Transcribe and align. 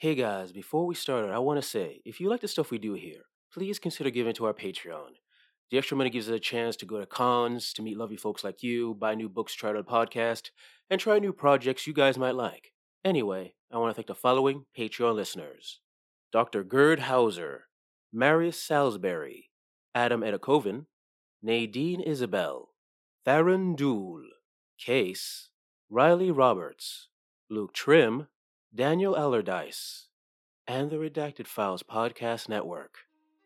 Hey 0.00 0.14
guys, 0.14 0.50
before 0.50 0.86
we 0.86 0.94
start, 0.94 1.30
I 1.30 1.38
want 1.40 1.60
to 1.60 1.68
say 1.68 2.00
if 2.06 2.20
you 2.20 2.30
like 2.30 2.40
the 2.40 2.48
stuff 2.48 2.70
we 2.70 2.78
do 2.78 2.94
here, 2.94 3.20
please 3.52 3.78
consider 3.78 4.08
giving 4.08 4.32
to 4.32 4.46
our 4.46 4.54
Patreon. 4.54 5.10
The 5.70 5.76
extra 5.76 5.94
money 5.94 6.08
gives 6.08 6.26
us 6.26 6.34
a 6.34 6.40
chance 6.40 6.74
to 6.76 6.86
go 6.86 6.98
to 6.98 7.04
cons, 7.04 7.74
to 7.74 7.82
meet 7.82 7.98
lovely 7.98 8.16
folks 8.16 8.42
like 8.42 8.62
you, 8.62 8.94
buy 8.94 9.14
new 9.14 9.28
books, 9.28 9.52
try 9.52 9.68
out 9.68 9.86
podcast, 9.86 10.52
and 10.88 10.98
try 10.98 11.18
new 11.18 11.34
projects 11.34 11.86
you 11.86 11.92
guys 11.92 12.16
might 12.16 12.34
like. 12.34 12.72
Anyway, 13.04 13.52
I 13.70 13.76
want 13.76 13.90
to 13.90 13.94
thank 13.94 14.06
the 14.06 14.14
following 14.14 14.64
Patreon 14.74 15.16
listeners 15.16 15.80
Dr. 16.32 16.64
Gerd 16.64 17.00
Hauser, 17.00 17.64
Marius 18.10 18.56
Salisbury, 18.56 19.50
Adam 19.94 20.22
Edakoven, 20.22 20.86
Nadine 21.42 22.00
Isabel, 22.00 22.70
Theron 23.26 23.76
Dool, 23.76 24.22
Case, 24.78 25.50
Riley 25.90 26.30
Roberts, 26.30 27.08
Luke 27.50 27.74
Trim, 27.74 28.28
Daniel 28.74 29.16
Allardyce, 29.16 30.06
and 30.66 30.90
the 30.90 30.96
Redacted 30.96 31.48
Files 31.48 31.82
Podcast 31.82 32.48
Network. 32.48 32.98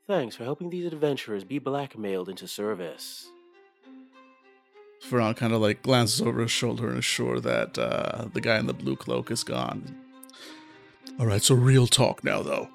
Thanks 0.07 0.37
for 0.37 0.45
helping 0.45 0.69
these 0.69 0.85
adventurers 0.85 1.45
be 1.45 1.59
blackmailed 1.59 2.29
into 2.29 2.47
service. 2.47 3.29
Ferran 5.03 5.35
kind 5.35 5.55
of 5.55 5.63
like 5.63 5.83
glances 5.83 6.21
over 6.21 6.43
his 6.43 6.51
shoulder 6.51 6.89
and 6.91 6.99
is 6.99 7.07
sure 7.07 7.41
that 7.41 7.79
uh, 7.79 8.27
the 8.35 8.41
guy 8.41 8.59
in 8.59 8.67
the 8.67 8.75
blue 8.75 8.97
cloak 8.97 9.31
is 9.31 9.43
gone. 9.45 9.97
All 11.19 11.27
right, 11.27 11.43
so 11.43 11.55
real 11.55 11.87
talk 11.87 12.23
now, 12.23 12.43
though. 12.43 12.69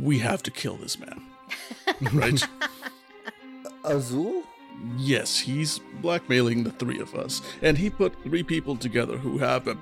We 0.00 0.18
have 0.20 0.42
to 0.44 0.50
kill 0.50 0.76
this 0.76 0.98
man, 0.98 1.22
right? 2.12 2.42
Azul? 3.84 4.44
Yes, 4.96 5.38
he's 5.38 5.78
blackmailing 6.00 6.64
the 6.64 6.70
three 6.70 7.00
of 7.00 7.14
us, 7.14 7.42
and 7.60 7.76
he 7.76 7.90
put 7.90 8.22
three 8.22 8.42
people 8.42 8.76
together 8.76 9.18
who 9.18 9.36
have, 9.36 9.68
uh, 9.68 9.74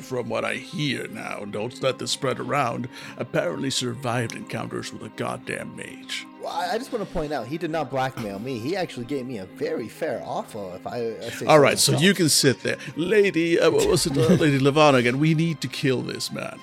from 0.00 0.28
what 0.28 0.44
I 0.44 0.54
hear 0.54 1.08
now, 1.08 1.44
don't 1.44 1.82
let 1.82 1.98
this 1.98 2.12
spread 2.12 2.38
around, 2.38 2.88
apparently 3.16 3.70
survived 3.70 4.36
encounters 4.36 4.92
with 4.92 5.02
a 5.02 5.08
goddamn 5.16 5.74
mage. 5.74 6.24
Well, 6.40 6.52
I 6.52 6.74
I 6.74 6.78
just 6.78 6.92
want 6.92 7.04
to 7.04 7.12
point 7.12 7.32
out, 7.32 7.48
he 7.48 7.58
did 7.58 7.70
not 7.72 7.90
blackmail 7.90 8.38
me. 8.38 8.58
He 8.60 8.76
actually 8.76 9.06
gave 9.06 9.26
me 9.26 9.38
a 9.38 9.46
very 9.46 9.88
fair 9.88 10.22
offer. 10.24 10.76
If 10.76 10.86
I, 10.86 11.16
I 11.16 11.30
say 11.30 11.46
All 11.46 11.58
right, 11.58 11.78
so 11.78 11.92
myself. 11.92 12.04
you 12.04 12.14
can 12.14 12.28
sit 12.28 12.62
there, 12.62 12.76
lady. 12.94 13.58
Uh, 13.58 13.70
what 13.72 13.88
was 13.88 14.06
it, 14.06 14.16
uh, 14.16 14.34
Lady 14.34 14.60
Levana 14.60 14.98
again? 14.98 15.18
We 15.18 15.34
need 15.34 15.60
to 15.62 15.68
kill 15.68 16.02
this 16.02 16.30
man. 16.30 16.60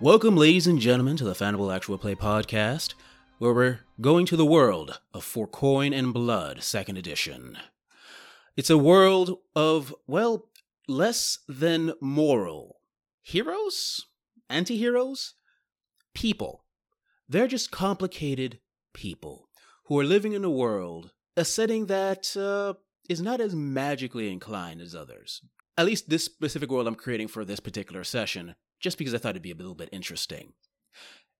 Welcome, 0.00 0.36
ladies 0.36 0.66
and 0.66 0.80
gentlemen, 0.80 1.16
to 1.18 1.24
the 1.24 1.34
Fanable 1.34 1.74
Actual 1.74 1.98
Play 1.98 2.14
Podcast, 2.14 2.94
where 3.44 3.52
we're 3.52 3.80
going 4.00 4.24
to 4.24 4.38
the 4.38 4.46
world 4.46 5.00
of 5.12 5.22
For 5.22 5.46
Coin 5.46 5.92
and 5.92 6.14
Blood, 6.14 6.62
second 6.62 6.96
edition. 6.96 7.58
It's 8.56 8.70
a 8.70 8.78
world 8.78 9.36
of, 9.54 9.94
well, 10.06 10.48
less 10.88 11.40
than 11.46 11.92
moral 12.00 12.80
heroes, 13.20 14.06
anti 14.48 14.78
heroes, 14.78 15.34
people. 16.14 16.64
They're 17.28 17.46
just 17.46 17.70
complicated 17.70 18.60
people 18.94 19.50
who 19.88 20.00
are 20.00 20.04
living 20.04 20.32
in 20.32 20.42
a 20.42 20.48
world, 20.48 21.12
a 21.36 21.44
setting 21.44 21.84
that 21.84 22.34
uh, 22.38 22.72
is 23.10 23.20
not 23.20 23.42
as 23.42 23.54
magically 23.54 24.32
inclined 24.32 24.80
as 24.80 24.94
others. 24.94 25.42
At 25.76 25.84
least 25.84 26.08
this 26.08 26.24
specific 26.24 26.70
world 26.70 26.88
I'm 26.88 26.94
creating 26.94 27.28
for 27.28 27.44
this 27.44 27.60
particular 27.60 28.04
session, 28.04 28.54
just 28.80 28.96
because 28.96 29.12
I 29.12 29.18
thought 29.18 29.32
it'd 29.32 29.42
be 29.42 29.50
a 29.50 29.54
little 29.54 29.74
bit 29.74 29.90
interesting. 29.92 30.54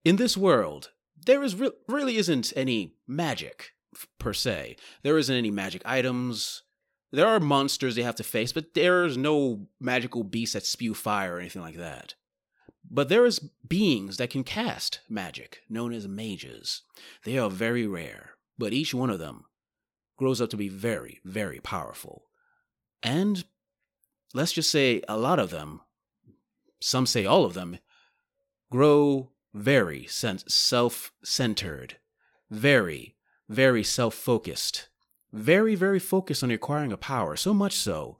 In 0.04 0.16
this 0.16 0.36
world, 0.36 0.90
there 1.16 1.42
is 1.42 1.54
re- 1.54 1.70
really 1.88 2.16
isn't 2.16 2.52
any 2.56 2.94
magic 3.06 3.72
per 4.18 4.32
se. 4.32 4.76
There 5.02 5.18
isn't 5.18 5.34
any 5.34 5.50
magic 5.50 5.82
items. 5.84 6.62
There 7.12 7.26
are 7.26 7.40
monsters 7.40 7.94
they 7.94 8.02
have 8.02 8.16
to 8.16 8.24
face, 8.24 8.52
but 8.52 8.74
there's 8.74 9.16
no 9.16 9.68
magical 9.80 10.24
beasts 10.24 10.54
that 10.54 10.66
spew 10.66 10.94
fire 10.94 11.36
or 11.36 11.40
anything 11.40 11.62
like 11.62 11.76
that. 11.76 12.14
But 12.90 13.08
there 13.08 13.24
is 13.24 13.48
beings 13.66 14.16
that 14.18 14.30
can 14.30 14.44
cast 14.44 15.00
magic, 15.08 15.60
known 15.68 15.92
as 15.92 16.06
mages. 16.06 16.82
They 17.24 17.38
are 17.38 17.50
very 17.50 17.86
rare, 17.86 18.30
but 18.58 18.72
each 18.72 18.92
one 18.92 19.10
of 19.10 19.18
them 19.18 19.44
grows 20.16 20.40
up 20.40 20.50
to 20.50 20.56
be 20.56 20.68
very, 20.68 21.20
very 21.24 21.60
powerful. 21.60 22.24
And 23.02 23.44
let's 24.32 24.52
just 24.52 24.70
say 24.70 25.02
a 25.08 25.16
lot 25.16 25.38
of 25.38 25.50
them, 25.50 25.80
some 26.80 27.06
say 27.06 27.24
all 27.24 27.44
of 27.44 27.54
them, 27.54 27.78
grow 28.70 29.30
very 29.54 30.06
self 30.08 31.12
centered, 31.22 31.96
very, 32.50 33.14
very 33.48 33.84
self 33.84 34.14
focused, 34.14 34.88
very, 35.32 35.74
very 35.74 36.00
focused 36.00 36.42
on 36.42 36.50
acquiring 36.50 36.92
a 36.92 36.96
power, 36.96 37.36
so 37.36 37.54
much 37.54 37.74
so 37.74 38.18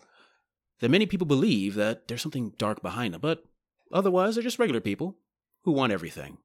that 0.81 0.91
many 0.91 1.07
people 1.07 1.27
believe 1.27 1.75
that 1.75 2.09
there's 2.09 2.23
something 2.23 2.53
dark 2.57 2.83
behind 2.83 3.15
them, 3.15 3.21
but 3.21 3.45
otherwise 3.93 4.35
they're 4.35 4.45
just 4.45 4.59
regular 4.59 4.81
people 4.81 5.17
who 5.63 5.73
want 5.73 5.93
everything. 5.93 6.39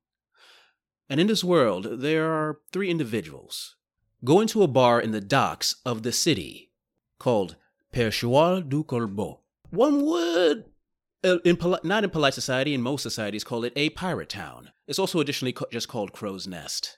And 1.10 1.20
in 1.20 1.28
this 1.28 1.44
world, 1.44 2.02
there 2.02 2.32
are 2.32 2.60
three 2.72 2.90
individuals. 2.90 3.76
Go 4.24 4.42
into 4.42 4.64
a 4.64 4.68
bar 4.68 5.02
in 5.02 5.12
the 5.12 5.22
docks 5.22 5.76
of 5.86 6.04
the 6.04 6.12
city 6.12 6.72
called 7.18 7.56
Perchoir 7.94 8.62
du 8.68 8.84
Corbeau. 8.84 9.40
One 9.72 10.06
would, 10.06 10.66
Uh, 11.24 11.38
in 11.44 11.58
poli- 11.58 11.80
not 11.84 12.04
in 12.04 12.10
polite 12.10 12.34
society, 12.34 12.74
in 12.74 12.82
most 12.82 13.04
societies, 13.04 13.44
call 13.44 13.66
it 13.66 13.74
a 13.76 13.90
pirate 13.90 14.30
town. 14.30 14.72
It's 14.88 15.00
also 15.00 15.20
additionally 15.20 15.52
co- 15.52 15.66
just 15.72 15.90
called 15.90 16.14
Crow's 16.14 16.48
Nest. 16.48 16.98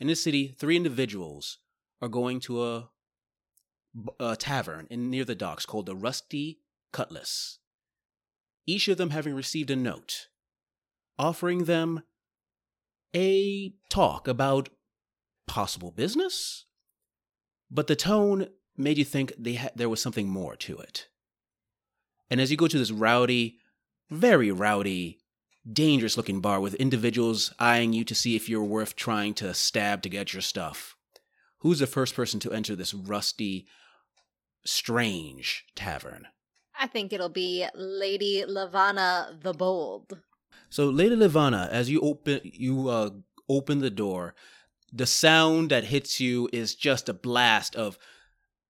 In 0.00 0.08
this 0.08 0.22
city, 0.22 0.48
three 0.58 0.76
individuals 0.76 1.58
are 2.02 2.08
going 2.08 2.40
to 2.40 2.64
a, 2.64 2.90
a 4.18 4.34
tavern 4.34 4.88
in 4.90 5.10
near 5.10 5.24
the 5.24 5.34
docks 5.34 5.66
called 5.66 5.86
the 5.86 5.94
Rusty 5.94 6.60
Cutlass. 6.92 7.58
Each 8.66 8.88
of 8.88 8.96
them 8.98 9.10
having 9.10 9.34
received 9.34 9.70
a 9.70 9.76
note 9.76 10.28
offering 11.18 11.64
them 11.64 12.02
a 13.14 13.74
talk 13.90 14.26
about 14.26 14.70
possible 15.46 15.90
business, 15.90 16.64
but 17.70 17.88
the 17.88 17.96
tone 17.96 18.48
made 18.76 18.96
you 18.96 19.04
think 19.04 19.32
they 19.38 19.54
ha- 19.54 19.68
there 19.76 19.88
was 19.88 20.00
something 20.00 20.28
more 20.28 20.56
to 20.56 20.78
it. 20.78 21.08
And 22.30 22.40
as 22.40 22.50
you 22.50 22.56
go 22.56 22.68
to 22.68 22.78
this 22.78 22.90
rowdy, 22.90 23.58
very 24.10 24.50
rowdy, 24.50 25.18
dangerous 25.70 26.16
looking 26.16 26.40
bar 26.40 26.60
with 26.60 26.74
individuals 26.74 27.54
eyeing 27.58 27.92
you 27.92 28.04
to 28.04 28.14
see 28.14 28.36
if 28.36 28.48
you're 28.48 28.64
worth 28.64 28.96
trying 28.96 29.34
to 29.34 29.54
stab 29.54 30.02
to 30.02 30.08
get 30.08 30.32
your 30.32 30.42
stuff, 30.42 30.96
who's 31.58 31.78
the 31.78 31.86
first 31.86 32.14
person 32.14 32.40
to 32.40 32.52
enter 32.52 32.74
this 32.74 32.92
rusty, 32.92 33.66
strange 34.64 35.64
tavern? 35.74 36.26
I 36.78 36.86
think 36.86 37.12
it'll 37.12 37.28
be 37.28 37.66
Lady 37.74 38.44
Lavana 38.48 39.40
the 39.42 39.52
Bold. 39.52 40.18
So, 40.70 40.88
Lady 40.88 41.16
Levana, 41.16 41.68
as 41.70 41.90
you 41.90 42.00
open 42.00 42.40
you 42.44 42.88
uh, 42.88 43.10
open 43.48 43.80
the 43.80 43.90
door, 43.90 44.34
the 44.92 45.06
sound 45.06 45.70
that 45.70 45.84
hits 45.84 46.20
you 46.20 46.48
is 46.52 46.74
just 46.74 47.08
a 47.08 47.12
blast 47.12 47.76
of 47.76 47.98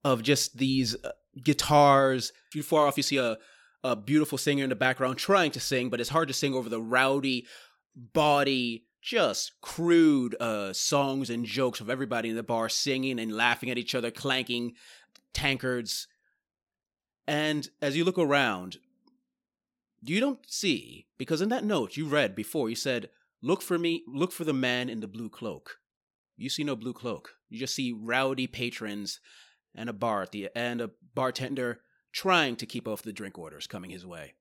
of 0.02 0.22
just 0.22 0.58
these 0.58 0.96
uh, 1.04 1.12
guitars. 1.42 2.32
If 2.48 2.56
you 2.56 2.62
far 2.62 2.86
off, 2.86 2.96
you 2.96 3.02
see 3.02 3.18
a 3.18 3.36
a 3.82 3.96
beautiful 3.96 4.38
singer 4.38 4.64
in 4.64 4.70
the 4.70 4.76
background 4.76 5.18
trying 5.18 5.50
to 5.52 5.60
sing, 5.60 5.88
but 5.90 6.00
it's 6.00 6.10
hard 6.10 6.28
to 6.28 6.34
sing 6.34 6.54
over 6.54 6.68
the 6.68 6.80
rowdy, 6.80 7.46
bawdy, 7.94 8.84
just 9.02 9.52
crude 9.62 10.36
uh, 10.40 10.72
songs 10.72 11.30
and 11.30 11.46
jokes 11.46 11.80
of 11.80 11.88
everybody 11.88 12.28
in 12.28 12.36
the 12.36 12.42
bar 12.42 12.68
singing 12.68 13.18
and 13.18 13.34
laughing 13.34 13.70
at 13.70 13.78
each 13.78 13.94
other, 13.94 14.10
clanking 14.10 14.74
tankards. 15.32 16.06
And 17.26 17.68
as 17.80 17.96
you 17.96 18.04
look 18.04 18.18
around, 18.18 18.76
you 20.02 20.20
don't 20.20 20.40
see 20.46 21.06
because 21.18 21.40
in 21.40 21.48
that 21.50 21.64
note 21.64 21.96
you 21.96 22.06
read 22.06 22.34
before 22.34 22.68
you 22.68 22.76
said 22.76 23.10
look 23.42 23.62
for 23.62 23.78
me 23.78 24.02
look 24.06 24.32
for 24.32 24.44
the 24.44 24.52
man 24.52 24.88
in 24.88 25.00
the 25.00 25.08
blue 25.08 25.28
cloak 25.28 25.78
you 26.36 26.48
see 26.48 26.64
no 26.64 26.74
blue 26.74 26.92
cloak 26.92 27.34
you 27.48 27.58
just 27.58 27.74
see 27.74 27.92
rowdy 27.92 28.46
patrons 28.46 29.20
and 29.74 29.88
a 29.88 29.92
bar 29.92 30.22
at 30.22 30.32
the 30.32 30.48
and 30.54 30.80
a 30.80 30.90
bartender 31.14 31.80
trying 32.12 32.56
to 32.56 32.66
keep 32.66 32.88
off 32.88 33.02
the 33.02 33.12
drink 33.12 33.38
orders 33.38 33.66
coming 33.66 33.90
his 33.90 34.06
way 34.06 34.34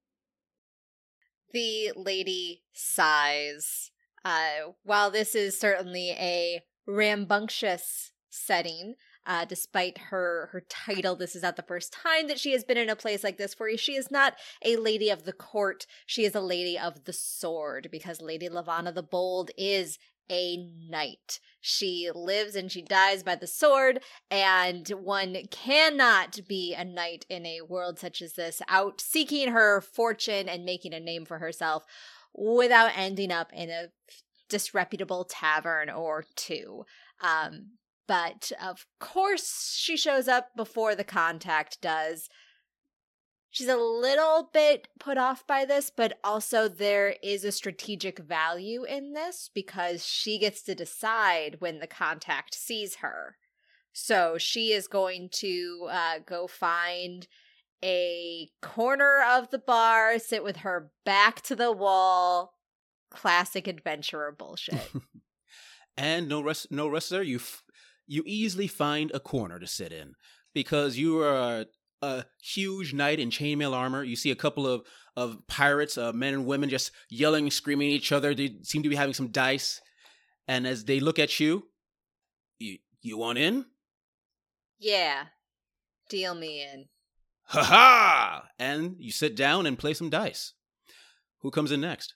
The 1.54 1.92
lady 1.96 2.64
sighs. 2.74 3.92
Uh, 4.26 4.74
while 4.84 5.10
this 5.12 5.34
is 5.34 5.60
certainly 5.60 6.12
a 6.12 6.62
rambunctious 6.86 8.12
setting, 8.30 8.96
uh, 9.30 9.46
despite 9.46 9.98
her 10.10 10.50
her 10.52 10.62
title, 10.68 11.16
this 11.16 11.36
is 11.36 11.44
not 11.44 11.56
the 11.56 11.62
first 11.62 11.94
time 11.94 12.28
that 12.28 12.40
she 12.40 12.52
has 12.52 12.64
been 12.64 12.78
in 12.78 12.90
a 12.90 12.96
place 12.96 13.24
like 13.24 13.38
this. 13.38 13.60
Where 13.60 13.78
she 13.78 13.96
is 13.96 14.10
not 14.10 14.34
a 14.66 14.76
lady 14.76 15.12
of 15.12 15.24
the 15.24 15.34
court; 15.34 15.86
she 16.08 16.26
is 16.26 16.34
a 16.34 16.42
lady 16.42 16.78
of 16.80 17.06
the 17.06 17.14
sword, 17.14 17.90
because 17.92 18.22
Lady 18.22 18.50
Lavana 18.50 18.94
the 18.94 19.04
Bold 19.04 19.52
is 19.56 20.00
a 20.32 20.58
knight. 20.90 21.40
She 21.62 22.10
lives 22.14 22.56
and 22.56 22.72
she 22.72 22.82
dies 22.82 23.22
by 23.22 23.36
the 23.36 23.46
sword, 23.46 24.02
and 24.32 24.88
one 24.90 25.38
cannot 25.52 26.40
be 26.48 26.74
a 26.74 26.84
knight 26.84 27.26
in 27.30 27.46
a 27.46 27.62
world 27.62 28.00
such 28.00 28.24
as 28.24 28.34
this, 28.34 28.64
out 28.68 29.00
seeking 29.00 29.50
her 29.50 29.80
fortune 29.80 30.50
and 30.50 30.66
making 30.66 30.94
a 30.94 31.00
name 31.00 31.26
for 31.26 31.38
herself 31.38 31.86
without 32.34 32.92
ending 32.96 33.32
up 33.32 33.52
in 33.54 33.70
a 33.70 33.90
disreputable 34.50 35.24
tavern 35.24 35.92
or 35.92 36.26
two. 36.36 36.86
Um, 37.22 37.74
but 38.10 38.52
of 38.60 38.88
course, 39.00 39.76
she 39.78 39.96
shows 39.96 40.28
up 40.28 40.48
before 40.58 40.96
the 40.96 41.04
contact 41.04 41.80
does. 41.80 42.28
she's 43.52 43.68
a 43.68 43.78
little 43.78 44.50
bit 44.52 44.88
put 45.00 45.20
off 45.20 45.46
by 45.46 45.64
this, 45.64 45.92
but 45.96 46.18
also 46.24 46.68
there 46.68 47.16
is 47.22 47.44
a 47.44 47.52
strategic 47.52 48.18
value 48.18 48.84
in 48.84 49.14
this 49.14 49.52
because 49.54 50.04
she 50.04 50.40
gets 50.40 50.64
to 50.64 50.74
decide 50.74 51.58
when 51.60 51.78
the 51.78 51.86
contact 51.86 52.56
sees 52.56 52.96
her. 52.96 53.38
So 53.94 54.40
she 54.40 54.72
is 54.72 54.88
going 54.88 55.30
to 55.34 55.88
uh, 55.92 56.20
go 56.26 56.48
find 56.48 57.28
a 57.86 58.50
corner 58.60 59.24
of 59.24 59.52
the 59.52 59.60
bar, 59.60 60.18
sit 60.18 60.44
with 60.44 60.58
her 60.58 60.90
back 61.06 61.42
to 61.44 61.56
the 61.56 61.72
wall. 61.72 62.56
Classic 63.12 63.68
adventurer 63.68 64.32
bullshit. 64.32 64.92
and 65.98 66.28
no 66.28 66.42
rest, 66.42 66.72
no 66.72 66.88
rest 66.88 67.12
there. 67.12 67.22
You 67.22 67.38
f- 67.38 67.64
you 68.10 68.24
easily 68.26 68.68
find 68.68 69.12
a 69.14 69.20
corner 69.20 69.60
to 69.60 69.68
sit 69.68 69.94
in 69.94 70.16
because 70.54 70.98
you 70.98 71.20
are 71.20 71.62
a, 71.62 71.66
a 72.02 72.26
huge 72.42 72.92
knight 72.92 73.20
in 73.20 73.30
chainmail 73.30 73.74
armor. 73.74 74.04
You 74.04 74.16
see 74.16 74.32
a 74.32 74.36
couple 74.36 74.68
of 74.68 74.82
of 75.16 75.46
pirates, 75.48 75.98
uh, 75.98 76.12
men 76.14 76.34
and 76.34 76.46
women, 76.46 76.70
just 76.70 76.92
yelling, 77.10 77.52
screaming 77.52 77.90
at 77.90 77.96
each 77.96 78.12
other. 78.12 78.34
They 78.34 78.56
seem 78.64 78.84
to 78.84 78.90
be 78.90 78.96
having 78.96 79.14
some 79.14 79.28
dice, 79.28 79.80
and 80.48 80.66
as 80.66 80.86
they 80.86 81.00
look 81.00 81.20
at 81.20 81.40
you, 81.40 81.68
you 82.58 82.80
you 83.02 83.18
want 83.18 83.38
in? 83.38 83.66
Yeah, 84.80 85.26
deal 86.10 86.34
me 86.34 86.64
in. 86.64 86.86
Ha 87.44 87.64
ha! 87.64 88.44
And 88.58 88.96
you 88.98 89.12
sit 89.12 89.36
down 89.36 89.66
and 89.66 89.78
play 89.78 89.94
some 89.94 90.10
dice. 90.10 90.54
Who 91.42 91.52
comes 91.52 91.72
in 91.72 91.82
next? 91.82 92.16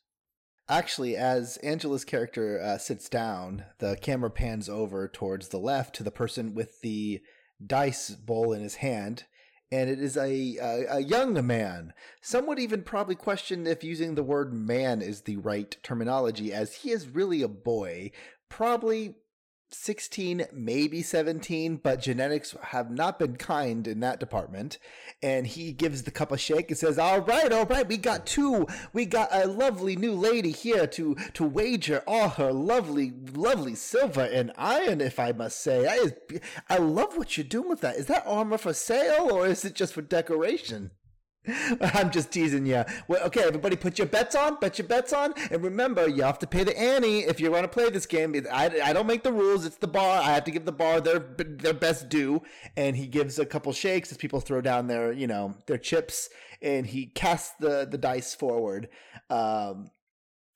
Actually, 0.70 1.18
as 1.18 1.58
Angela's 1.58 2.06
character 2.06 2.60
uh, 2.62 2.78
sits 2.78 3.10
down, 3.10 3.66
the 3.80 3.98
camera 3.98 4.30
pans 4.30 4.70
over 4.70 5.08
towards 5.10 5.50
the 5.50 5.60
left 5.60 5.94
to 5.96 6.04
the 6.04 6.12
person 6.12 6.54
with 6.54 6.80
the 6.82 7.22
dice 7.66 8.12
bowl 8.12 8.54
in 8.54 8.62
his 8.62 8.76
hand, 8.76 9.26
and 9.72 9.90
it 9.90 10.00
is 10.00 10.16
a, 10.16 10.58
a, 10.62 10.86
a 10.90 11.00
young 11.00 11.46
man. 11.46 11.94
Some 12.22 12.48
would 12.48 12.60
even 12.60 12.82
probably 12.84 13.16
question 13.16 13.68
if 13.68 13.84
using 13.84 14.16
the 14.16 14.24
word 14.24 14.54
man 14.54 15.02
is 15.02 15.22
the 15.22 15.38
right 15.38 15.76
terminology, 15.84 16.54
as 16.54 16.76
he 16.76 16.92
is 16.92 17.10
really 17.10 17.42
a 17.42 17.50
boy, 17.50 18.12
probably 18.48 19.16
16, 19.74 20.48
maybe 20.54 21.02
17, 21.02 21.78
but 21.78 22.02
genetics 22.02 22.56
have 22.62 22.92
not 22.92 23.20
been 23.20 23.36
kind 23.36 23.88
in 23.88 24.00
that 24.02 24.20
department. 24.20 24.78
And 25.22 25.48
he 25.48 25.72
gives 25.72 26.04
the 26.04 26.12
cup 26.12 26.32
a 26.32 26.38
shake 26.38 26.70
and 26.70 26.78
says, 26.78 27.00
All 27.00 27.22
right, 27.22 27.52
all 27.52 27.66
right, 27.66 27.88
we 27.88 27.98
got 27.98 28.26
two. 28.26 28.68
We 28.94 29.06
got 29.06 29.30
a 29.32 29.48
lovely 29.48 29.96
new 29.96 30.14
lady 30.14 30.52
here 30.52 30.88
to, 30.88 31.16
to 31.34 31.44
wager 31.44 32.04
all 32.08 32.30
her 32.30 32.52
lovely, 32.52 33.14
lovely 33.34 33.76
silver 33.76 34.24
and 34.24 34.52
iron, 34.58 35.02
if 35.02 35.20
I 35.20 35.32
must 35.32 35.62
say. 35.62 35.88
I, 35.88 36.12
I 36.70 36.78
love 36.78 37.18
what 37.18 37.38
you're 37.38 37.44
doing 37.46 37.70
with 37.70 37.82
that. 37.82 37.96
Is 37.96 38.08
that 38.08 38.24
armor 38.26 38.58
for 38.58 38.74
sale 38.74 39.30
or 39.32 39.48
is 39.48 39.66
it 39.66 39.76
just 39.76 39.94
for 39.94 40.02
decoration? 40.02 40.92
I'm 41.82 42.10
just 42.10 42.32
teasing 42.32 42.66
you. 42.66 42.84
Well, 43.08 43.24
okay, 43.26 43.42
everybody, 43.42 43.76
put 43.76 43.98
your 43.98 44.08
bets 44.08 44.34
on. 44.36 44.58
Bet 44.62 44.78
your 44.78 44.88
bets 44.88 45.12
on, 45.12 45.34
and 45.52 45.62
remember, 45.64 46.08
you 46.08 46.24
have 46.24 46.40
to 46.40 46.48
pay 46.48 46.64
the 46.64 46.78
ante 46.78 47.20
if 47.20 47.42
you 47.42 47.52
want 47.52 47.64
to 47.64 47.68
play 47.68 47.90
this 47.90 48.06
game. 48.06 48.34
I, 48.52 48.80
I 48.82 48.94
don't 48.94 49.08
make 49.08 49.24
the 49.24 49.34
rules; 49.34 49.66
it's 49.66 49.78
the 49.78 49.88
bar. 49.88 50.22
I 50.22 50.32
have 50.32 50.46
to 50.46 50.52
give 50.52 50.66
the 50.66 50.72
bar 50.72 51.02
their 51.02 51.20
their 51.20 51.74
best 51.74 52.08
due. 52.08 52.42
And 52.78 52.96
he 52.96 53.08
gives 53.08 53.40
a 53.40 53.46
couple 53.46 53.74
shakes 53.74 54.12
as 54.12 54.18
people 54.18 54.40
throw 54.40 54.62
down 54.62 54.88
their 54.88 55.12
you 55.12 55.28
know 55.28 55.56
their 55.66 55.78
chips, 55.78 56.30
and 56.62 56.88
he 56.88 57.08
casts 57.08 57.54
the 57.60 57.86
the 57.90 57.98
dice 57.98 58.34
forward. 58.34 58.88
Um, 59.30 59.92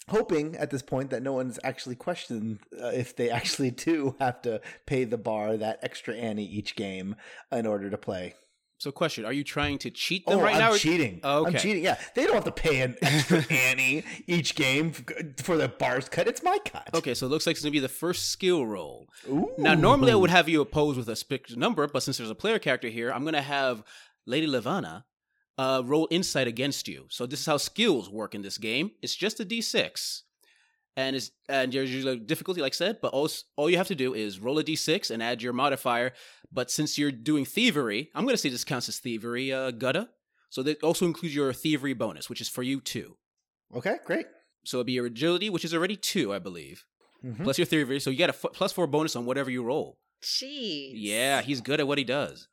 hoping 0.09 0.55
at 0.55 0.69
this 0.69 0.81
point 0.81 1.09
that 1.09 1.21
no 1.21 1.33
one's 1.33 1.59
actually 1.65 1.95
questioned 1.95 2.59
uh, 2.81 2.87
if 2.87 3.13
they 3.13 3.29
actually 3.29 3.71
do 3.71 4.15
have 4.19 4.41
to 4.43 4.61
pay 4.85 5.03
the 5.03 5.17
bar 5.17 5.57
that 5.57 5.79
extra 5.81 6.15
ante 6.15 6.43
each 6.43 6.77
game 6.77 7.15
in 7.51 7.65
order 7.65 7.89
to 7.89 7.97
play. 7.97 8.35
So, 8.79 8.91
question: 8.91 9.25
Are 9.25 9.33
you 9.33 9.43
trying 9.43 9.79
to 9.79 9.89
cheat 9.89 10.25
them 10.25 10.39
oh, 10.39 10.41
right 10.41 10.55
I'm 10.55 10.59
now? 10.59 10.75
cheating. 10.75 11.19
Oh, 11.23 11.41
okay. 11.41 11.55
I'm 11.55 11.61
cheating. 11.61 11.83
Yeah, 11.83 11.97
they 12.15 12.25
don't 12.25 12.35
have 12.35 12.43
to 12.43 12.51
pay 12.51 12.81
an 12.81 12.95
extra 13.01 13.43
ante 13.49 14.03
each 14.27 14.55
game 14.55 14.91
for 15.37 15.57
the 15.57 15.67
bars 15.67 16.09
cut. 16.09 16.27
It's 16.27 16.43
my 16.43 16.57
cut. 16.65 16.89
Okay, 16.93 17.13
so 17.13 17.25
it 17.25 17.29
looks 17.29 17.47
like 17.47 17.55
it's 17.55 17.63
gonna 17.63 17.71
be 17.71 17.79
the 17.79 17.87
first 17.87 18.29
skill 18.29 18.65
roll. 18.65 19.07
Ooh. 19.29 19.49
Now, 19.57 19.73
normally 19.73 20.11
I 20.11 20.15
would 20.15 20.29
have 20.29 20.47
you 20.47 20.61
oppose 20.61 20.97
with 20.97 21.09
a 21.09 21.15
specific 21.15 21.57
number, 21.57 21.87
but 21.87 22.03
since 22.03 22.17
there's 22.17 22.29
a 22.29 22.35
player 22.35 22.59
character 22.59 22.87
here, 22.87 23.11
I'm 23.11 23.25
gonna 23.25 23.41
have 23.41 23.83
Lady 24.25 24.47
Levana 24.47 25.05
uh, 25.57 25.81
roll 25.85 26.07
insight 26.11 26.47
against 26.47 26.87
you. 26.87 27.05
So 27.09 27.25
this 27.25 27.39
is 27.41 27.45
how 27.45 27.57
skills 27.57 28.09
work 28.09 28.35
in 28.35 28.41
this 28.41 28.57
game. 28.57 28.91
It's 29.01 29.15
just 29.15 29.39
a 29.39 29.45
d6, 29.45 30.21
and 30.97 31.15
it's 31.15 31.31
and 31.47 31.71
there's 31.71 31.93
usually 31.93 32.17
difficulty, 32.19 32.59
like 32.61 32.73
I 32.73 32.75
said, 32.75 32.97
but 33.01 33.13
all 33.13 33.29
all 33.55 33.69
you 33.69 33.77
have 33.77 33.87
to 33.87 33.95
do 33.95 34.13
is 34.13 34.39
roll 34.41 34.59
a 34.59 34.63
d6 34.63 35.09
and 35.11 35.23
add 35.23 35.41
your 35.41 35.53
modifier. 35.53 36.11
But 36.51 36.69
since 36.71 36.97
you're 36.97 37.11
doing 37.11 37.45
thievery, 37.45 38.09
I'm 38.13 38.25
gonna 38.25 38.35
say 38.37 38.49
this 38.49 38.65
counts 38.65 38.89
as 38.89 38.97
thievery, 38.99 39.53
uh, 39.53 39.71
Gutta. 39.71 40.09
So 40.49 40.63
that 40.63 40.81
also 40.83 41.05
includes 41.05 41.35
your 41.35 41.53
thievery 41.53 41.93
bonus, 41.93 42.29
which 42.29 42.41
is 42.41 42.49
for 42.49 42.63
you 42.63 42.81
too. 42.81 43.17
Okay, 43.75 43.97
great. 44.05 44.25
So 44.65 44.77
it'd 44.77 44.87
be 44.87 44.93
your 44.93 45.05
agility, 45.05 45.49
which 45.49 45.63
is 45.65 45.73
already 45.73 45.95
two, 45.97 46.33
I 46.33 46.39
believe, 46.39 46.85
Mhm. 47.23 47.43
plus 47.43 47.57
your 47.57 47.65
thievery. 47.65 47.99
So 47.99 48.09
you 48.09 48.17
get 48.17 48.29
a 48.29 48.33
f- 48.33 48.53
plus 48.53 48.71
four 48.73 48.87
bonus 48.87 49.15
on 49.15 49.25
whatever 49.25 49.51
you 49.51 49.63
roll. 49.63 49.99
Jeez. 50.23 50.91
Yeah, 50.95 51.41
he's 51.41 51.61
good 51.61 51.79
at 51.79 51.87
what 51.87 51.97
he 51.97 52.03
does. 52.03 52.47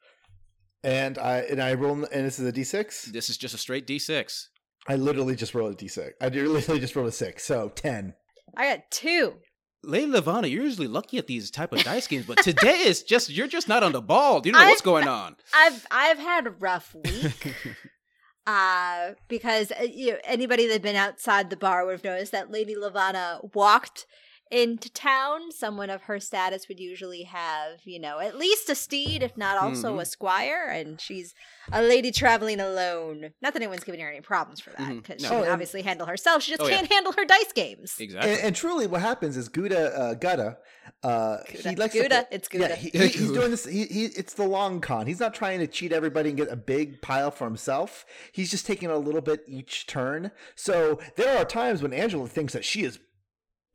And 0.83 1.17
I 1.19 1.39
and 1.41 1.63
I 1.63 1.73
roll 1.75 2.05
and 2.05 2.27
this 2.27 2.39
is 2.39 2.47
a 2.47 2.53
d6. 2.53 3.05
This 3.13 3.31
is 3.31 3.39
just 3.39 3.55
a 3.55 3.59
straight 3.59 3.87
d6. 3.87 4.49
I 4.87 4.97
literally 4.97 5.35
just 5.35 5.55
rolled 5.55 5.73
a 5.73 5.77
d6. 5.77 6.13
I 6.21 6.29
literally 6.29 6.81
just 6.81 6.95
rolled 6.95 7.09
a 7.09 7.13
six, 7.13 7.45
so 7.45 7.71
ten. 7.71 8.15
I 8.57 8.71
got 8.71 8.91
two. 8.91 9.35
Lady 9.83 10.07
Levana, 10.11 10.47
you're 10.49 10.63
usually 10.65 10.89
lucky 10.89 11.19
at 11.19 11.27
these 11.27 11.51
type 11.51 11.73
of 11.73 11.83
dice 11.85 12.07
games, 12.07 12.25
but 12.27 12.39
today 12.43 12.79
is 12.87 13.03
just 13.13 13.31
you're 13.31 13.47
just 13.47 13.69
not 13.69 13.83
on 13.83 13.93
the 13.93 14.01
ball. 14.01 14.41
You 14.45 14.53
don't 14.53 14.61
know 14.63 14.69
what's 14.69 14.81
going 14.81 15.09
on. 15.09 15.37
I've 15.55 15.87
I've 15.91 16.19
had 16.19 16.47
a 16.47 16.51
rough 16.51 16.95
week. 17.05 17.55
uh 18.47 19.13
because 19.29 19.73
uh, 19.73 19.83
you 19.85 20.13
know, 20.13 20.19
anybody 20.25 20.67
that's 20.67 20.83
been 20.83 20.97
outside 20.97 21.51
the 21.51 21.57
bar 21.57 21.85
would 21.85 21.93
have 21.93 22.05
noticed 22.05 22.33
that 22.33 22.51
Lady 22.51 22.75
Lavana 22.75 23.55
walked 23.55 24.07
into 24.51 24.91
town. 24.93 25.51
Someone 25.51 25.91
of 25.91 26.03
her 26.03 26.21
status 26.21 26.69
would 26.69 26.79
usually 26.79 27.23
have, 27.25 27.81
you 27.85 27.99
know, 27.99 28.19
at 28.21 28.37
least 28.37 28.69
a 28.69 28.75
steed, 28.75 29.23
if 29.23 29.37
not 29.37 29.59
also 29.59 29.97
Mhm. 29.97 30.03
a 30.03 30.05
squire, 30.05 30.67
and 30.67 31.01
she's 31.01 31.35
a 31.73 31.83
lady 31.83 32.13
traveling 32.13 32.61
alone. 32.61 33.33
Not 33.41 33.55
that 33.55 33.63
anyone's 33.63 33.85
giving 33.85 34.01
her 34.01 34.09
any 34.11 34.21
problems 34.21 34.61
for 34.61 34.71
that, 34.71 34.89
because 35.03 35.23
No. 35.23 35.29
she 35.29 35.35
Oh, 35.35 35.39
can 35.39 35.45
and- 35.45 35.53
obviously 35.53 35.83
handle 35.83 36.07
herself. 36.07 36.43
She 36.43 36.51
just 36.53 36.63
Oh, 36.63 36.69
can't 36.69 36.91
handle 36.91 37.13
her 37.13 37.25
dice 37.25 37.53
games. 37.53 37.95
exactly. 37.99 38.33
And, 38.33 38.41
and 38.41 38.57
truly, 38.57 38.87
what 38.87 39.01
happens 39.01 39.37
is 39.37 39.49
Gouda 39.49 39.99
uh, 39.99 40.15
Gutta. 40.15 40.59
Uh, 41.03 41.39
he 41.49 41.75
likes 41.77 41.95
Gouda, 41.95 42.09
to 42.09 42.29
it's 42.31 42.49
Gouda. 42.49 42.69
Yeah, 42.69 42.75
he, 42.77 42.91
he- 42.93 43.09
he's 43.09 43.33
doing 43.33 43.51
this. 43.51 43.65
He, 43.65 43.87
he, 43.87 44.05
it's 44.07 44.35
the 44.35 44.45
long 44.47 44.81
con. 44.81 45.07
He's 45.07 45.21
not 45.21 45.35
trying 45.35 45.59
to 45.61 45.67
cheat 45.67 45.93
everybody 45.93 46.29
and 46.29 46.37
get 46.39 46.49
a 46.49 46.57
big 46.57 47.01
pile 47.03 47.31
for 47.31 47.45
himself. 47.45 48.05
He's 48.33 48.51
just 48.51 48.67
taking 48.67 48.91
a 48.91 48.99
little 48.99 49.21
bit 49.23 49.43
each 49.49 49.87
turn. 49.87 50.31
So 50.55 51.01
there 51.17 51.37
are 51.39 51.45
times 51.45 51.83
when 51.83 51.93
Angela 51.93 52.29
thinks 52.29 52.53
that 52.53 52.65
she 52.65 52.85
is 52.85 52.99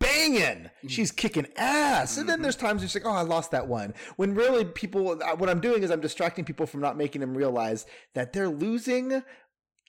banging, 0.10 0.70
she's 0.88 1.12
kicking 1.12 1.48
ass, 1.58 2.18
and 2.18 2.28
then 2.28 2.42
there's 2.42 2.56
times 2.56 2.84
it's 2.84 2.96
like, 2.96 3.06
oh, 3.06 3.12
I 3.12 3.22
lost 3.22 3.52
that 3.52 3.68
one. 3.68 3.94
When 4.16 4.34
really 4.36 4.66
people, 4.66 5.22
uh, 5.24 5.36
what 5.36 5.50
I'm 5.50 5.60
doing 5.60 5.84
is 5.84 5.92
I'm 5.92 6.02
distracting 6.02 6.46
people 6.46 6.66
from 6.66 6.82
not 6.82 6.98
making 6.98 7.22
them 7.22 7.36
realize 7.38 7.86
that 8.16 8.34
they're 8.34 8.50
losing 8.50 9.24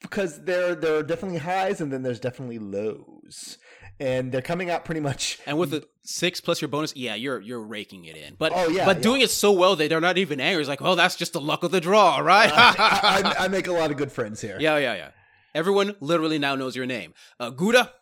because 0.02 0.44
there 0.44 0.74
there 0.74 0.96
are 0.96 1.02
definitely 1.02 1.38
highs 1.38 1.80
and 1.80 1.92
then 1.92 2.02
there's 2.02 2.20
definitely 2.20 2.58
lows, 2.58 3.58
and 3.98 4.32
they're 4.32 4.40
coming 4.42 4.70
out 4.70 4.84
pretty 4.84 5.00
much. 5.00 5.38
and 5.46 5.58
with 5.58 5.70
the 5.70 5.86
six 6.02 6.40
plus 6.40 6.60
your 6.60 6.68
bonus, 6.68 6.94
yeah, 6.96 7.14
you're 7.14 7.40
you're 7.40 7.62
raking 7.62 8.04
it 8.06 8.16
in. 8.16 8.34
But 8.38 8.52
Oh, 8.54 8.68
yeah, 8.68 8.84
but 8.86 8.96
yeah. 8.96 9.02
doing 9.02 9.20
it 9.20 9.30
so 9.30 9.52
well 9.52 9.76
that 9.76 9.88
they're 9.88 10.00
not 10.00 10.18
even 10.18 10.40
angry. 10.40 10.62
It's 10.62 10.68
like, 10.68 10.82
oh, 10.82 10.94
that's 10.94 11.16
just 11.16 11.32
the 11.34 11.40
luck 11.40 11.62
of 11.64 11.70
the 11.70 11.80
draw, 11.80 12.18
right? 12.18 12.50
I, 12.52 13.22
I, 13.38 13.44
I 13.44 13.48
make 13.56 13.66
a 13.66 13.72
lot 13.72 13.90
of 13.90 13.96
good 13.96 14.10
friends 14.12 14.40
here. 14.40 14.56
yeah, 14.60 14.76
yeah, 14.78 14.94
yeah. 14.94 15.10
Everyone 15.54 15.96
literally 16.00 16.38
now 16.38 16.54
knows 16.54 16.76
your 16.76 16.86
name. 16.86 17.12
Uh, 17.40 17.50
Gouda, 17.50 17.92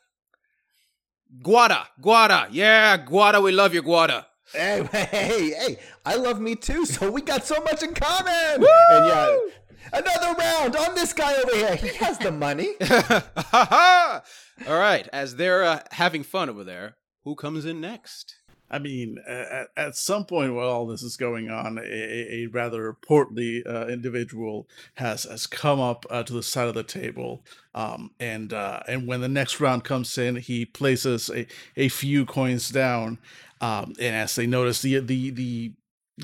Guada, 1.43 1.87
Guada, 2.01 2.49
yeah, 2.51 2.97
Guada. 2.97 3.43
We 3.43 3.53
love 3.53 3.75
you, 3.75 3.83
Guada. 3.83 4.25
Hey, 4.53 4.83
hey, 4.93 5.51
hey! 5.51 5.79
I 6.07 6.15
love 6.15 6.41
me 6.41 6.55
too, 6.55 6.87
so 6.87 7.11
we 7.11 7.21
got 7.21 7.45
so 7.45 7.61
much 7.63 7.83
in 7.83 7.93
common. 7.93 8.33
And 8.55 9.07
yeah, 9.07 9.39
another 9.93 10.33
round 10.39 10.75
on 10.75 10.95
this 10.95 11.13
guy 11.13 11.35
over 11.35 11.55
here. 11.55 11.77
He 11.77 11.89
has 11.99 12.19
the 12.19 12.33
money. 12.33 12.69
All 14.67 14.79
right, 14.79 15.07
as 15.13 15.37
they're 15.37 15.65
uh, 15.65 15.81
having 15.91 16.23
fun 16.23 16.49
over 16.49 16.65
there, 16.65 16.97
who 17.25 17.35
comes 17.35 17.67
in 17.67 17.81
next? 17.81 18.35
I 18.71 18.79
mean, 18.79 19.19
at, 19.27 19.69
at 19.77 19.97
some 19.97 20.27
point 20.27 20.55
while 20.55 20.69
all 20.69 20.87
this 20.87 21.03
is 21.03 21.17
going 21.17 21.51
on, 21.51 21.79
a, 21.79 21.83
a 21.83 22.47
rather 22.47 22.93
portly 22.93 23.65
uh, 23.65 23.87
individual 23.87 24.69
has 24.95 25.25
has 25.25 25.47
come 25.47 25.81
up 25.81 26.05
uh, 26.11 26.23
to 26.25 26.33
the 26.35 26.43
side 26.43 26.69
of 26.69 26.75
the 26.75 26.83
table, 26.83 27.45
um, 27.75 28.11
and 28.21 28.53
uh, 28.53 28.81
and 28.87 29.07
when 29.07 29.21
the 29.23 29.29
next 29.29 29.61
round 29.61 29.85
comes 29.85 30.19
in, 30.19 30.37
he 30.37 30.67
places 30.67 31.31
a, 31.31 31.47
a 31.77 31.89
few 31.89 32.27
coins 32.27 32.69
down, 32.69 33.19
um, 33.61 33.95
and 33.99 34.15
as 34.15 34.35
they 34.35 34.47
notice 34.47 34.83
the 34.83 35.01
the 35.01 35.31
the 35.31 35.73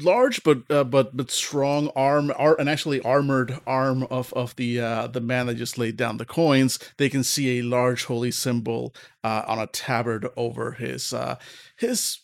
large 0.01 0.43
but 0.43 0.69
uh, 0.71 0.83
but 0.85 1.17
but 1.17 1.31
strong 1.31 1.89
arm 1.95 2.33
ar- 2.37 2.59
and 2.59 2.69
actually 2.69 3.01
armored 3.03 3.61
arm 3.65 4.03
of 4.11 4.33
of 4.33 4.57
the 4.57 4.81
uh 4.81 5.07
the 5.07 5.21
man 5.21 5.47
that 5.47 5.55
just 5.55 5.79
laid 5.79 5.97
down 5.97 6.17
the 6.17 6.25
coins 6.25 6.81
they 6.97 7.09
can 7.09 7.23
see 7.23 7.61
a 7.61 7.63
large 7.63 8.05
holy 8.07 8.33
symbol 8.33 8.93
uh 9.23 9.43
on 9.47 9.61
a 9.61 9.69
tabard 9.69 10.29
over 10.37 10.73
his 10.73 11.15
his 11.77 12.19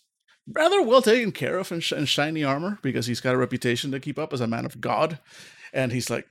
rather 0.48 0.82
well 0.82 1.02
taken 1.02 1.32
care 1.32 1.58
of 1.58 1.70
in, 1.72 1.80
sh- 1.80 1.92
in 1.92 2.04
shiny 2.06 2.42
armor 2.44 2.78
because 2.82 3.06
he's 3.06 3.20
got 3.20 3.34
a 3.34 3.38
reputation 3.38 3.90
to 3.90 4.00
keep 4.00 4.18
up 4.18 4.32
as 4.32 4.40
a 4.40 4.46
man 4.46 4.64
of 4.64 4.80
god 4.80 5.18
and 5.72 5.92
he's 5.92 6.10
like 6.10 6.26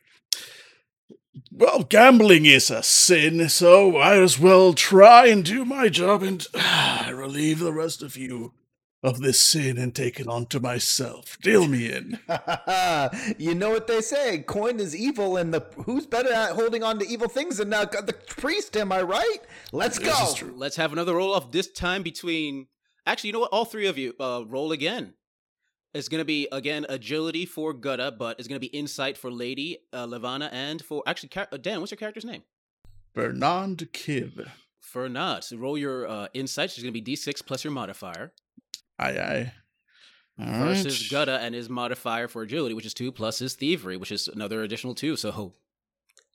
Well, 1.52 1.84
gambling 1.84 2.46
is 2.46 2.70
a 2.70 2.84
sin, 2.84 3.48
so 3.50 3.98
I 3.98 4.20
as 4.22 4.38
well 4.40 4.74
try 4.74 5.28
and 5.28 5.44
do 5.46 5.64
my 5.64 5.88
job 5.90 6.24
and 6.24 6.46
relieve 7.12 7.60
the 7.60 7.72
rest 7.74 8.02
of 8.04 8.18
you 8.18 8.54
of 9.02 9.22
this 9.22 9.40
sin 9.40 9.78
and 9.78 9.96
take 9.96 10.20
it 10.20 10.28
onto 10.28 10.60
myself. 10.60 11.38
Deal 11.42 11.68
me 11.68 11.90
in. 11.90 12.20
you 13.38 13.56
know 13.56 13.70
what 13.70 13.88
they 13.88 14.02
say: 14.02 14.40
coin 14.40 14.80
is 14.80 14.94
evil, 14.96 15.38
and 15.38 15.54
the 15.54 15.62
who's 15.86 16.06
better 16.06 16.34
at 16.34 16.52
holding 16.52 16.84
on 16.84 17.00
to 17.00 17.08
evil 17.08 17.30
things 17.30 17.58
than 17.58 17.74
uh, 17.74 17.86
the 17.86 18.14
priest? 18.28 18.76
Am 18.76 18.92
I 18.92 19.02
right? 19.02 19.40
Let's 19.72 20.00
This 20.00 20.10
go. 20.10 20.34
true. 20.36 20.54
Let's 20.56 20.76
have 20.76 20.92
another 20.92 21.16
roll 21.16 21.34
off. 21.34 21.52
This 21.52 21.72
time 21.72 22.04
between. 22.04 22.68
Actually, 23.10 23.30
you 23.30 23.34
know 23.34 23.40
what? 23.40 23.52
All 23.52 23.66
three 23.66 23.88
of 23.88 23.98
you 23.98 24.14
uh, 24.20 24.44
roll 24.48 24.72
again. 24.72 25.14
It's 25.96 26.08
gonna 26.08 26.24
be 26.26 26.48
again 26.52 26.86
agility 26.88 27.46
for 27.48 27.74
Gutta, 27.74 28.12
but 28.18 28.38
it's 28.38 28.48
gonna 28.48 28.60
be 28.60 28.68
insight 28.68 29.18
for 29.18 29.32
Lady 29.32 29.80
uh, 29.92 30.06
Levana 30.06 30.48
and 30.54 30.80
for 30.84 31.02
actually 31.08 31.30
Ca- 31.30 31.48
uh, 31.52 31.58
Dan. 31.58 31.80
What's 31.80 31.92
your 31.92 31.98
character's 31.98 32.26
name? 32.26 32.44
Bernard 33.16 33.80
Kiv. 33.92 34.48
Fernand. 34.80 35.44
So 35.44 35.58
roll 35.58 35.78
your 35.78 36.08
uh, 36.08 36.28
insight. 36.36 36.66
It's 36.66 36.80
gonna 36.80 36.92
be 36.92 37.02
D6 37.02 37.44
plus 37.46 37.64
your 37.64 37.74
modifier 37.74 38.32
Aye, 39.00 39.18
aye. 39.18 39.54
All 40.40 40.46
versus 40.66 41.02
right. 41.02 41.10
Gutta 41.12 41.40
and 41.42 41.56
his 41.56 41.70
modifier 41.70 42.28
for 42.28 42.44
agility, 42.44 42.76
which 42.76 42.86
is 42.86 42.94
two 42.94 43.12
plus 43.12 43.40
his 43.40 43.56
thievery, 43.56 43.98
which 43.98 44.12
is 44.12 44.28
another 44.28 44.62
additional 44.62 44.94
two. 44.94 45.16
So 45.16 45.54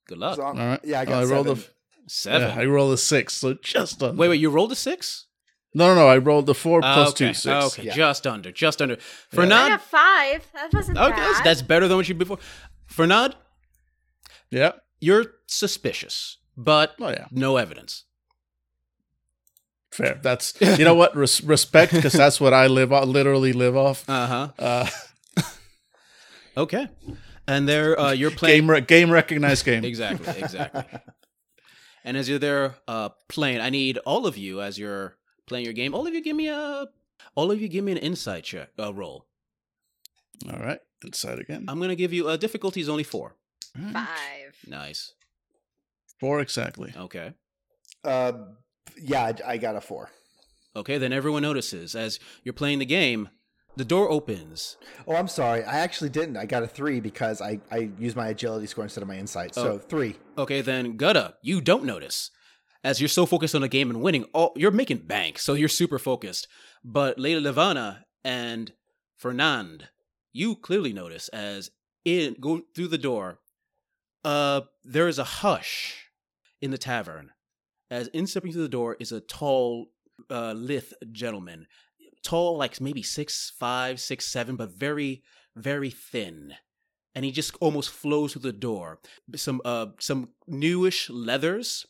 good 0.08 0.18
luck. 0.18 0.36
So 0.36 0.42
I'm- 0.42 0.58
All 0.58 0.66
right. 0.66 0.80
Yeah, 0.84 0.98
I 0.98 1.02
I 1.02 1.04
got 1.04 1.26
rolled 1.28 1.46
a 1.46 1.56
seven. 1.56 1.70
Seven. 2.08 2.48
Yeah, 2.56 2.60
I 2.60 2.64
rolled 2.66 2.92
a 2.92 2.98
six, 2.98 3.34
so 3.34 3.54
just 3.54 4.02
under. 4.02 4.18
Wait, 4.20 4.28
wait. 4.28 4.40
You 4.40 4.50
rolled 4.50 4.72
a 4.72 4.76
six? 4.76 5.26
No, 5.74 5.88
no, 5.88 5.94
no. 5.96 6.08
I 6.08 6.18
rolled 6.18 6.46
the 6.46 6.54
four 6.54 6.80
plus 6.80 7.08
okay. 7.10 7.28
two, 7.28 7.34
six. 7.34 7.46
Okay, 7.78 7.82
Yeah. 7.88 7.94
just 7.94 8.26
under, 8.26 8.52
just 8.52 8.80
under. 8.80 8.96
For 9.30 9.42
I 9.42 9.46
not 9.46 9.68
got 9.70 9.82
five. 9.82 10.46
That 10.54 10.72
wasn't 10.72 10.98
Okay, 10.98 11.10
bad. 11.10 11.18
that's, 11.18 11.40
that's 11.42 11.62
better 11.62 11.88
than 11.88 11.96
what 11.96 12.08
you 12.08 12.14
before. 12.14 12.38
Fernand, 12.86 13.34
Yeah. 14.50 14.72
you're 15.00 15.26
suspicious, 15.46 16.38
but 16.56 16.94
Oh, 17.00 17.08
yeah. 17.10 17.26
no 17.32 17.56
evidence. 17.56 18.04
Fair. 19.90 20.18
That's 20.22 20.54
you 20.60 20.84
know 20.84 20.94
what 20.94 21.14
Res- 21.22 21.42
respect 21.44 21.92
because 21.92 22.12
that's 22.14 22.40
what 22.40 22.52
I 22.52 22.66
live 22.66 22.92
off, 22.92 23.06
literally 23.06 23.52
live 23.52 23.76
off. 23.76 24.08
Uh-huh. 24.08 24.48
Uh 24.58 24.86
huh. 24.86 25.42
Okay. 26.56 26.86
And 27.48 27.68
there 27.68 27.98
uh 27.98 28.12
you're 28.12 28.30
playing 28.30 28.60
game 28.62 28.70
re- 28.70 28.80
game 28.80 29.10
recognized 29.10 29.64
game. 29.64 29.84
Exactly, 29.92 30.40
exactly. 30.40 30.84
and 32.04 32.16
as 32.16 32.28
you're 32.28 32.38
there 32.38 32.76
uh 32.88 33.08
playing, 33.28 33.60
I 33.60 33.70
need 33.70 33.98
all 33.98 34.26
of 34.26 34.36
you 34.36 34.60
as 34.62 34.78
you're 34.78 35.16
playing 35.46 35.64
your 35.64 35.74
game. 35.74 35.94
All 35.94 36.06
of 36.06 36.14
you 36.14 36.22
give 36.22 36.36
me 36.36 36.48
a 36.48 36.86
all 37.34 37.50
of 37.50 37.60
you 37.60 37.68
give 37.68 37.84
me 37.84 37.92
an 37.92 37.98
insight 37.98 38.44
check 38.44 38.70
uh, 38.78 38.92
roll. 38.92 39.26
All 40.52 40.58
right, 40.58 40.80
inside 41.04 41.38
again. 41.38 41.64
I'm 41.68 41.78
going 41.78 41.90
to 41.90 41.96
give 41.96 42.12
you 42.12 42.28
uh 42.28 42.36
difficulty 42.36 42.80
is 42.80 42.88
only 42.88 43.04
4. 43.04 43.34
All 43.76 43.82
right. 43.84 43.92
five. 43.94 44.56
Nice. 44.66 45.12
Four 46.20 46.40
exactly. 46.40 46.92
Okay. 46.96 47.32
Uh, 48.04 48.32
yeah, 49.00 49.24
I, 49.24 49.52
I 49.52 49.56
got 49.56 49.76
a 49.76 49.80
four. 49.80 50.10
Okay, 50.76 50.98
then 50.98 51.12
everyone 51.12 51.42
notices 51.42 51.94
as 51.94 52.18
you're 52.42 52.52
playing 52.52 52.78
the 52.80 52.86
game, 52.86 53.28
the 53.76 53.84
door 53.84 54.08
opens. 54.10 54.76
Oh, 55.06 55.14
I'm 55.16 55.26
sorry. 55.28 55.64
I 55.64 55.78
actually 55.78 56.10
didn't. 56.10 56.36
I 56.36 56.46
got 56.46 56.62
a 56.62 56.66
three 56.66 57.00
because 57.00 57.40
I, 57.40 57.60
I 57.70 57.90
used 57.98 58.16
my 58.16 58.28
agility 58.28 58.66
score 58.66 58.84
instead 58.84 59.02
of 59.02 59.08
my 59.08 59.16
insight. 59.18 59.54
So 59.54 59.72
Oh. 59.72 59.78
three. 59.78 60.16
Okay, 60.38 60.60
then 60.60 60.96
Gutta, 60.96 61.34
you 61.42 61.60
don't 61.60 61.84
notice. 61.84 62.30
As 62.84 63.00
you're 63.00 63.08
so 63.08 63.24
focused 63.24 63.54
on 63.54 63.62
the 63.62 63.68
game 63.68 63.88
and 63.88 64.02
winning, 64.02 64.26
oh, 64.34 64.52
you're 64.56 64.70
making 64.70 64.98
bank, 64.98 65.38
so 65.38 65.54
you're 65.54 65.70
super 65.70 65.98
focused. 65.98 66.46
But 66.84 67.18
Lady 67.18 67.40
Levana 67.40 68.04
and 68.22 68.72
Fernand, 69.16 69.88
you 70.34 70.54
clearly 70.54 70.92
notice 70.92 71.28
as 71.28 71.70
in 72.04 72.36
go 72.38 72.60
through 72.76 72.88
the 72.88 72.98
door, 72.98 73.38
uh, 74.22 74.62
there 74.84 75.08
is 75.08 75.18
a 75.18 75.24
hush 75.24 76.10
in 76.60 76.70
the 76.70 76.78
tavern. 76.78 77.30
As 77.90 78.08
in 78.08 78.26
stepping 78.26 78.52
through 78.52 78.62
the 78.62 78.68
door 78.68 78.96
is 79.00 79.12
a 79.12 79.20
tall, 79.20 79.86
uh, 80.30 80.52
lithe 80.52 80.92
gentleman, 81.10 81.66
tall 82.22 82.58
like 82.58 82.82
maybe 82.82 83.02
six 83.02 83.50
five, 83.58 83.98
six 83.98 84.26
seven, 84.26 84.56
but 84.56 84.70
very, 84.70 85.22
very 85.56 85.90
thin 85.90 86.54
and 87.14 87.24
he 87.24 87.30
just 87.30 87.54
almost 87.60 87.90
flows 87.90 88.32
through 88.32 88.42
the 88.42 88.52
door. 88.52 88.98
Some 89.36 89.60
uh 89.64 89.86
some 90.00 90.30
newish 90.46 91.08
leathers, 91.10 91.86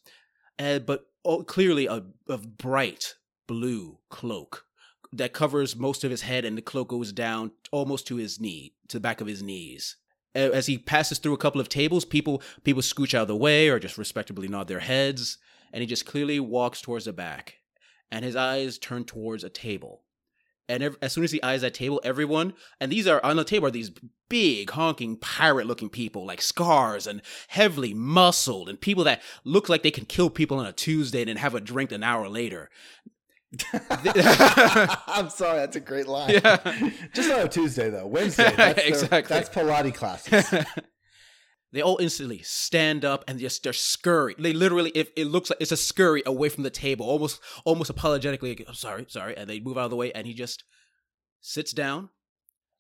uh, 0.59 0.79
but 0.79 1.07
oh, 1.25 1.43
clearly 1.43 1.87
a, 1.87 2.03
a 2.29 2.39
bright 2.39 3.15
blue 3.47 3.99
cloak 4.09 4.67
that 5.13 5.33
covers 5.33 5.77
most 5.77 6.05
of 6.05 6.11
his 6.11 6.23
head, 6.23 6.45
and 6.45 6.57
the 6.59 6.63
cloak 6.63 6.89
goes 6.89 7.13
down 7.13 7.53
almost 7.71 8.07
to 8.09 8.17
his 8.17 8.41
knee, 8.41 8.75
to 8.89 8.97
the 8.97 9.01
back 9.01 9.21
of 9.21 9.27
his 9.27 9.43
knees. 9.43 9.97
Uh, 10.35 10.51
As 10.53 10.67
he 10.67 10.79
passes 10.79 11.19
through 11.19 11.35
a 11.35 11.39
couple 11.39 11.61
of 11.61 11.69
tables, 11.69 12.05
people 12.05 12.43
people 12.63 12.83
scooch 12.83 13.15
out 13.15 13.23
of 13.23 13.29
the 13.29 13.37
way 13.37 13.69
or 13.69 13.79
just 13.79 13.99
respectably 13.99 14.49
nod 14.49 14.69
their 14.69 14.81
heads, 14.81 15.39
and 15.73 15.81
he 15.81 15.87
just 15.87 16.07
clearly 16.07 16.41
walks 16.41 16.81
towards 16.81 17.05
the 17.05 17.13
back, 17.13 17.57
and 18.11 18.25
his 18.25 18.37
eyes 18.37 18.79
turn 18.79 19.05
towards 19.05 19.45
a 19.45 19.51
table. 19.51 20.04
And 20.69 20.83
ev- 20.83 20.97
as 21.03 21.13
soon 21.13 21.25
as 21.25 21.33
he 21.33 21.43
eyes 21.43 21.61
that 21.61 21.75
table, 21.75 22.01
everyone, 22.05 22.55
and 22.81 22.91
these 22.91 23.07
are 23.07 23.23
on 23.25 23.37
the 23.37 23.45
table 23.45 23.67
are 23.67 23.71
these 23.71 23.91
big 24.31 24.71
honking 24.71 25.17
pirate 25.17 25.67
looking 25.67 25.91
people 25.91 26.25
like 26.25 26.41
scars 26.41 27.07
and 27.07 27.21
heavily 27.49 27.93
muscled 27.93 28.69
and 28.71 28.81
people 28.81 29.05
that 29.05 29.21
look 29.45 29.69
like 29.69 29.83
they 29.83 29.91
can 29.91 30.07
kill 30.07 30.31
people 30.31 30.59
on 30.59 30.65
a 30.67 30.73
Tuesday 30.73 31.21
and 31.21 31.29
then 31.29 31.37
have 31.37 31.55
a 31.55 31.61
drink 31.61 31.93
an 31.93 32.03
hour 32.03 32.29
later. 32.29 32.71
I'm 33.73 35.29
sorry. 35.31 35.59
That's 35.59 35.77
a 35.77 35.81
great 35.81 36.09
line. 36.09 36.31
Yeah. 36.31 36.57
Just 37.15 37.31
on 37.31 37.41
a 37.41 37.49
Tuesday 37.49 37.91
though. 37.91 38.07
Wednesday. 38.07 38.53
That's 38.57 38.77
their- 38.81 38.89
Exactly. 38.89 39.35
That's 39.37 39.49
Pilates 39.49 39.95
classes. 39.95 40.65
They 41.75 41.83
all 41.83 41.99
instantly 42.01 42.41
stand 42.43 43.05
up 43.05 43.25
and 43.27 43.41
just 43.41 43.65
they're 43.65 43.73
scurry. 43.73 44.37
They 44.39 44.53
literally, 44.53 44.93
if 44.95 45.11
it 45.17 45.27
looks 45.27 45.51
like 45.51 45.61
it's 45.61 45.73
a 45.73 45.77
scurry 45.77 46.23
away 46.25 46.49
from 46.49 46.63
the 46.63 46.71
table, 46.71 47.05
almost 47.05 47.41
almost 47.65 47.91
apologetically. 47.91 48.51
like, 48.51 48.65
I'm 48.69 48.75
sorry, 48.75 49.07
sorry, 49.09 49.37
and 49.37 49.51
they 49.51 49.59
move 49.59 49.77
out 49.77 49.87
of 49.87 49.91
the 49.91 49.97
way, 49.97 50.13
and 50.13 50.25
he 50.25 50.35
just 50.35 50.63
sits 51.41 51.73
down, 51.73 52.11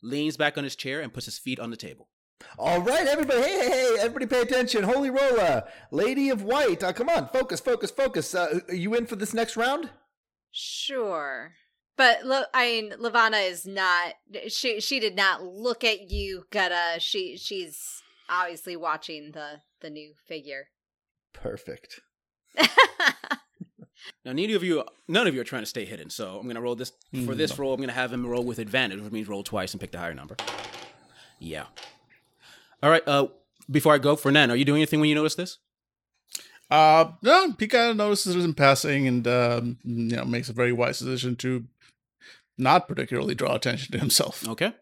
leans 0.00 0.36
back 0.36 0.56
on 0.56 0.62
his 0.62 0.76
chair, 0.76 1.00
and 1.00 1.12
puts 1.12 1.26
his 1.26 1.38
feet 1.38 1.58
on 1.58 1.70
the 1.70 1.76
table. 1.76 2.08
All 2.56 2.80
right, 2.82 3.06
everybody. 3.08 3.42
Hey, 3.42 3.58
hey, 3.58 3.68
hey! 3.68 3.96
Everybody, 3.98 4.26
pay 4.26 4.42
attention. 4.42 4.84
Holy 4.84 5.10
rolla, 5.10 5.64
Lady 5.90 6.30
of 6.30 6.44
White. 6.44 6.84
Uh, 6.84 6.92
come 6.92 7.08
on, 7.08 7.26
focus, 7.28 7.58
focus, 7.58 7.90
focus. 7.90 8.32
Uh, 8.32 8.60
are 8.68 8.74
you 8.74 8.94
in 8.94 9.06
for 9.06 9.16
this 9.16 9.34
next 9.34 9.56
round? 9.56 9.90
Sure. 10.52 11.54
But 11.96 12.24
look, 12.24 12.46
I 12.54 12.66
mean, 12.66 12.92
Lavana 12.92 13.50
is 13.50 13.66
not. 13.66 14.14
She 14.46 14.80
she 14.80 15.00
did 15.00 15.16
not 15.16 15.42
look 15.42 15.82
at 15.82 16.12
you, 16.12 16.44
Gutta. 16.52 17.00
She 17.00 17.36
she's 17.36 18.03
obviously 18.28 18.76
watching 18.76 19.32
the 19.32 19.60
the 19.80 19.90
new 19.90 20.14
figure. 20.26 20.68
Perfect. 21.32 22.00
Now, 24.24 24.32
neither 24.32 24.56
of 24.56 24.62
you, 24.62 24.84
none 25.08 25.26
of 25.26 25.34
you 25.34 25.40
are 25.40 25.44
trying 25.44 25.62
to 25.62 25.66
stay 25.66 25.84
hidden. 25.84 26.10
So 26.10 26.38
I'm 26.38 26.46
gonna 26.46 26.60
roll 26.60 26.74
this 26.74 26.92
for 27.24 27.34
this 27.34 27.58
roll. 27.58 27.74
I'm 27.74 27.80
gonna 27.80 27.92
have 27.92 28.12
him 28.12 28.26
roll 28.26 28.44
with 28.44 28.58
advantage, 28.58 29.00
which 29.00 29.12
means 29.12 29.28
roll 29.28 29.42
twice 29.42 29.72
and 29.72 29.80
pick 29.80 29.92
the 29.92 29.98
higher 29.98 30.14
number. 30.14 30.36
Yeah. 31.38 31.64
All 32.82 32.90
right. 32.90 33.06
Uh, 33.06 33.28
before 33.70 33.94
I 33.94 33.98
go, 33.98 34.16
Fernand, 34.16 34.50
are 34.50 34.56
you 34.56 34.64
doing 34.64 34.80
anything 34.80 35.00
when 35.00 35.08
you 35.08 35.14
notice 35.14 35.34
this? 35.34 35.58
Uh, 36.70 37.12
no, 37.22 37.54
he 37.58 37.66
kind 37.66 37.90
of 37.90 37.96
notices 37.96 38.34
it 38.34 38.40
in 38.40 38.54
passing, 38.54 39.06
and 39.06 39.26
um, 39.28 39.78
you 39.84 40.16
know 40.16 40.24
makes 40.24 40.48
a 40.48 40.54
very 40.54 40.72
wise 40.72 40.98
decision 40.98 41.36
to 41.36 41.64
not 42.56 42.88
particularly 42.88 43.34
draw 43.34 43.54
attention 43.54 43.92
to 43.92 43.98
himself. 43.98 44.46
Okay. 44.48 44.72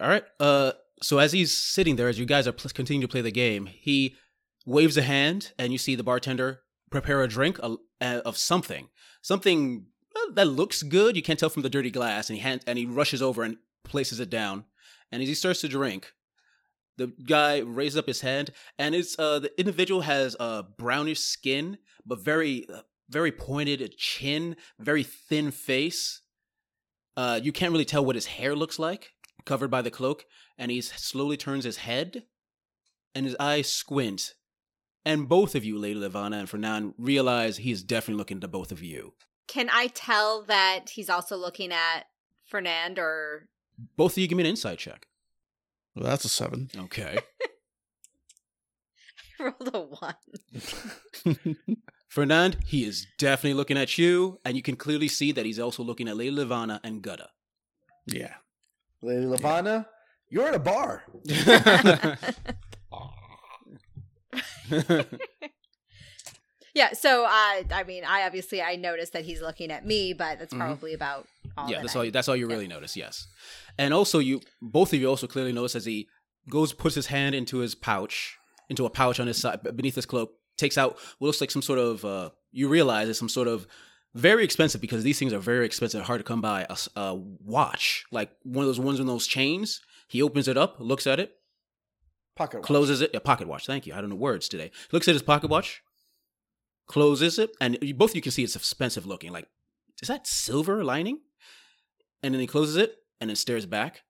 All 0.00 0.08
right. 0.08 0.24
Uh, 0.38 0.72
so 1.02 1.18
as 1.18 1.32
he's 1.32 1.56
sitting 1.56 1.96
there, 1.96 2.08
as 2.08 2.18
you 2.18 2.26
guys 2.26 2.46
are 2.46 2.52
pl- 2.52 2.70
continuing 2.74 3.02
to 3.06 3.10
play 3.10 3.20
the 3.20 3.30
game, 3.30 3.66
he 3.66 4.16
waves 4.64 4.96
a 4.96 5.02
hand, 5.02 5.52
and 5.58 5.72
you 5.72 5.78
see 5.78 5.94
the 5.94 6.02
bartender 6.02 6.60
prepare 6.90 7.22
a 7.22 7.28
drink 7.28 7.58
uh, 7.62 7.76
uh, 8.00 8.20
of 8.24 8.36
something, 8.36 8.88
something 9.22 9.86
uh, 10.14 10.32
that 10.34 10.46
looks 10.46 10.82
good. 10.82 11.16
You 11.16 11.22
can't 11.22 11.38
tell 11.38 11.50
from 11.50 11.62
the 11.62 11.70
dirty 11.70 11.90
glass, 11.90 12.28
and 12.28 12.36
he 12.36 12.42
hand- 12.42 12.64
and 12.66 12.78
he 12.78 12.86
rushes 12.86 13.22
over 13.22 13.42
and 13.42 13.58
places 13.84 14.20
it 14.20 14.30
down. 14.30 14.64
And 15.12 15.22
as 15.22 15.28
he 15.28 15.34
starts 15.34 15.60
to 15.60 15.68
drink, 15.68 16.12
the 16.96 17.12
guy 17.26 17.58
raises 17.58 17.98
up 17.98 18.06
his 18.06 18.22
hand, 18.22 18.50
and 18.78 18.94
it's 18.94 19.18
uh 19.18 19.38
the 19.38 19.58
individual 19.58 20.00
has 20.02 20.34
a 20.36 20.42
uh, 20.42 20.62
brownish 20.62 21.20
skin, 21.20 21.78
but 22.04 22.20
very 22.20 22.66
uh, 22.72 22.80
very 23.08 23.32
pointed 23.32 23.96
chin, 23.96 24.56
very 24.78 25.02
thin 25.02 25.50
face. 25.50 26.22
Uh, 27.16 27.38
you 27.42 27.52
can't 27.52 27.72
really 27.72 27.84
tell 27.84 28.04
what 28.04 28.14
his 28.14 28.26
hair 28.26 28.54
looks 28.54 28.78
like, 28.78 29.10
covered 29.44 29.70
by 29.70 29.82
the 29.82 29.90
cloak, 29.90 30.24
and 30.58 30.70
he 30.70 30.80
slowly 30.80 31.36
turns 31.36 31.64
his 31.64 31.78
head, 31.78 32.24
and 33.14 33.24
his 33.26 33.36
eyes 33.40 33.70
squint. 33.70 34.34
And 35.04 35.28
both 35.28 35.54
of 35.54 35.64
you, 35.64 35.78
Lady 35.78 35.98
Levana 35.98 36.38
and 36.38 36.48
Fernand, 36.48 36.94
realize 36.98 37.58
he's 37.58 37.82
definitely 37.82 38.18
looking 38.18 38.40
to 38.40 38.48
both 38.48 38.72
of 38.72 38.82
you. 38.82 39.14
Can 39.46 39.68
I 39.72 39.86
tell 39.88 40.42
that 40.44 40.90
he's 40.90 41.08
also 41.08 41.36
looking 41.36 41.72
at 41.72 42.06
Fernand 42.44 42.98
or 42.98 43.48
Both 43.96 44.12
of 44.14 44.18
you 44.18 44.26
give 44.28 44.36
me 44.36 44.44
an 44.44 44.50
insight 44.50 44.78
check. 44.78 45.06
Well, 45.94 46.04
that's 46.04 46.24
a 46.24 46.28
seven. 46.28 46.68
Okay. 46.76 47.18
I 49.38 49.42
rolled 49.44 49.70
a 49.74 49.80
one? 49.80 50.14
Fernand, 52.08 52.58
he 52.66 52.84
is 52.84 53.06
definitely 53.18 53.54
looking 53.54 53.76
at 53.76 53.98
you, 53.98 54.40
and 54.44 54.56
you 54.56 54.62
can 54.62 54.76
clearly 54.76 55.08
see 55.08 55.32
that 55.32 55.44
he's 55.46 55.58
also 55.58 55.82
looking 55.82 56.08
at 56.08 56.16
Lady 56.16 56.30
Levana 56.30 56.80
and 56.82 57.02
Gutta. 57.02 57.28
yeah. 58.06 58.34
Lady 59.02 59.26
Lavana, 59.26 59.86
you're 60.30 60.48
in 60.48 60.54
a 60.54 60.58
bar. 60.58 61.02
yeah. 66.74 66.92
So, 66.92 67.24
uh, 67.24 67.62
I 67.72 67.84
mean, 67.86 68.04
I 68.04 68.24
obviously 68.26 68.60
I 68.62 68.76
noticed 68.76 69.12
that 69.14 69.24
he's 69.24 69.40
looking 69.40 69.70
at 69.70 69.86
me, 69.86 70.12
but 70.12 70.38
that's 70.38 70.52
Mhm. 70.52 70.58
probably 70.58 70.94
about 70.94 71.26
all. 71.56 71.68
yeah, 71.70 71.76
that 71.76 71.82
that's 71.84 71.96
I- 71.96 72.04
all. 72.06 72.10
That's 72.10 72.28
all 72.28 72.36
you 72.36 72.46
really 72.46 72.68
notice. 72.68 72.96
Yes, 72.96 73.26
and 73.78 73.94
also 73.94 74.18
you 74.18 74.40
both 74.60 74.92
of 74.92 75.00
you 75.00 75.08
also 75.08 75.26
clearly 75.26 75.52
notice 75.52 75.74
as 75.74 75.84
he 75.86 76.08
goes 76.48 76.72
puts 76.72 76.94
his 76.94 77.06
hand 77.06 77.34
into 77.34 77.58
his 77.58 77.74
pouch, 77.74 78.36
into 78.68 78.84
a 78.86 78.90
pouch 78.90 79.18
on 79.20 79.26
his 79.26 79.38
side 79.40 79.60
beneath 79.76 79.94
his 79.94 80.06
cloak, 80.06 80.32
takes 80.56 80.76
out 80.78 80.98
what 81.18 81.26
looks 81.28 81.40
like 81.40 81.50
some 81.50 81.62
sort 81.62 81.78
of. 81.78 82.04
Uh, 82.04 82.30
you 82.52 82.68
realize 82.68 83.08
it's 83.08 83.18
some 83.18 83.28
sort 83.28 83.48
of 83.48 83.66
very 84.14 84.44
expensive 84.44 84.80
because 84.80 85.02
these 85.04 85.18
things 85.18 85.32
are 85.32 85.38
very 85.38 85.66
expensive, 85.66 86.02
hard 86.02 86.20
to 86.20 86.24
come 86.24 86.40
by. 86.40 86.66
A 86.96 87.14
watch, 87.14 88.04
like 88.10 88.30
one 88.42 88.62
of 88.64 88.68
those 88.68 88.80
ones 88.80 88.98
with 88.98 89.06
those 89.08 89.26
chains. 89.26 89.80
He 90.06 90.22
opens 90.22 90.48
it 90.48 90.56
up, 90.56 90.76
looks 90.78 91.06
at 91.06 91.18
it, 91.20 91.32
Pocket 92.36 92.58
watch. 92.58 92.66
closes 92.66 93.00
it. 93.00 93.14
A 93.14 93.20
pocket 93.20 93.48
watch. 93.48 93.66
Thank 93.66 93.86
you. 93.86 93.94
I 93.94 94.00
don't 94.00 94.10
know 94.10 94.16
words 94.16 94.48
today. 94.48 94.70
Looks 94.92 95.08
at 95.08 95.14
his 95.14 95.22
pocket 95.22 95.48
watch, 95.50 95.82
closes 96.86 97.38
it, 97.38 97.50
and 97.60 97.78
you, 97.82 97.94
both 97.94 98.14
you 98.14 98.20
can 98.22 98.32
see 98.32 98.44
it's 98.44 98.56
expensive 98.56 99.06
looking. 99.06 99.32
Like, 99.32 99.46
is 100.02 100.08
that 100.08 100.26
silver 100.26 100.84
lining? 100.84 101.20
And 102.22 102.34
then 102.34 102.40
he 102.40 102.46
closes 102.46 102.76
it 102.76 102.96
and 103.20 103.30
then 103.30 103.36
stares 103.36 103.66
back. 103.66 104.02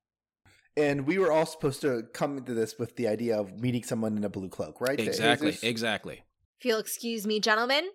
And 0.77 1.07
we 1.07 1.19
were 1.19 1.33
all 1.33 1.47
supposed 1.47 1.81
to 1.83 2.03
come 2.13 2.37
into 2.37 2.53
this 2.53 2.79
with 2.79 2.97
the 2.97 3.09
idea 3.09 3.39
of 3.39 3.61
meeting 3.61 3.83
someone 3.83 4.17
in 4.17 4.25
a 4.25 4.29
blue 4.29 4.49
cloak, 4.49 4.81
right? 4.81 4.99
Exactly. 5.01 5.57
Exactly. 5.63 6.23
If 6.61 6.65
you'll 6.67 6.79
excuse 6.79 7.27
me, 7.27 7.41
gentlemen. 7.41 7.89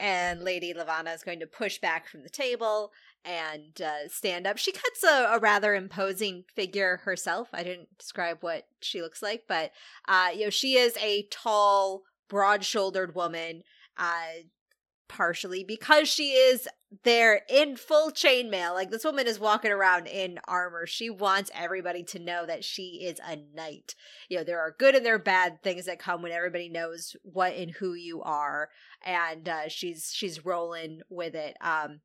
And 0.00 0.42
Lady 0.42 0.72
Lavana 0.72 1.14
is 1.14 1.22
going 1.22 1.40
to 1.40 1.46
push 1.46 1.78
back 1.78 2.06
from 2.06 2.22
the 2.22 2.28
table 2.28 2.92
and 3.24 3.80
uh, 3.82 4.08
stand 4.08 4.46
up. 4.46 4.56
She 4.56 4.70
cuts 4.70 5.02
a, 5.02 5.32
a 5.32 5.38
rather 5.40 5.74
imposing 5.74 6.44
figure 6.54 6.98
herself. 7.04 7.48
I 7.52 7.64
didn't 7.64 7.98
describe 7.98 8.38
what 8.40 8.68
she 8.80 9.02
looks 9.02 9.22
like, 9.22 9.44
but 9.48 9.72
uh, 10.06 10.28
you 10.32 10.44
know, 10.44 10.50
she 10.50 10.74
is 10.74 10.96
a 10.98 11.26
tall, 11.30 12.02
broad-shouldered 12.28 13.14
woman. 13.14 13.64
Uh, 13.96 14.44
partially 15.08 15.64
because 15.64 16.08
she 16.08 16.32
is 16.32 16.68
there 17.04 17.42
in 17.48 17.76
full 17.76 18.10
chainmail. 18.10 18.74
Like 18.74 18.90
this 18.90 19.04
woman 19.04 19.26
is 19.26 19.40
walking 19.40 19.70
around 19.70 20.06
in 20.06 20.38
armor. 20.46 20.86
She 20.86 21.10
wants 21.10 21.50
everybody 21.54 22.02
to 22.04 22.18
know 22.18 22.46
that 22.46 22.64
she 22.64 23.04
is 23.04 23.18
a 23.20 23.36
knight. 23.54 23.94
You 24.28 24.38
know, 24.38 24.44
there 24.44 24.60
are 24.60 24.74
good 24.78 24.94
and 24.94 25.04
there 25.04 25.14
are 25.14 25.18
bad 25.18 25.62
things 25.62 25.86
that 25.86 25.98
come 25.98 26.22
when 26.22 26.32
everybody 26.32 26.68
knows 26.68 27.16
what 27.22 27.54
and 27.54 27.72
who 27.72 27.94
you 27.94 28.22
are. 28.22 28.70
And 29.04 29.48
uh, 29.48 29.68
she's 29.68 30.12
she's 30.14 30.44
rolling 30.44 31.00
with 31.08 31.34
it. 31.34 31.56
Um 31.60 32.00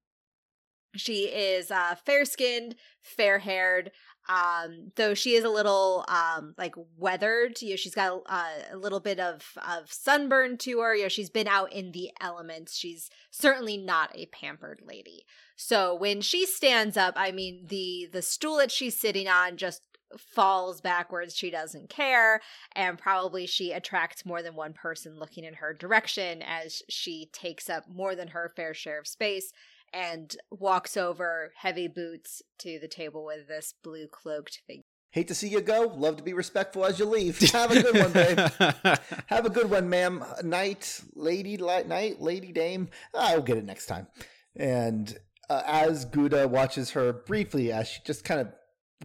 she 0.96 1.24
is 1.26 1.72
uh 1.72 1.96
fair 2.06 2.26
skinned, 2.26 2.76
fair 3.02 3.40
haired, 3.40 3.92
um 4.30 4.92
though 4.96 5.14
she 5.14 5.36
is 5.36 5.44
a 5.44 5.50
little 5.50 6.06
um 6.08 6.54
like 6.58 6.76
weathered 6.98 7.62
you 7.62 7.72
know 7.72 7.76
she's 7.76 7.96
got 7.96 8.22
uh, 8.28 8.46
a 8.72 8.78
little 8.78 9.00
bit 9.00 9.20
of 9.20 9.58
of 9.68 9.92
sunburn 9.92 10.58
to 10.58 10.80
her 10.80 10.96
you 10.96 11.04
know 11.04 11.10
she's 11.10 11.30
been 11.30 11.48
out 11.48 11.72
in 11.74 11.92
the 11.92 12.10
elements 12.22 12.76
she's 12.76 13.10
certainly 13.32 13.78
not 13.78 14.12
a 14.16 14.26
pampered 14.28 14.82
lady. 14.86 15.26
So 15.56 15.96
when 15.96 16.22
she 16.22 16.46
stands 16.46 16.98
up 16.98 17.14
i 17.18 17.32
mean 17.32 17.66
the 17.68 18.10
the 18.12 18.22
stool 18.22 18.58
that 18.58 18.72
she's 18.72 19.00
sitting 19.00 19.28
on 19.28 19.58
just 19.58 19.82
falls 20.18 20.82
backwards 20.82 21.36
she 21.36 21.50
doesn't 21.50 21.90
care 21.90 22.42
and 22.76 22.98
probably 22.98 23.46
she 23.46 23.72
attracts 23.72 24.26
more 24.26 24.42
than 24.42 24.56
one 24.56 24.74
person 24.74 25.18
looking 25.18 25.44
in 25.44 25.56
her 25.56 25.74
direction 25.74 26.42
as 26.42 26.82
she 26.90 27.30
takes 27.34 27.70
up 27.70 27.84
more 27.90 28.16
than 28.16 28.30
her 28.30 28.52
fair 28.56 28.74
share 28.74 29.00
of 29.00 29.08
space 29.08 29.52
and 29.94 30.36
walks 30.50 30.98
over 30.98 31.52
heavy 31.58 31.88
boots 31.88 32.42
to 32.60 32.80
the 32.80 32.88
table 32.88 33.24
with 33.26 33.48
this 33.48 33.74
blue 33.84 34.08
cloaked 34.08 34.62
figure. 34.68 34.84
Hate 35.12 35.28
to 35.28 35.36
see 35.36 35.48
you 35.48 35.62
go. 35.62 35.94
Love 35.96 36.18
to 36.18 36.24
be 36.24 36.34
respectful 36.34 36.84
as 36.84 36.98
you 36.98 37.06
leave. 37.06 37.40
Have 37.52 37.70
a 37.70 37.82
good 37.84 37.96
one, 37.96 38.12
babe. 38.12 38.40
Have 39.28 39.46
a 39.46 39.50
good 39.50 39.70
one, 39.70 39.88
ma'am. 39.88 40.24
Knight, 40.44 41.02
lady, 41.14 41.56
li- 41.56 41.84
knight, 41.84 42.20
lady, 42.20 42.52
dame. 42.52 42.90
I'll 43.14 43.44
get 43.44 43.58
it 43.58 43.66
next 43.66 43.86
time. 43.86 44.08
And 44.56 45.16
uh, 45.52 45.62
as 45.68 46.06
Gouda 46.06 46.48
watches 46.48 46.92
her 46.92 47.14
briefly, 47.14 47.72
as 47.72 47.88
she 47.88 48.02
just 48.04 48.24
kind 48.24 48.42
of 48.42 48.48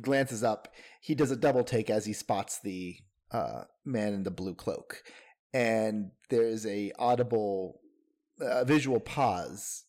glances 0.00 0.42
up, 0.42 0.72
he 1.02 1.14
does 1.14 1.30
a 1.30 1.36
double 1.36 1.62
take 1.62 1.90
as 1.90 2.06
he 2.06 2.14
spots 2.14 2.58
the 2.60 2.96
uh, 3.30 3.64
man 3.84 4.14
in 4.14 4.22
the 4.22 4.30
blue 4.30 4.54
cloak, 4.54 5.02
and 5.52 6.10
there's 6.30 6.66
a 6.66 6.92
audible 6.98 7.80
uh, 8.40 8.64
visual 8.64 9.00
pause. 9.00 9.84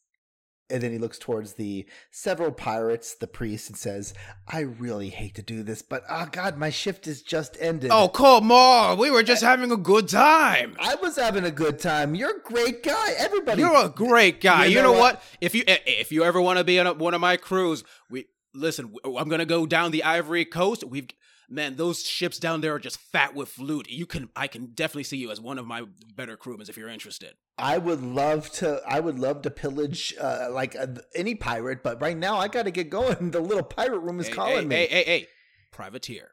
And 0.70 0.84
then 0.84 0.92
he 0.92 0.98
looks 1.00 1.18
towards 1.18 1.54
the 1.54 1.86
several 2.12 2.52
pirates, 2.52 3.16
the 3.16 3.28
priest, 3.28 3.70
and 3.70 3.78
says, 3.78 4.14
I 4.48 4.60
really 4.62 5.10
hate 5.10 5.36
to 5.36 5.42
do 5.42 5.64
this, 5.64 5.82
but 5.82 6.04
oh 6.10 6.28
god, 6.32 6.58
my 6.58 6.70
shift 6.70 7.06
has 7.06 7.22
just 7.22 7.58
ended. 7.60 7.90
oh, 7.92 8.08
come 8.08 8.52
on. 8.52 8.98
We 9.00 9.10
were 9.10 9.24
just 9.24 9.42
eh, 9.44 9.48
having 9.48 9.72
a 9.72 9.78
good 9.78 10.08
time. 10.08 10.76
I 10.80 10.96
was 10.96 11.16
having 11.16 11.44
a 11.44 11.52
good 11.52 11.80
time. 11.80 12.14
You're 12.16 12.38
a 12.38 12.42
great 12.42 12.84
guy. 12.84 13.12
Everybody. 13.18 13.62
You're 13.62 13.86
a 13.86 13.90
great 13.90 14.42
guy. 14.42 14.66
You 14.66 14.78
You, 14.78 14.84
know 14.84 14.94
know, 14.94 15.00
what? 15.00 15.16
what? 15.16 15.24
If 15.42 15.56
you 15.56 15.64
eh, 15.68 15.78
eh 15.86 15.92
if 16.00 16.12
you 16.12 16.24
ever 16.24 16.40
want 16.42 16.60
to 16.60 16.64
be 16.64 16.80
on 16.80 16.98
one 17.00 17.14
of 17.14 17.22
my 17.22 17.38
crews, 17.38 17.84
we 18.10 18.26
listen. 18.54 18.94
I'm 19.04 19.30
gonna 19.30 19.46
go 19.46 19.66
down 19.66 19.92
the 19.92 20.04
Ivory 20.04 20.46
Coast. 20.46 20.84
We've 20.84 21.08
man, 21.50 21.76
those 21.76 22.04
ships 22.04 22.38
down 22.38 22.62
there 22.62 22.76
are 22.76 22.80
just 22.80 23.00
fat 23.00 23.34
with 23.34 23.58
loot. 23.58 23.90
You 23.90 24.06
can 24.06 24.30
I 24.36 24.48
can 24.48 24.68
definitely 24.68 25.04
see 25.04 25.18
you 25.18 25.32
as 25.32 25.42
one 25.42 25.58
of 25.58 25.66
my 25.66 25.84
better 26.16 26.38
crewmen 26.38 26.68
if 26.70 26.78
you're 26.78 26.90
interested. 26.90 27.34
I 27.60 27.78
would 27.78 28.02
love 28.02 28.50
to. 28.54 28.82
I 28.88 29.00
would 29.00 29.20
love 29.20 29.42
to 29.44 29.52
pillage 29.52 30.16
uh, 30.20 30.48
like 30.52 30.76
uh, 30.76 30.88
any 31.14 31.36
pirate, 31.36 31.84
but 31.84 32.02
right 32.02 32.18
now 32.18 32.38
I 32.38 32.48
got 32.48 32.64
to 32.64 32.72
get 32.72 32.90
going. 32.90 33.32
The 33.40 33.42
little 33.42 33.64
pirate 33.64 34.00
room 34.00 34.20
is 34.20 34.28
hey, 34.28 34.34
calling 34.34 34.56
hey, 34.56 34.66
me. 34.66 34.76
Hey, 34.76 34.88
hey, 34.88 35.04
hey, 35.04 35.28
privateer. 35.72 36.32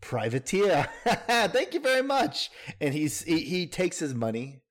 Privateer. 0.00 0.88
Thank 1.04 1.74
you 1.74 1.80
very 1.80 2.02
much. 2.02 2.50
And 2.80 2.94
he's 2.94 3.22
he, 3.22 3.40
he 3.40 3.66
takes 3.66 3.98
his 3.98 4.14
money, 4.14 4.62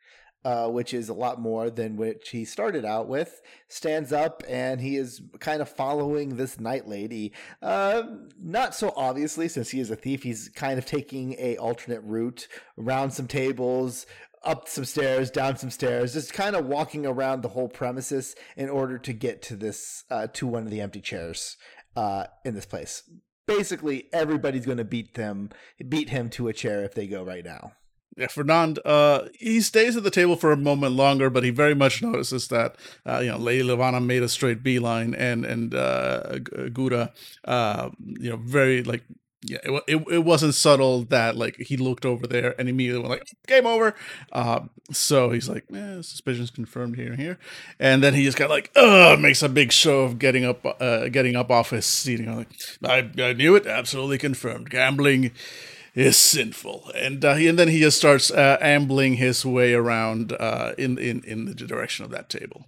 uh, 0.46 0.70
which 0.70 0.94
is 0.94 1.10
a 1.10 1.14
lot 1.14 1.42
more 1.42 1.70
than 1.70 1.98
which 1.98 2.30
he 2.30 2.46
started 2.46 2.86
out 2.86 3.08
with. 3.08 3.42
Stands 3.68 4.14
up 4.14 4.44
and 4.48 4.80
he 4.80 4.96
is 4.96 5.22
kind 5.40 5.62
of 5.62 5.70
following 5.70 6.38
this 6.38 6.60
night 6.60 6.88
lady. 6.88 7.34
Uh, 7.62 8.04
not 8.40 8.76
so 8.76 8.94
obviously, 8.96 9.48
since 9.48 9.72
he 9.72 9.80
is 9.80 9.90
a 9.90 9.96
thief. 9.96 10.24
He's 10.24 10.50
kind 10.50 10.78
of 10.78 10.86
taking 10.86 11.36
a 11.40 11.58
alternate 11.58 12.04
route 12.04 12.48
around 12.78 13.12
some 13.12 13.28
tables. 13.28 14.06
Up 14.44 14.68
some 14.68 14.86
stairs, 14.86 15.32
down 15.32 15.56
some 15.58 15.70
stairs, 15.70 16.14
just 16.14 16.34
kind 16.34 16.56
of 16.56 16.66
walking 16.66 17.06
around 17.06 17.42
the 17.42 17.50
whole 17.50 17.70
premises 17.70 18.36
in 18.58 18.70
order 18.70 18.98
to 18.98 19.14
get 19.14 19.42
to 19.44 19.56
this, 19.56 20.04
uh, 20.12 20.28
to 20.34 20.48
one 20.48 20.64
of 20.64 20.70
the 20.70 20.82
empty 20.82 21.00
chairs 21.00 21.56
uh, 21.96 22.26
in 22.44 22.54
this 22.54 22.66
place. 22.66 23.04
Basically 23.48 24.10
everybody's 24.12 24.66
going 24.66 24.78
to 24.80 24.86
beat 24.86 25.16
them 25.16 25.50
beat 25.88 26.10
him 26.10 26.30
to 26.32 26.48
a 26.48 26.54
chair 26.54 26.84
if 26.84 26.94
they 26.94 27.08
go 27.08 27.24
right 27.24 27.46
now. 27.46 27.74
Yeah, 28.16 28.28
Fernand, 28.28 28.80
uh, 28.86 29.30
he 29.40 29.60
stays 29.62 29.98
at 29.98 30.04
the 30.04 30.12
table 30.12 30.36
for 30.36 30.52
a 30.52 30.58
moment 30.58 30.94
longer, 30.96 31.32
but 31.32 31.44
he 31.44 31.50
very 31.50 31.74
much 31.74 32.02
notices 32.02 32.48
that, 32.50 32.76
uh, 33.08 33.20
you 33.20 33.32
know, 33.32 33.38
Lady 33.38 33.64
Lavana 33.64 34.06
made 34.06 34.22
a 34.22 34.30
straight 34.30 34.62
beeline 34.62 35.16
and, 35.16 35.44
and, 35.46 35.74
uh, 35.74 36.38
G- 36.38 36.70
Gouda, 36.70 37.12
uh, 37.46 37.90
you 38.06 38.30
know, 38.30 38.38
very, 38.38 38.84
like, 38.84 39.04
yeah, 39.44 39.60
it, 39.64 39.84
it, 39.88 40.08
it 40.10 40.24
wasn't 40.24 40.56
subtle 40.56 41.04
that, 41.06 41.36
like, 41.36 41.58
he 41.58 41.78
looked 41.78 42.06
over 42.06 42.28
there 42.28 42.56
and 42.58 42.70
immediately 42.70 43.08
went, 43.08 43.22
like, 43.22 43.28
game 43.48 43.66
over. 43.66 43.96
Uh, 44.32 44.62
so 44.92 45.32
he's 45.32 45.50
like, 45.50 45.66
eh, 45.74 46.02
suspicions 46.02 46.50
confirmed 46.50 46.96
here 46.96 47.12
and 47.12 47.20
here. 47.20 47.38
And 47.80 48.02
then 48.02 48.14
he 48.14 48.24
just 48.24 48.38
got, 48.38 48.50
like, 48.50 48.72
uh, 48.76 49.18
makes 49.20 49.44
a 49.44 49.50
big 49.50 49.72
show 49.72 50.02
of 50.02 50.20
getting 50.20 50.46
up, 50.46 50.66
uh, 50.66 51.10
getting 51.10 51.36
up 51.36 51.52
off 51.52 51.72
his 51.72 51.86
seat. 51.86 52.20
Know, 52.22 52.38
like, 52.38 52.50
I, 53.18 53.22
I 53.22 53.34
knew 53.34 53.56
it, 53.56 53.68
absolutely 53.68 54.18
confirmed. 54.18 54.70
Gambling 54.70 55.32
is 55.96 56.18
sinful, 56.18 56.90
and 56.96 57.24
uh, 57.24 57.36
he, 57.36 57.48
and 57.48 57.60
then 57.60 57.68
he 57.68 57.80
just 57.80 57.98
starts 57.98 58.32
uh, 58.32 58.58
ambling 58.60 59.14
his 59.14 59.46
way 59.46 59.76
around 59.76 60.34
uh, 60.34 60.74
in 60.76 60.98
in 60.98 61.24
in 61.24 61.46
the 61.46 61.54
direction 61.54 62.04
of 62.04 62.10
that 62.10 62.30
table. 62.30 62.66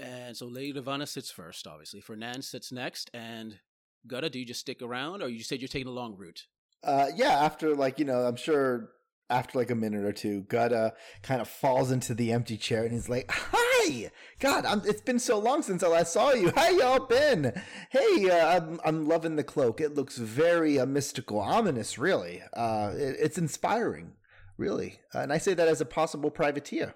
And 0.00 0.34
so 0.34 0.46
Lady 0.46 0.72
Lavana 0.72 1.06
sits 1.06 1.30
first, 1.30 1.66
obviously. 1.66 2.00
Fernand 2.00 2.44
sits 2.44 2.72
next, 2.72 3.10
and 3.12 3.58
Gutta, 4.06 4.30
do 4.30 4.38
you 4.38 4.46
just 4.46 4.60
stick 4.60 4.82
around, 4.82 5.22
or 5.22 5.28
you 5.28 5.42
said 5.42 5.60
you're 5.60 5.68
taking 5.68 5.88
a 5.88 5.92
long 5.92 6.16
route? 6.16 6.46
uh 6.84 7.06
yeah 7.14 7.32
after 7.42 7.74
like 7.74 7.98
you 7.98 8.04
know 8.04 8.20
i'm 8.26 8.36
sure 8.36 8.90
after 9.28 9.58
like 9.58 9.70
a 9.70 9.74
minute 9.74 10.04
or 10.04 10.12
two 10.12 10.42
gutta 10.42 10.92
kind 11.22 11.40
of 11.40 11.48
falls 11.48 11.90
into 11.90 12.14
the 12.14 12.32
empty 12.32 12.56
chair 12.56 12.84
and 12.84 12.92
he's 12.92 13.08
like 13.08 13.28
hi! 13.30 14.10
God 14.40 14.64
I'm, 14.64 14.82
it's 14.84 15.00
been 15.00 15.18
so 15.18 15.38
long 15.38 15.62
since 15.62 15.82
i 15.82 15.88
last 15.88 16.12
saw 16.12 16.32
you. 16.32 16.52
How 16.54 16.68
y'all 16.68 17.06
been? 17.06 17.52
Hey 17.90 18.30
uh, 18.30 18.56
I'm, 18.56 18.80
I'm 18.84 19.08
loving 19.08 19.36
the 19.36 19.44
cloak. 19.44 19.80
It 19.80 19.94
looks 19.94 20.18
very 20.18 20.78
uh, 20.78 20.86
mystical 20.86 21.40
ominous 21.40 21.98
really. 21.98 22.42
Uh 22.52 22.92
it, 22.94 23.16
it's 23.18 23.38
inspiring 23.38 24.12
really. 24.56 25.00
Uh, 25.14 25.20
and 25.20 25.32
i 25.32 25.38
say 25.38 25.54
that 25.54 25.68
as 25.68 25.80
a 25.80 25.86
possible 25.86 26.30
privateer. 26.30 26.94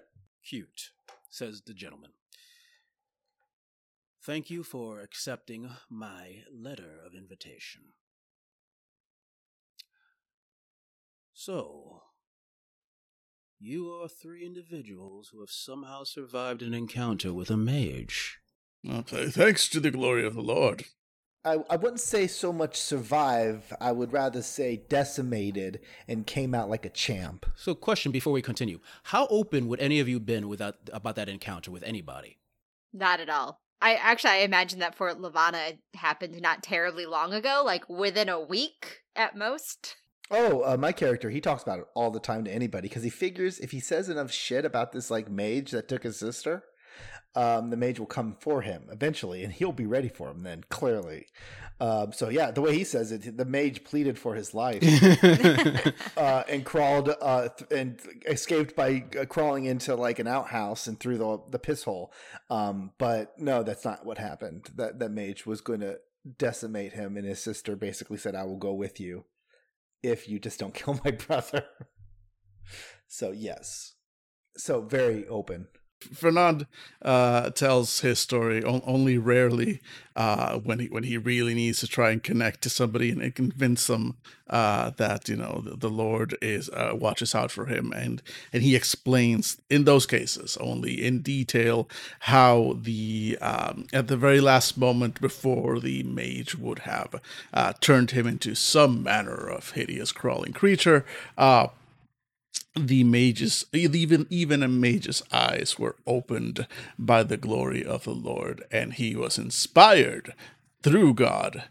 Cute, 0.49 0.91
says 1.31 1.63
the 1.67 1.75
gentleman. 1.75 2.11
Thank 4.23 4.51
you 4.51 4.63
for 4.63 5.01
accepting 5.01 5.71
my 5.89 6.43
letter 6.53 6.99
of 7.05 7.15
invitation. 7.15 7.95
So, 11.33 12.03
you 13.59 13.91
are 13.91 14.09
three 14.09 14.45
individuals 14.45 15.31
who 15.33 15.41
have 15.41 15.51
somehow 15.51 16.05
survived 16.05 16.61
an 16.61 16.75
encounter 16.75 17.33
with 17.33 17.51
a 17.51 17.57
mage. 17.57 18.41
Well, 18.85 19.03
th- 19.05 19.31
thanks 19.31 19.69
to 19.71 19.81
the 19.81 19.91
glory 19.91 20.27
of 20.27 20.35
the 20.35 20.43
Lord. 20.43 20.85
I, 21.43 21.57
I 21.71 21.77
wouldn't 21.77 22.01
say 22.01 22.27
so 22.27 22.53
much 22.53 22.79
survive. 22.79 23.73
I 23.81 23.93
would 23.93 24.13
rather 24.13 24.43
say 24.43 24.83
decimated 24.91 25.81
and 26.07 26.27
came 26.27 26.55
out 26.55 26.69
like 26.69 26.85
a 26.85 26.91
champ. 26.91 27.47
So, 27.57 27.75
question 27.75 28.13
before 28.13 28.35
we 28.35 28.43
continue: 28.43 28.81
How 29.05 29.27
open 29.29 29.67
would 29.69 29.81
any 29.81 29.99
of 30.01 30.09
you 30.09 30.21
been 30.21 30.49
without 30.49 30.77
about 30.93 31.17
that 31.17 31.31
encounter 31.31 31.71
with 31.71 31.83
anybody? 31.85 32.39
Not 32.93 33.21
at 33.21 33.31
all. 33.31 33.63
I 33.83 33.95
actually 33.95 34.31
I 34.31 34.37
imagine 34.39 34.79
that 34.81 34.95
for 34.95 35.13
Levana 35.15 35.73
happened 35.95 36.41
not 36.41 36.63
terribly 36.63 37.07
long 37.07 37.33
ago, 37.33 37.63
like 37.65 37.89
within 37.89 38.29
a 38.29 38.41
week 38.41 39.01
at 39.17 39.37
most. 39.37 39.97
Oh, 40.31 40.63
uh, 40.63 40.77
my 40.77 40.93
character, 40.93 41.31
he 41.31 41.41
talks 41.41 41.63
about 41.63 41.81
it 41.81 41.87
all 41.95 42.11
the 42.11 42.21
time 42.21 42.45
to 42.45 42.53
anybody 42.53 42.89
because 42.89 43.03
he 43.03 43.11
figures 43.11 43.59
if 43.59 43.73
he 43.73 43.81
says 43.81 44.09
enough 44.09 44.31
shit 44.31 44.65
about 44.65 44.93
this 44.93 45.11
like 45.11 45.29
mage 45.29 45.73
that 45.73 45.89
took 45.89 46.05
his 46.05 46.19
sister, 46.19 46.63
um, 47.35 47.71
the 47.71 47.77
mage 47.77 47.99
will 47.99 48.07
come 48.07 48.37
for 48.41 48.63
him 48.63 48.85
eventually, 48.91 49.45
and 49.45 49.53
he'll 49.53 49.73
be 49.73 49.87
ready 49.87 50.09
for 50.09 50.31
him 50.31 50.43
then. 50.43 50.65
Clearly, 50.69 51.27
um, 51.81 52.13
so 52.13 52.29
yeah, 52.29 52.51
the 52.51 52.61
way 52.61 52.77
he 52.77 52.85
says 52.85 53.11
it, 53.11 53.37
the 53.37 53.45
mage 53.45 53.85
pleaded 53.85 54.19
for 54.19 54.35
his 54.35 54.53
life 54.53 54.83
uh, 56.17 56.43
and 56.47 56.65
crawled 56.65 57.15
uh, 57.23 57.49
th- 57.49 57.71
and 57.71 58.01
escaped 58.27 58.77
by 58.77 59.05
uh, 59.19 59.25
crawling 59.25 59.65
into 59.65 59.95
like 59.95 60.19
an 60.19 60.27
outhouse 60.27 60.87
and 60.87 61.01
through 61.01 61.17
the 61.19 61.41
the 61.51 61.59
piss 61.59 61.85
hole. 61.85 62.13
Um, 62.51 62.91
but 62.99 63.33
no, 63.39 63.63
that's 63.63 63.85
not 63.85 64.05
what 64.05 64.19
happened. 64.19 64.71
That 64.75 64.99
that 64.99 65.11
mage 65.11 65.47
was 65.47 65.63
going 65.63 65.81
to 65.81 65.99
decimate 66.37 66.93
him, 66.93 67.17
and 67.17 67.27
his 67.27 67.43
sister 67.43 67.77
basically 67.77 68.19
said, 68.19 68.35
"I 68.35 68.45
will 68.45 68.59
go 68.59 68.75
with 68.75 69.01
you 69.01 69.25
if 70.03 70.29
you 70.29 70.39
just 70.39 70.61
don't 70.61 70.75
kill 70.75 71.01
my 71.03 71.13
brother." 71.13 71.65
so 73.09 73.31
yes, 73.31 73.95
so 74.57 74.83
very 74.83 75.27
open. 75.29 75.69
Fernand 76.01 76.67
uh, 77.03 77.51
tells 77.51 78.01
his 78.01 78.19
story 78.19 78.65
only 78.65 79.19
rarely 79.19 79.81
uh, 80.17 80.59
when 80.59 80.79
he 80.81 80.87
when 80.89 81.05
he 81.05 81.17
really 81.17 81.55
needs 81.55 81.81
to 81.81 81.87
try 81.87 82.11
and 82.11 82.23
connect 82.23 82.63
to 82.63 82.71
somebody 82.71 83.11
and, 83.11 83.35
convince 83.35 83.87
them 83.87 84.17
uh, 84.49 84.91
that 84.97 85.29
you 85.29 85.37
know 85.37 85.63
the, 85.65 85.77
the 85.77 85.89
Lord 85.89 86.37
is 86.43 86.69
uh, 86.71 86.93
watches 86.95 87.35
out 87.35 87.51
for 87.51 87.67
him. 87.67 87.93
And 87.93 88.23
and 88.53 88.63
he 88.63 88.75
explains 88.75 89.61
in 89.71 89.85
those 89.85 90.07
cases 90.07 90.57
only 90.59 91.05
in 91.05 91.21
detail 91.21 91.89
how 92.21 92.77
the 92.81 93.39
um, 93.41 93.87
at 93.93 94.09
the 94.09 94.17
very 94.17 94.41
last 94.41 94.77
moment 94.77 95.21
before 95.21 95.81
the 95.81 96.03
mage 96.03 96.55
would 96.57 96.81
have 96.81 97.21
uh, 97.55 97.73
turned 97.81 98.11
him 98.11 98.27
into 98.27 98.55
some 98.55 99.03
manner 99.03 99.49
of 99.49 99.71
hideous 99.73 100.13
crawling 100.13 100.53
creature 100.53 101.05
uh, 101.39 101.69
the 102.77 103.05
mage's 103.05 103.65
even 103.73 104.27
even 104.31 104.63
a 104.63 104.69
mage's 104.69 105.23
eyes 105.33 105.79
were 105.79 105.97
opened 106.07 106.67
by 106.99 107.23
the 107.23 107.37
glory 107.37 107.85
of 107.85 108.05
the 108.05 108.15
Lord, 108.15 108.65
and 108.71 108.95
he 108.95 109.17
was 109.17 109.39
inspired 109.39 110.35
through 110.83 111.15
God 111.15 111.65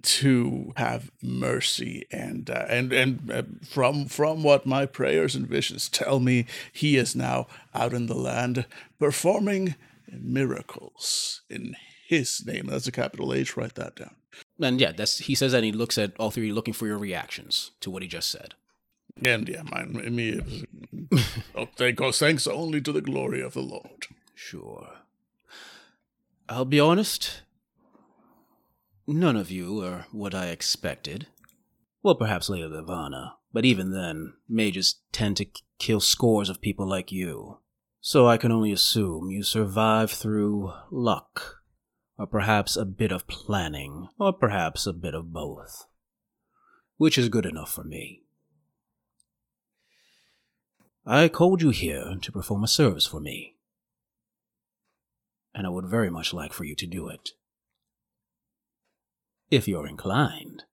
to 0.00 0.72
have 0.76 1.10
mercy 1.22 2.06
and 2.10 2.48
uh, 2.48 2.66
and 2.68 2.92
and 2.92 3.30
uh, 3.30 3.42
from 3.68 4.06
from 4.06 4.42
what 4.42 4.64
my 4.64 4.86
prayers 4.86 5.34
and 5.34 5.46
visions 5.46 5.88
tell 5.88 6.20
me 6.20 6.46
he 6.72 6.96
is 6.96 7.16
now 7.16 7.46
out 7.74 7.92
in 7.92 8.06
the 8.06 8.14
land 8.14 8.64
performing 8.98 9.74
miracles 10.10 11.42
in 11.50 11.74
his 12.06 12.44
name. 12.46 12.66
That's 12.66 12.86
a 12.86 12.92
capital 12.92 13.34
H 13.34 13.56
write 13.56 13.74
that 13.74 13.96
down. 13.96 14.14
And 14.60 14.80
yeah 14.80 14.92
that's 14.92 15.18
he 15.18 15.34
says 15.34 15.52
that 15.52 15.64
he 15.64 15.72
looks 15.72 15.98
at 15.98 16.12
all 16.18 16.30
three 16.30 16.52
looking 16.52 16.74
for 16.74 16.86
your 16.86 16.98
reactions 16.98 17.72
to 17.80 17.90
what 17.90 18.02
he 18.02 18.08
just 18.08 18.30
said 18.30 18.54
and 19.24 19.48
yeah, 19.48 19.62
mine, 19.62 20.14
me, 20.14 20.40
oh, 21.54 21.68
thank 21.76 21.96
God, 21.96 22.14
thanks 22.14 22.46
only 22.46 22.80
to 22.80 22.92
the 22.92 23.00
glory 23.00 23.40
of 23.40 23.54
the 23.54 23.60
Lord. 23.60 24.06
Sure. 24.34 24.88
I'll 26.48 26.64
be 26.64 26.80
honest. 26.80 27.42
None 29.06 29.36
of 29.36 29.50
you 29.50 29.82
are 29.82 30.06
what 30.12 30.34
I 30.34 30.46
expected. 30.46 31.26
Well, 32.02 32.14
perhaps 32.14 32.48
Lady 32.48 32.66
Levana, 32.66 33.36
but 33.52 33.64
even 33.64 33.92
then, 33.92 34.34
mages 34.48 35.00
tend 35.12 35.36
to 35.38 35.46
kill 35.78 36.00
scores 36.00 36.48
of 36.48 36.60
people 36.60 36.86
like 36.88 37.10
you. 37.10 37.58
So 38.00 38.26
I 38.26 38.36
can 38.36 38.52
only 38.52 38.72
assume 38.72 39.30
you 39.30 39.42
survive 39.42 40.10
through 40.10 40.72
luck, 40.90 41.56
or 42.18 42.26
perhaps 42.26 42.76
a 42.76 42.84
bit 42.84 43.12
of 43.12 43.26
planning, 43.26 44.08
or 44.18 44.32
perhaps 44.32 44.86
a 44.86 44.92
bit 44.92 45.14
of 45.14 45.32
both. 45.32 45.86
Which 46.96 47.18
is 47.18 47.28
good 47.28 47.46
enough 47.46 47.72
for 47.72 47.84
me. 47.84 48.22
I 51.10 51.28
called 51.28 51.62
you 51.62 51.70
here 51.70 52.16
to 52.20 52.32
perform 52.32 52.62
a 52.62 52.68
service 52.68 53.06
for 53.06 53.18
me. 53.18 53.54
And 55.54 55.66
I 55.66 55.70
would 55.70 55.86
very 55.86 56.10
much 56.10 56.34
like 56.34 56.52
for 56.52 56.64
you 56.64 56.74
to 56.74 56.86
do 56.86 57.08
it. 57.08 57.30
If 59.50 59.66
you're 59.66 59.86
inclined. 59.86 60.64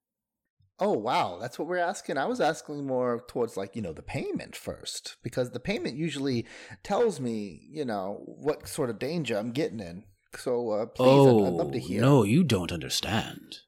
Oh, 0.77 0.91
wow. 0.91 1.37
That's 1.39 1.57
what 1.57 1.69
we're 1.69 1.77
asking. 1.77 2.17
I 2.17 2.25
was 2.25 2.41
asking 2.41 2.85
more 2.85 3.23
towards, 3.29 3.55
like, 3.55 3.77
you 3.77 3.81
know, 3.81 3.93
the 3.93 4.01
payment 4.01 4.57
first, 4.57 5.15
because 5.23 5.51
the 5.51 5.59
payment 5.61 5.95
usually 5.95 6.45
tells 6.83 7.21
me, 7.21 7.61
you 7.71 7.85
know, 7.85 8.21
what 8.25 8.67
sort 8.67 8.89
of 8.89 8.99
danger 8.99 9.37
I'm 9.37 9.53
getting 9.53 9.79
in. 9.79 10.03
So, 10.35 10.71
uh, 10.71 10.85
please, 10.87 11.07
oh, 11.07 11.45
I'd, 11.45 11.47
I'd 11.47 11.53
love 11.53 11.71
to 11.71 11.79
hear. 11.79 12.01
No, 12.01 12.23
you 12.23 12.43
don't 12.43 12.73
understand. 12.73 13.59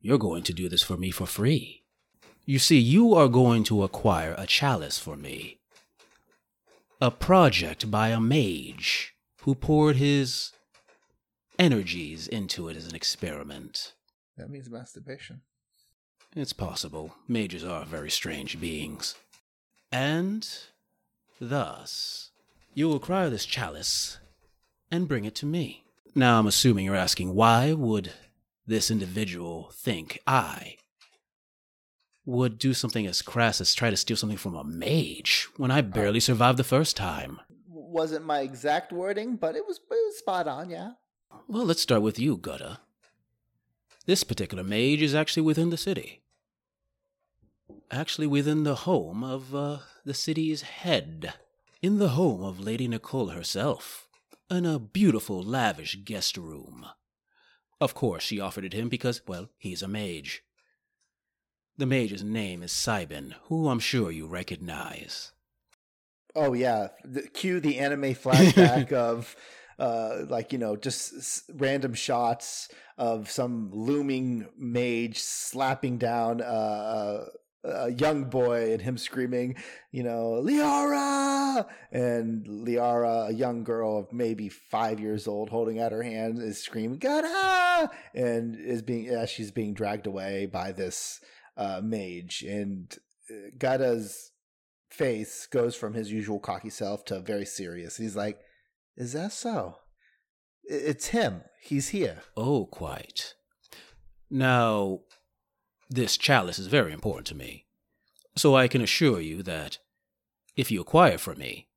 You're 0.00 0.16
going 0.16 0.44
to 0.44 0.54
do 0.54 0.70
this 0.70 0.82
for 0.82 0.96
me 0.96 1.10
for 1.10 1.26
free. 1.26 1.81
You 2.44 2.58
see, 2.58 2.78
you 2.78 3.14
are 3.14 3.28
going 3.28 3.62
to 3.64 3.84
acquire 3.84 4.34
a 4.36 4.46
chalice 4.46 4.98
for 4.98 5.16
me. 5.16 5.58
A 7.00 7.10
project 7.10 7.88
by 7.88 8.08
a 8.08 8.20
mage 8.20 9.14
who 9.42 9.54
poured 9.54 9.96
his 9.96 10.52
energies 11.56 12.26
into 12.26 12.68
it 12.68 12.76
as 12.76 12.88
an 12.88 12.96
experiment. 12.96 13.92
That 14.36 14.50
means 14.50 14.68
masturbation. 14.68 15.42
It's 16.34 16.52
possible. 16.52 17.14
Mages 17.28 17.64
are 17.64 17.84
very 17.84 18.10
strange 18.10 18.60
beings. 18.60 19.14
And 19.92 20.48
thus, 21.40 22.30
you 22.74 22.88
will 22.88 22.96
acquire 22.96 23.30
this 23.30 23.46
chalice 23.46 24.18
and 24.90 25.06
bring 25.06 25.24
it 25.24 25.36
to 25.36 25.46
me. 25.46 25.84
Now, 26.14 26.40
I'm 26.40 26.46
assuming 26.48 26.86
you're 26.86 26.96
asking 26.96 27.34
why 27.34 27.72
would 27.72 28.12
this 28.66 28.90
individual 28.90 29.70
think 29.74 30.18
I 30.26 30.76
would 32.24 32.58
do 32.58 32.72
something 32.72 33.06
as 33.06 33.22
crass 33.22 33.60
as 33.60 33.74
try 33.74 33.90
to 33.90 33.96
steal 33.96 34.16
something 34.16 34.38
from 34.38 34.54
a 34.54 34.64
mage 34.64 35.48
when 35.56 35.70
I 35.70 35.80
barely 35.80 36.20
survived 36.20 36.58
the 36.58 36.64
first 36.64 36.96
time. 36.96 37.40
Wasn't 37.68 38.24
my 38.24 38.40
exact 38.40 38.92
wording, 38.92 39.36
but 39.36 39.56
it 39.56 39.66
was, 39.66 39.78
it 39.78 39.90
was 39.90 40.18
spot 40.18 40.46
on, 40.48 40.70
yeah. 40.70 40.92
Well, 41.48 41.64
let's 41.64 41.82
start 41.82 42.02
with 42.02 42.18
you, 42.18 42.36
Gutta. 42.36 42.78
This 44.06 44.24
particular 44.24 44.64
mage 44.64 45.02
is 45.02 45.14
actually 45.14 45.42
within 45.42 45.70
the 45.70 45.76
city. 45.76 46.22
Actually, 47.90 48.26
within 48.26 48.64
the 48.64 48.74
home 48.74 49.22
of 49.22 49.54
uh, 49.54 49.78
the 50.04 50.14
city's 50.14 50.62
head. 50.62 51.34
In 51.82 51.98
the 51.98 52.10
home 52.10 52.42
of 52.42 52.60
Lady 52.60 52.88
Nicole 52.88 53.28
herself. 53.28 54.08
In 54.50 54.64
a 54.64 54.78
beautiful, 54.78 55.42
lavish 55.42 55.98
guest 56.04 56.36
room. 56.36 56.86
Of 57.80 57.94
course, 57.94 58.22
she 58.22 58.40
offered 58.40 58.64
it 58.64 58.72
him 58.72 58.88
because, 58.88 59.22
well, 59.26 59.50
he's 59.58 59.82
a 59.82 59.88
mage. 59.88 60.42
The 61.82 61.86
mage's 61.86 62.22
name 62.22 62.62
is 62.62 62.70
Cybin, 62.70 63.34
who 63.46 63.68
I'm 63.68 63.80
sure 63.80 64.12
you 64.12 64.28
recognize. 64.28 65.32
Oh 66.32 66.52
yeah, 66.52 66.90
the, 67.02 67.22
cue 67.22 67.58
the 67.58 67.80
anime 67.80 68.14
flashback 68.14 68.92
of 68.92 69.34
uh, 69.80 70.18
like 70.28 70.52
you 70.52 70.60
know 70.60 70.76
just 70.76 71.12
s- 71.12 71.42
random 71.52 71.94
shots 71.94 72.68
of 72.96 73.28
some 73.32 73.72
looming 73.72 74.46
mage 74.56 75.18
slapping 75.18 75.98
down 75.98 76.40
uh, 76.40 77.24
a 77.64 77.90
young 77.90 78.26
boy 78.26 78.72
and 78.72 78.80
him 78.80 78.96
screaming, 78.96 79.56
you 79.90 80.04
know, 80.04 80.40
Liara, 80.40 81.66
and 81.90 82.46
Liara, 82.46 83.30
a 83.30 83.34
young 83.34 83.64
girl 83.64 83.98
of 83.98 84.12
maybe 84.12 84.48
five 84.48 85.00
years 85.00 85.26
old, 85.26 85.50
holding 85.50 85.80
out 85.80 85.90
her 85.90 86.04
hand, 86.04 86.40
is 86.40 86.62
screaming 86.62 86.98
"Gada!" 86.98 87.90
and 88.14 88.54
is 88.56 88.82
being 88.82 89.08
as 89.08 89.30
she's 89.30 89.50
being 89.50 89.74
dragged 89.74 90.06
away 90.06 90.46
by 90.46 90.70
this 90.70 91.20
uh, 91.56 91.80
mage, 91.82 92.42
and 92.42 92.94
uh, 93.30 93.50
Gada's 93.58 94.32
face 94.90 95.46
goes 95.46 95.74
from 95.74 95.94
his 95.94 96.12
usual 96.12 96.38
cocky 96.38 96.70
self 96.70 97.04
to 97.06 97.20
very 97.20 97.46
serious. 97.46 97.96
He's 97.96 98.16
like, 98.16 98.40
"Is 98.96 99.12
that 99.12 99.32
so? 99.32 99.76
It's 100.64 101.08
him. 101.08 101.42
He's 101.60 101.88
here." 101.88 102.22
Oh, 102.36 102.66
quite. 102.66 103.34
Now, 104.30 105.00
this 105.90 106.16
chalice 106.16 106.58
is 106.58 106.68
very 106.68 106.92
important 106.92 107.26
to 107.28 107.34
me, 107.34 107.66
so 108.36 108.54
I 108.54 108.68
can 108.68 108.80
assure 108.80 109.20
you 109.20 109.42
that 109.42 109.78
if 110.56 110.70
you 110.70 110.80
acquire 110.80 111.18
from 111.18 111.38
me, 111.38 111.68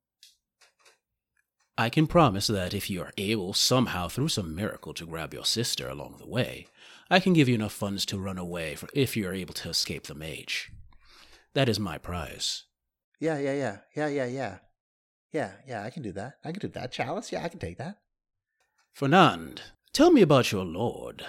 I 1.78 1.90
can 1.90 2.08
promise 2.08 2.48
that 2.48 2.74
if 2.74 2.90
you 2.90 3.02
are 3.02 3.12
able 3.18 3.54
somehow 3.54 4.08
through 4.08 4.30
some 4.30 4.56
miracle 4.56 4.94
to 4.94 5.06
grab 5.06 5.34
your 5.34 5.44
sister 5.44 5.90
along 5.90 6.16
the 6.20 6.28
way, 6.28 6.68
I 7.10 7.20
can 7.20 7.34
give 7.34 7.48
you 7.48 7.56
enough 7.56 7.74
funds 7.74 8.06
to 8.08 8.18
run 8.20 8.38
away 8.38 8.76
for 8.76 8.88
if 8.94 9.16
you're 9.16 9.34
able 9.34 9.54
to 9.56 9.70
escape 9.70 10.08
the 10.08 10.16
mage. 10.16 10.72
That 11.54 11.70
is 11.70 11.80
my 11.80 11.98
prize. 11.98 12.64
Yeah, 13.20 13.38
yeah, 13.38 13.54
yeah, 13.54 13.78
yeah, 13.96 14.08
yeah, 14.08 14.26
yeah, 14.26 14.58
yeah, 15.32 15.52
yeah. 15.68 15.84
I 15.84 15.90
can 15.90 16.04
do 16.04 16.12
that. 16.14 16.34
I 16.44 16.52
can 16.52 16.60
do 16.60 16.68
that. 16.70 16.92
Chalice. 16.92 17.32
Yeah, 17.32 17.44
I 17.44 17.50
can 17.50 17.60
take 17.60 17.78
that. 17.78 17.98
Fernand, 18.94 19.62
tell 19.94 20.12
me 20.12 20.22
about 20.22 20.52
your 20.52 20.66
lord. 20.66 21.26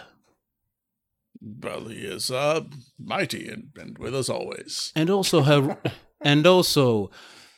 Well, 1.40 1.84
he 1.88 1.98
is 1.98 2.30
uh, 2.30 2.62
mighty 2.98 3.48
and, 3.48 3.70
and 3.76 3.98
with 3.98 4.14
us 4.14 4.28
always. 4.28 4.92
And 4.96 5.10
also 5.10 5.42
her, 5.42 5.76
and 6.20 6.46
also 6.46 7.10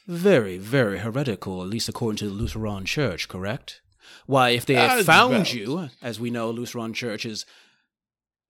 very, 0.07 0.59
very 0.59 0.99
heretical, 0.99 1.63
at 1.63 1.69
least 1.69 1.89
according 1.89 2.17
to 2.19 2.27
the 2.29 2.35
Lutheran 2.35 2.85
Church, 2.85 3.29
correct? 3.29 3.81
Why, 4.27 4.51
if 4.51 4.67
they 4.67 4.75
had 4.75 5.05
found 5.07 5.33
well- 5.33 5.47
you, 5.47 5.89
as 6.03 6.19
we 6.19 6.31
know, 6.31 6.51
Lutheran 6.51 6.93
Church 6.93 7.25
is 7.25 7.47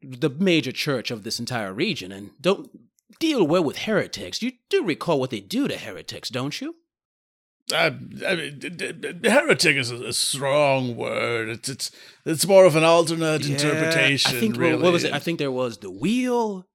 the 0.02 0.30
major 0.30 0.72
church 0.72 1.10
of 1.10 1.22
this 1.24 1.38
entire 1.40 1.72
region, 1.72 2.12
and 2.12 2.30
don't 2.40 2.70
deal 3.18 3.46
well 3.46 3.64
with 3.64 3.78
heretics. 3.78 4.42
You 4.42 4.52
do 4.68 4.84
recall 4.84 5.18
what 5.20 5.30
they 5.30 5.40
do 5.40 5.66
to 5.68 5.76
heretics, 5.76 6.28
don't 6.28 6.60
you? 6.60 6.76
Uh, 7.72 7.90
I 8.26 8.34
mean, 8.34 8.58
d- 8.58 8.70
d- 8.70 8.92
d- 8.92 9.28
heretic 9.28 9.76
is 9.76 9.90
a, 9.90 9.96
a 10.06 10.12
strong 10.14 10.96
word. 10.96 11.48
It's 11.50 11.68
it's 11.68 11.90
it's 12.24 12.46
more 12.46 12.64
of 12.64 12.76
an 12.76 12.84
alternate 12.84 13.44
Yeah, 13.44 13.56
interpretation. 13.56 14.36
I 14.36 14.40
think 14.40 14.56
really. 14.56 14.82
what 14.82 14.92
was 14.92 15.04
it? 15.04 15.12
I 15.12 15.18
think 15.18 15.38
there 15.38 15.52
was 15.52 15.78
the 15.78 15.90
wheel. 15.90 16.66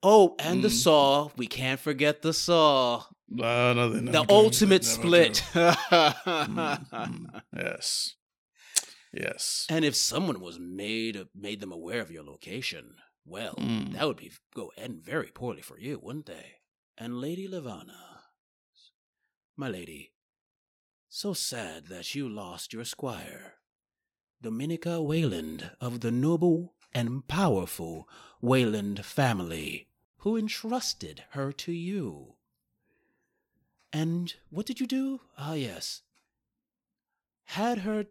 Oh, 0.00 0.36
and 0.38 0.62
the 0.62 0.68
Mm. 0.68 0.82
saw. 0.82 1.30
We 1.36 1.48
can't 1.48 1.80
forget 1.80 2.22
the 2.22 2.32
saw. 2.32 3.02
Uh, 3.32 3.72
no, 3.74 3.88
the 3.90 4.24
ultimate 4.28 4.84
split. 4.84 5.42
Mm, 5.52 6.88
mm, 6.90 7.42
yes, 7.56 8.14
yes. 9.12 9.66
And 9.68 9.84
if 9.84 9.94
someone 9.96 10.40
was 10.40 10.58
made 10.58 11.26
made 11.34 11.60
them 11.60 11.72
aware 11.72 12.00
of 12.00 12.10
your 12.10 12.24
location, 12.24 12.96
well, 13.24 13.54
Mm. 13.56 13.92
that 13.92 14.06
would 14.06 14.16
be 14.16 14.32
go 14.54 14.72
end 14.76 15.02
very 15.02 15.28
poorly 15.30 15.62
for 15.62 15.78
you, 15.78 15.98
wouldn't 15.98 16.26
they? 16.26 16.56
And 16.96 17.20
Lady 17.20 17.46
Levana, 17.48 18.22
my 19.56 19.68
lady, 19.68 20.12
so 21.08 21.32
sad 21.32 21.86
that 21.86 22.14
you 22.14 22.28
lost 22.28 22.72
your 22.72 22.84
squire, 22.84 23.54
Dominica 24.42 25.00
Wayland 25.02 25.70
of 25.80 26.00
the 26.00 26.10
noble 26.10 26.74
and 26.94 27.26
powerful 27.28 28.08
Wayland 28.40 29.04
family, 29.04 29.88
who 30.18 30.36
entrusted 30.36 31.24
her 31.30 31.52
to 31.52 31.72
you. 31.72 32.34
And 33.92 34.34
what 34.50 34.66
did 34.66 34.80
you 34.80 34.86
do? 34.86 35.20
Ah, 35.36 35.54
yes. 35.54 36.02
Had 37.44 37.78
her 37.78 38.06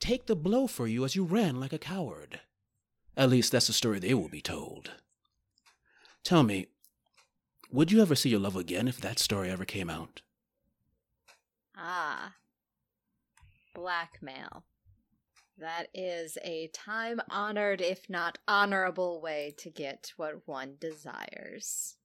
take 0.00 0.26
the 0.26 0.36
blow 0.36 0.66
for 0.66 0.86
you 0.86 1.04
as 1.04 1.16
you 1.16 1.24
ran 1.24 1.60
like 1.60 1.72
a 1.72 1.78
coward. 1.78 2.40
At 3.16 3.30
least 3.30 3.52
that's 3.52 3.68
the 3.68 3.72
story 3.72 3.98
they 3.98 4.14
will 4.14 4.28
be 4.28 4.42
told. 4.42 4.90
Tell 6.22 6.42
me, 6.42 6.66
would 7.70 7.90
you 7.90 8.02
ever 8.02 8.14
see 8.14 8.30
your 8.30 8.40
love 8.40 8.56
again 8.56 8.88
if 8.88 9.00
that 9.00 9.18
story 9.18 9.50
ever 9.50 9.64
came 9.64 9.90
out? 9.90 10.22
Ah. 11.76 12.34
Blackmail. 13.74 14.64
That 15.58 15.86
is 15.94 16.36
a 16.44 16.68
time 16.68 17.20
honored, 17.30 17.80
if 17.80 18.10
not 18.10 18.38
honorable, 18.46 19.20
way 19.22 19.54
to 19.58 19.70
get 19.70 20.12
what 20.16 20.46
one 20.46 20.76
desires. 20.78 21.96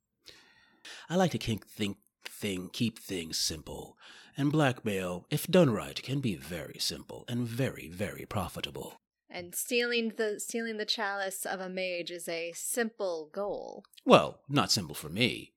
I 1.09 1.15
like 1.15 1.31
to 1.31 1.37
think 1.37 1.67
thing 1.67 2.69
keep 2.71 2.97
things 2.97 3.37
simple, 3.37 3.97
and 4.37 4.51
blackmail, 4.51 5.25
if 5.29 5.47
done 5.47 5.69
right, 5.71 6.01
can 6.01 6.19
be 6.19 6.35
very 6.35 6.77
simple 6.79 7.25
and 7.27 7.47
very, 7.47 7.89
very 7.89 8.25
profitable. 8.25 8.99
And 9.29 9.55
stealing 9.55 10.13
the 10.17 10.39
stealing 10.39 10.77
the 10.77 10.85
chalice 10.85 11.45
of 11.45 11.61
a 11.61 11.69
mage 11.69 12.11
is 12.11 12.27
a 12.27 12.51
simple 12.53 13.29
goal. 13.31 13.85
Well, 14.05 14.41
not 14.49 14.71
simple 14.71 14.95
for 14.95 15.09
me. 15.09 15.53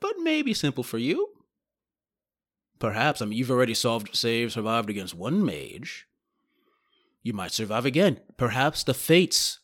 But 0.00 0.18
maybe 0.18 0.52
simple 0.54 0.84
for 0.84 0.98
you. 0.98 1.28
Perhaps, 2.78 3.20
I 3.20 3.26
mean, 3.26 3.38
you've 3.38 3.50
already 3.50 3.74
solved, 3.74 4.16
saved, 4.16 4.52
survived 4.52 4.88
against 4.88 5.14
one 5.14 5.44
mage. 5.44 6.06
You 7.22 7.34
might 7.34 7.52
survive 7.52 7.84
again. 7.84 8.20
Perhaps 8.38 8.84
the 8.84 8.94
fates 8.94 9.60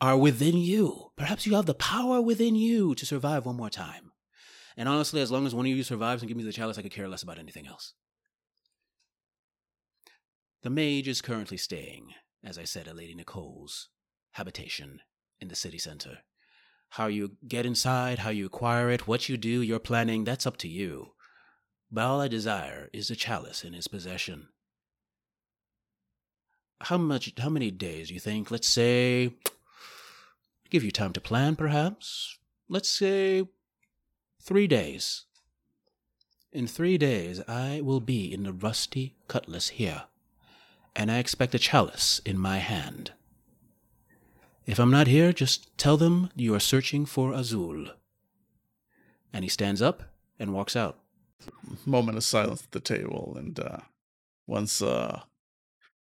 are 0.00 0.16
within 0.16 0.56
you. 0.56 1.10
Perhaps 1.16 1.46
you 1.46 1.56
have 1.56 1.66
the 1.66 1.74
power 1.74 2.20
within 2.20 2.54
you 2.54 2.94
to 2.94 3.04
survive 3.04 3.46
one 3.46 3.56
more 3.56 3.70
time. 3.70 4.11
And 4.76 4.88
honestly, 4.88 5.20
as 5.20 5.30
long 5.30 5.46
as 5.46 5.54
one 5.54 5.66
of 5.66 5.72
you 5.72 5.82
survives 5.82 6.22
and 6.22 6.28
gives 6.28 6.38
me 6.38 6.44
the 6.44 6.52
chalice, 6.52 6.78
I 6.78 6.82
could 6.82 6.92
care 6.92 7.08
less 7.08 7.22
about 7.22 7.38
anything 7.38 7.66
else. 7.66 7.94
The 10.62 10.70
mage 10.70 11.08
is 11.08 11.20
currently 11.20 11.56
staying, 11.56 12.08
as 12.44 12.56
I 12.56 12.64
said, 12.64 12.86
at 12.88 12.96
Lady 12.96 13.14
Nicole's 13.14 13.88
habitation 14.32 15.00
in 15.40 15.48
the 15.48 15.56
city 15.56 15.78
center. 15.78 16.18
How 16.90 17.06
you 17.06 17.36
get 17.46 17.66
inside, 17.66 18.20
how 18.20 18.30
you 18.30 18.46
acquire 18.46 18.90
it, 18.90 19.08
what 19.08 19.28
you 19.28 19.36
do, 19.36 19.60
your 19.62 19.78
planning, 19.78 20.24
that's 20.24 20.46
up 20.46 20.56
to 20.58 20.68
you. 20.68 21.12
But 21.90 22.04
all 22.04 22.20
I 22.20 22.28
desire 22.28 22.88
is 22.92 23.08
the 23.08 23.16
chalice 23.16 23.64
in 23.64 23.72
his 23.72 23.88
possession. 23.88 24.48
How 26.80 26.96
much 26.96 27.32
how 27.38 27.48
many 27.48 27.70
days 27.70 28.10
you 28.10 28.18
think? 28.18 28.50
Let's 28.50 28.68
say 28.68 29.34
give 30.70 30.82
you 30.82 30.90
time 30.90 31.12
to 31.12 31.20
plan 31.20 31.54
perhaps. 31.54 32.38
Let's 32.68 32.88
say 32.88 33.48
3 34.44 34.66
days. 34.66 35.24
In 36.52 36.66
3 36.66 36.98
days 36.98 37.40
I 37.46 37.80
will 37.80 38.00
be 38.00 38.32
in 38.32 38.42
the 38.42 38.52
rusty 38.52 39.14
cutlass 39.28 39.68
here, 39.68 40.04
and 40.96 41.10
I 41.12 41.18
expect 41.18 41.54
a 41.54 41.58
chalice 41.58 42.20
in 42.24 42.38
my 42.38 42.58
hand. 42.58 43.12
If 44.66 44.78
I'm 44.78 44.90
not 44.90 45.06
here, 45.06 45.32
just 45.32 45.76
tell 45.78 45.96
them 45.96 46.30
you 46.34 46.54
are 46.54 46.60
searching 46.60 47.06
for 47.06 47.32
Azul. 47.32 47.86
And 49.32 49.44
he 49.44 49.48
stands 49.48 49.80
up 49.80 50.02
and 50.38 50.52
walks 50.52 50.76
out. 50.76 50.98
Moment 51.86 52.18
of 52.18 52.24
silence 52.24 52.64
at 52.64 52.72
the 52.72 52.80
table, 52.80 53.34
and 53.36 53.58
uh, 53.58 53.78
once 54.46 54.82
uh, 54.82 55.22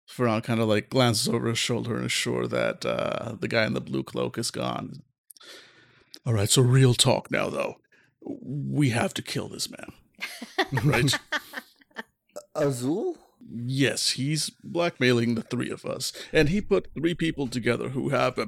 Ferran 0.09 0.43
kind 0.43 0.59
of 0.59 0.67
like 0.67 0.89
glances 0.89 1.27
over 1.27 1.47
his 1.47 1.59
shoulder 1.59 1.95
and 1.97 2.05
is 2.05 2.11
sure 2.11 2.47
that 2.47 2.85
uh, 2.85 3.35
the 3.39 3.47
guy 3.47 3.65
in 3.65 3.73
the 3.73 3.81
blue 3.81 4.03
cloak 4.03 4.37
is 4.37 4.49
gone. 4.49 5.03
All 6.25 6.33
right, 6.33 6.49
so 6.49 6.61
real 6.61 6.93
talk 6.93 7.29
now, 7.31 7.49
though. 7.49 7.75
We 8.41 8.89
have 8.89 9.13
to 9.15 9.21
kill 9.21 9.47
this 9.47 9.69
man, 9.69 9.91
right? 10.83 11.13
Azul? 12.55 13.17
Yes, 13.51 14.11
he's 14.11 14.51
blackmailing 14.63 15.33
the 15.33 15.41
three 15.41 15.71
of 15.71 15.83
us. 15.83 16.13
And 16.31 16.49
he 16.49 16.61
put 16.61 16.93
three 16.93 17.15
people 17.15 17.47
together 17.47 17.89
who 17.89 18.09
have, 18.09 18.37
uh, 18.37 18.45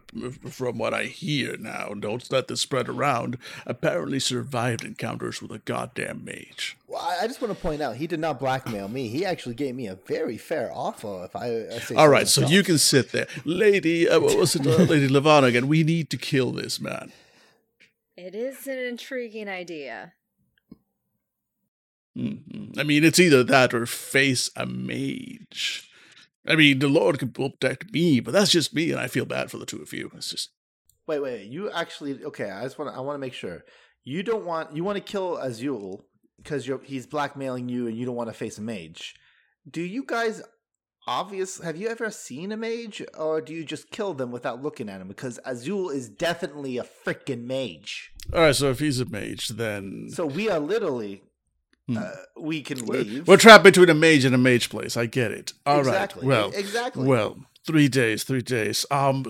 from 0.48 0.78
what 0.78 0.94
I 0.94 1.06
hear 1.06 1.58
now, 1.58 1.94
don't 1.98 2.30
let 2.32 2.48
this 2.48 2.62
spread 2.62 2.88
around, 2.88 3.40
apparently 3.66 4.20
survived 4.20 4.84
encounters 4.84 5.42
with 5.42 5.50
a 5.52 5.58
goddamn 5.60 6.24
mage. 6.24 6.78
Well, 6.88 7.02
I 7.02 7.24
I 7.24 7.28
just 7.28 7.42
want 7.42 7.52
to 7.56 7.60
point 7.60 7.82
out 7.82 7.96
he 7.96 8.06
did 8.06 8.20
not 8.20 8.40
blackmail 8.40 8.90
me. 8.90 9.08
He 9.08 9.26
actually 9.26 9.56
gave 9.56 9.74
me 9.74 9.88
a 9.88 9.96
very 9.96 10.38
fair 10.38 10.70
offer. 10.72 11.24
If 11.26 11.36
I, 11.36 11.66
I 11.74 11.80
say 11.80 11.96
All 11.96 12.10
right, 12.10 12.28
so 12.28 12.42
myself. 12.42 12.54
you 12.54 12.64
can 12.64 12.78
sit 12.78 13.12
there. 13.12 13.28
Lady, 13.44 14.08
uh, 14.08 14.20
what 14.20 14.38
was 14.38 14.56
it, 14.56 14.68
uh, 14.68 14.84
Lady 14.84 15.08
Levana 15.08 15.48
again? 15.48 15.68
We 15.68 15.82
need 15.84 16.12
to 16.12 16.18
kill 16.18 16.52
this 16.52 16.80
man. 16.80 17.12
It 18.18 18.36
is 18.36 18.68
an 18.68 18.78
intriguing 18.78 19.48
idea. 19.48 20.14
Mhm. 22.18 22.78
I 22.78 22.84
mean, 22.84 23.04
it's 23.04 23.20
either 23.20 23.44
that 23.44 23.74
or 23.74 23.86
face 23.86 24.50
a 24.56 24.66
mage. 24.66 25.90
I 26.46 26.56
mean, 26.56 26.80
the 26.80 26.90
Lord 26.90 27.20
can 27.20 27.32
protect 27.32 27.94
me, 27.94 28.20
but 28.20 28.32
that's 28.32 28.52
just 28.52 28.74
me, 28.74 28.92
and 28.92 29.00
I 29.00 29.08
feel 29.08 29.26
bad 29.26 29.50
for 29.50 29.58
the 29.58 29.66
two 29.66 29.82
of 29.82 29.94
you. 29.94 30.12
It's 30.16 30.30
just 30.30 30.52
Wait, 31.08 31.20
wait. 31.20 31.48
You 31.48 31.70
actually 31.72 32.24
okay? 32.24 32.50
I 32.52 32.64
just 32.64 32.78
want 32.78 32.96
I 32.96 33.00
want 33.00 33.16
to 33.16 33.20
make 33.20 33.34
sure 33.34 33.64
you 34.04 34.24
don't 34.24 34.46
want. 34.46 34.76
You 34.76 34.84
want 34.84 34.98
to 34.98 35.04
kill 35.04 35.38
Azul 35.38 36.06
because 36.38 36.68
you're 36.68 36.82
he's 36.84 37.08
blackmailing 37.08 37.70
you, 37.70 37.88
and 37.88 37.98
you 37.98 38.06
don't 38.06 38.16
want 38.16 38.30
to 38.30 38.34
face 38.34 38.58
a 38.58 38.62
mage. 38.62 39.16
Do 39.70 39.82
you 39.82 40.04
guys 40.06 40.42
obvious? 41.12 41.60
Have 41.60 41.76
you 41.78 41.88
ever 41.90 42.10
seen 42.10 42.52
a 42.52 42.58
mage, 42.58 43.04
or 43.18 43.42
do 43.42 43.54
you 43.54 43.64
just 43.64 43.92
kill 43.92 44.14
them 44.14 44.32
without 44.32 44.62
looking 44.64 44.90
at 44.90 45.00
them 45.00 45.08
Because 45.08 45.40
Azul 45.46 45.90
is 45.90 46.10
definitely 46.10 46.78
a 46.78 46.84
freaking 46.84 47.46
mage. 47.46 48.12
all 48.34 48.42
right. 48.42 48.56
So 48.56 48.70
if 48.70 48.80
he's 48.80 49.00
a 49.00 49.06
mage, 49.06 49.50
then 49.50 50.08
So 50.12 50.26
we 50.26 50.50
are 50.50 50.60
literally. 50.60 51.24
Hmm. 51.88 51.98
Uh, 51.98 52.12
we 52.38 52.62
can 52.62 52.86
we're, 52.86 53.02
leave. 53.02 53.28
we're 53.28 53.38
trapped 53.38 53.64
between 53.64 53.90
a 53.90 53.94
mage 53.94 54.24
and 54.24 54.36
a 54.36 54.38
mage 54.38 54.70
place. 54.70 54.96
I 54.96 55.08
get 55.08 55.32
it. 55.32 55.54
All 55.66 55.78
right. 55.78 55.88
exactly. 55.88 56.28
Well, 56.28 56.52
exactly. 56.52 57.08
well, 57.08 57.38
three 57.66 57.88
days. 57.88 58.24
Three 58.24 58.44
days. 58.44 58.86
Um. 58.92 59.26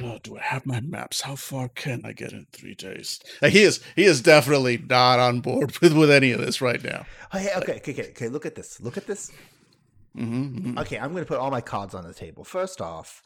oh, 0.00 0.18
do 0.22 0.36
I 0.38 0.42
have 0.42 0.64
my 0.66 0.80
maps? 0.80 1.22
How 1.22 1.36
far 1.36 1.68
can 1.68 2.02
I 2.04 2.12
get 2.12 2.32
in 2.32 2.46
three 2.52 2.74
days? 2.74 3.20
Uh, 3.42 3.48
he 3.48 3.62
is 3.62 3.80
he 3.96 4.04
is 4.04 4.22
definitely 4.22 4.78
not 4.78 5.18
on 5.18 5.40
board 5.40 5.76
with, 5.80 5.92
with 5.92 6.10
any 6.10 6.30
of 6.32 6.40
this 6.40 6.60
right 6.60 6.82
now. 6.82 7.06
Oh, 7.32 7.38
hey, 7.38 7.50
okay, 7.56 7.76
okay, 7.76 7.92
okay, 7.92 8.08
okay. 8.10 8.28
Look 8.28 8.46
at 8.46 8.54
this. 8.54 8.80
Look 8.80 8.96
at 8.96 9.06
this. 9.06 9.32
Mm-hmm, 10.16 10.78
Okay, 10.78 10.98
I'm 10.98 11.12
going 11.12 11.24
to 11.24 11.28
put 11.28 11.38
all 11.38 11.50
my 11.50 11.60
cards 11.60 11.94
on 11.94 12.06
the 12.06 12.14
table. 12.14 12.44
First 12.44 12.80
off, 12.80 13.22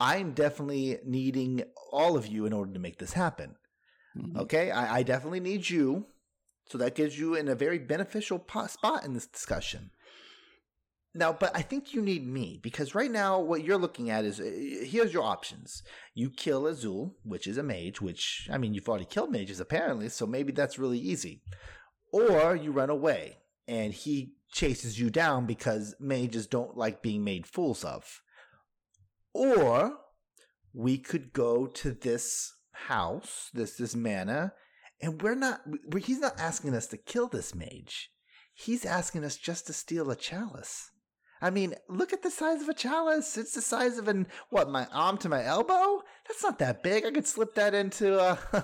I'm 0.00 0.32
definitely 0.32 0.98
needing 1.04 1.62
all 1.92 2.16
of 2.16 2.26
you 2.26 2.46
in 2.46 2.52
order 2.52 2.72
to 2.72 2.78
make 2.78 2.98
this 2.98 3.12
happen. 3.12 3.56
Mm-hmm. 4.16 4.38
Okay, 4.40 4.70
I, 4.70 4.98
I 4.98 5.02
definitely 5.02 5.40
need 5.40 5.68
you. 5.68 6.06
So 6.70 6.78
that 6.78 6.94
gives 6.94 7.18
you 7.18 7.34
in 7.34 7.48
a 7.48 7.54
very 7.54 7.78
beneficial 7.78 8.38
po- 8.38 8.66
spot 8.66 9.04
in 9.04 9.14
this 9.14 9.26
discussion. 9.26 9.90
Now, 11.14 11.32
but 11.32 11.50
I 11.56 11.62
think 11.62 11.94
you 11.94 12.02
need 12.02 12.26
me 12.26 12.60
because 12.62 12.94
right 12.94 13.10
now 13.10 13.40
what 13.40 13.64
you're 13.64 13.78
looking 13.78 14.10
at 14.10 14.24
is 14.24 14.38
uh, 14.38 14.44
here's 14.44 15.12
your 15.12 15.24
options. 15.24 15.82
You 16.14 16.30
kill 16.30 16.66
Azul, 16.66 17.16
which 17.24 17.46
is 17.46 17.56
a 17.56 17.62
mage, 17.62 18.00
which 18.00 18.48
I 18.52 18.58
mean 18.58 18.74
you've 18.74 18.88
already 18.88 19.06
killed 19.06 19.30
mages 19.30 19.58
apparently, 19.60 20.10
so 20.10 20.26
maybe 20.26 20.52
that's 20.52 20.78
really 20.78 20.98
easy. 20.98 21.42
Or 22.12 22.54
you 22.54 22.70
run 22.70 22.90
away 22.90 23.38
and 23.66 23.92
he 23.92 24.34
chases 24.50 24.98
you 24.98 25.10
down 25.10 25.46
because 25.46 25.94
mages 26.00 26.46
don't 26.46 26.76
like 26.76 27.02
being 27.02 27.24
made 27.24 27.46
fools 27.46 27.84
of. 27.84 28.22
Or 29.34 29.98
we 30.72 30.98
could 30.98 31.32
go 31.32 31.66
to 31.66 31.92
this 31.92 32.54
house, 32.72 33.50
this 33.52 33.76
this 33.76 33.94
manor, 33.94 34.54
and 35.00 35.20
we're 35.22 35.34
not. 35.34 35.60
we 35.90 36.00
he's 36.00 36.20
not 36.20 36.38
asking 36.38 36.74
us 36.74 36.86
to 36.88 36.96
kill 36.96 37.28
this 37.28 37.54
mage. 37.54 38.10
He's 38.54 38.84
asking 38.84 39.24
us 39.24 39.36
just 39.36 39.66
to 39.66 39.72
steal 39.72 40.10
a 40.10 40.16
chalice. 40.16 40.90
I 41.40 41.50
mean, 41.50 41.74
look 41.88 42.12
at 42.12 42.22
the 42.22 42.30
size 42.30 42.62
of 42.62 42.68
a 42.68 42.74
chalice. 42.74 43.36
It's 43.36 43.54
the 43.54 43.62
size 43.62 43.98
of 43.98 44.08
an 44.08 44.26
what? 44.50 44.70
My 44.70 44.86
arm 44.92 45.18
to 45.18 45.28
my 45.28 45.44
elbow. 45.44 46.02
That's 46.26 46.42
not 46.42 46.58
that 46.58 46.82
big. 46.82 47.04
I 47.04 47.10
could 47.10 47.26
slip 47.26 47.54
that 47.54 47.74
into 47.74 48.18
uh, 48.18 48.36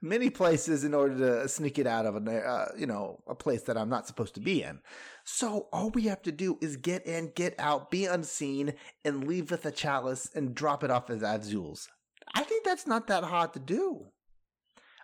many 0.00 0.30
places 0.30 0.84
in 0.84 0.94
order 0.94 1.16
to 1.18 1.48
sneak 1.48 1.78
it 1.78 1.86
out 1.86 2.06
of 2.06 2.26
a 2.26 2.38
uh, 2.38 2.68
you 2.76 2.86
know 2.86 3.22
a 3.26 3.34
place 3.34 3.62
that 3.62 3.76
I'm 3.76 3.88
not 3.88 4.06
supposed 4.06 4.34
to 4.34 4.40
be 4.40 4.62
in. 4.62 4.80
So 5.24 5.68
all 5.72 5.90
we 5.90 6.02
have 6.02 6.22
to 6.22 6.32
do 6.32 6.58
is 6.60 6.76
get 6.76 7.06
in, 7.06 7.32
get 7.34 7.54
out, 7.58 7.90
be 7.90 8.06
unseen, 8.06 8.74
and 9.04 9.26
leave 9.26 9.50
with 9.50 9.66
a 9.66 9.70
chalice 9.70 10.30
and 10.34 10.54
drop 10.54 10.82
it 10.82 10.90
off 10.90 11.10
as 11.10 11.22
Azul's. 11.22 11.88
I 12.34 12.44
think 12.44 12.64
that's 12.64 12.86
not 12.86 13.06
that 13.08 13.24
hard 13.24 13.52
to 13.54 13.58
do. 13.58 14.06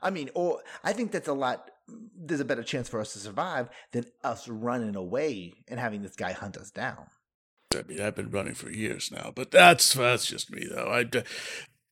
I 0.02 0.10
mean, 0.10 0.30
or 0.34 0.60
I 0.84 0.92
think 0.92 1.12
that's 1.12 1.28
a 1.28 1.32
lot. 1.32 1.70
There's 2.16 2.40
a 2.40 2.44
better 2.44 2.62
chance 2.62 2.88
for 2.88 3.00
us 3.00 3.12
to 3.14 3.18
survive 3.18 3.68
than 3.92 4.06
us 4.22 4.48
running 4.48 4.96
away 4.96 5.54
and 5.68 5.80
having 5.80 6.02
this 6.02 6.16
guy 6.16 6.32
hunt 6.32 6.56
us 6.56 6.70
down. 6.70 7.06
I 7.74 7.82
mean, 7.86 8.00
I've 8.00 8.14
been 8.14 8.30
running 8.30 8.54
for 8.54 8.70
years 8.70 9.10
now, 9.12 9.32
but 9.34 9.50
that's 9.50 9.94
that's 9.94 10.26
just 10.26 10.50
me, 10.50 10.66
though. 10.70 10.88
I, 10.90 11.22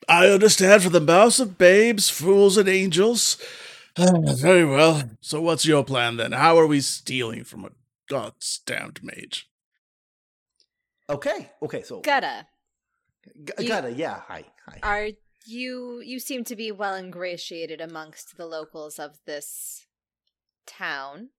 I 0.09 0.28
understand 0.28 0.82
for 0.82 0.90
the 0.90 1.00
mouse 1.00 1.38
of 1.38 1.59
babes, 1.59 2.09
fools, 2.09 2.56
and 2.56 2.68
angels. 2.68 3.37
very 3.96 4.64
well. 4.64 5.11
So, 5.20 5.40
what's 5.40 5.66
your 5.66 5.85
plan 5.85 6.16
then? 6.16 6.32
How 6.32 6.59
are 6.59 6.66
we 6.66 6.80
stealing 6.80 7.44
from 7.44 7.64
a 7.64 7.70
god's 8.09 8.61
damned 8.64 9.00
mage? 9.02 9.48
Okay, 11.09 11.50
okay, 11.62 11.82
so 11.82 12.00
Gutta. 12.00 12.46
G- 13.44 13.66
Gutta, 13.66 13.92
yeah, 13.92 14.20
hi, 14.26 14.44
hi. 14.66 14.78
Are 14.82 15.09
you 15.46 16.00
you 16.00 16.18
seem 16.18 16.44
to 16.44 16.56
be 16.56 16.72
well 16.72 16.94
ingratiated 16.94 17.80
amongst 17.80 18.37
the 18.37 18.46
locals 18.46 18.98
of 18.98 19.18
this 19.24 19.86
town. 20.66 21.31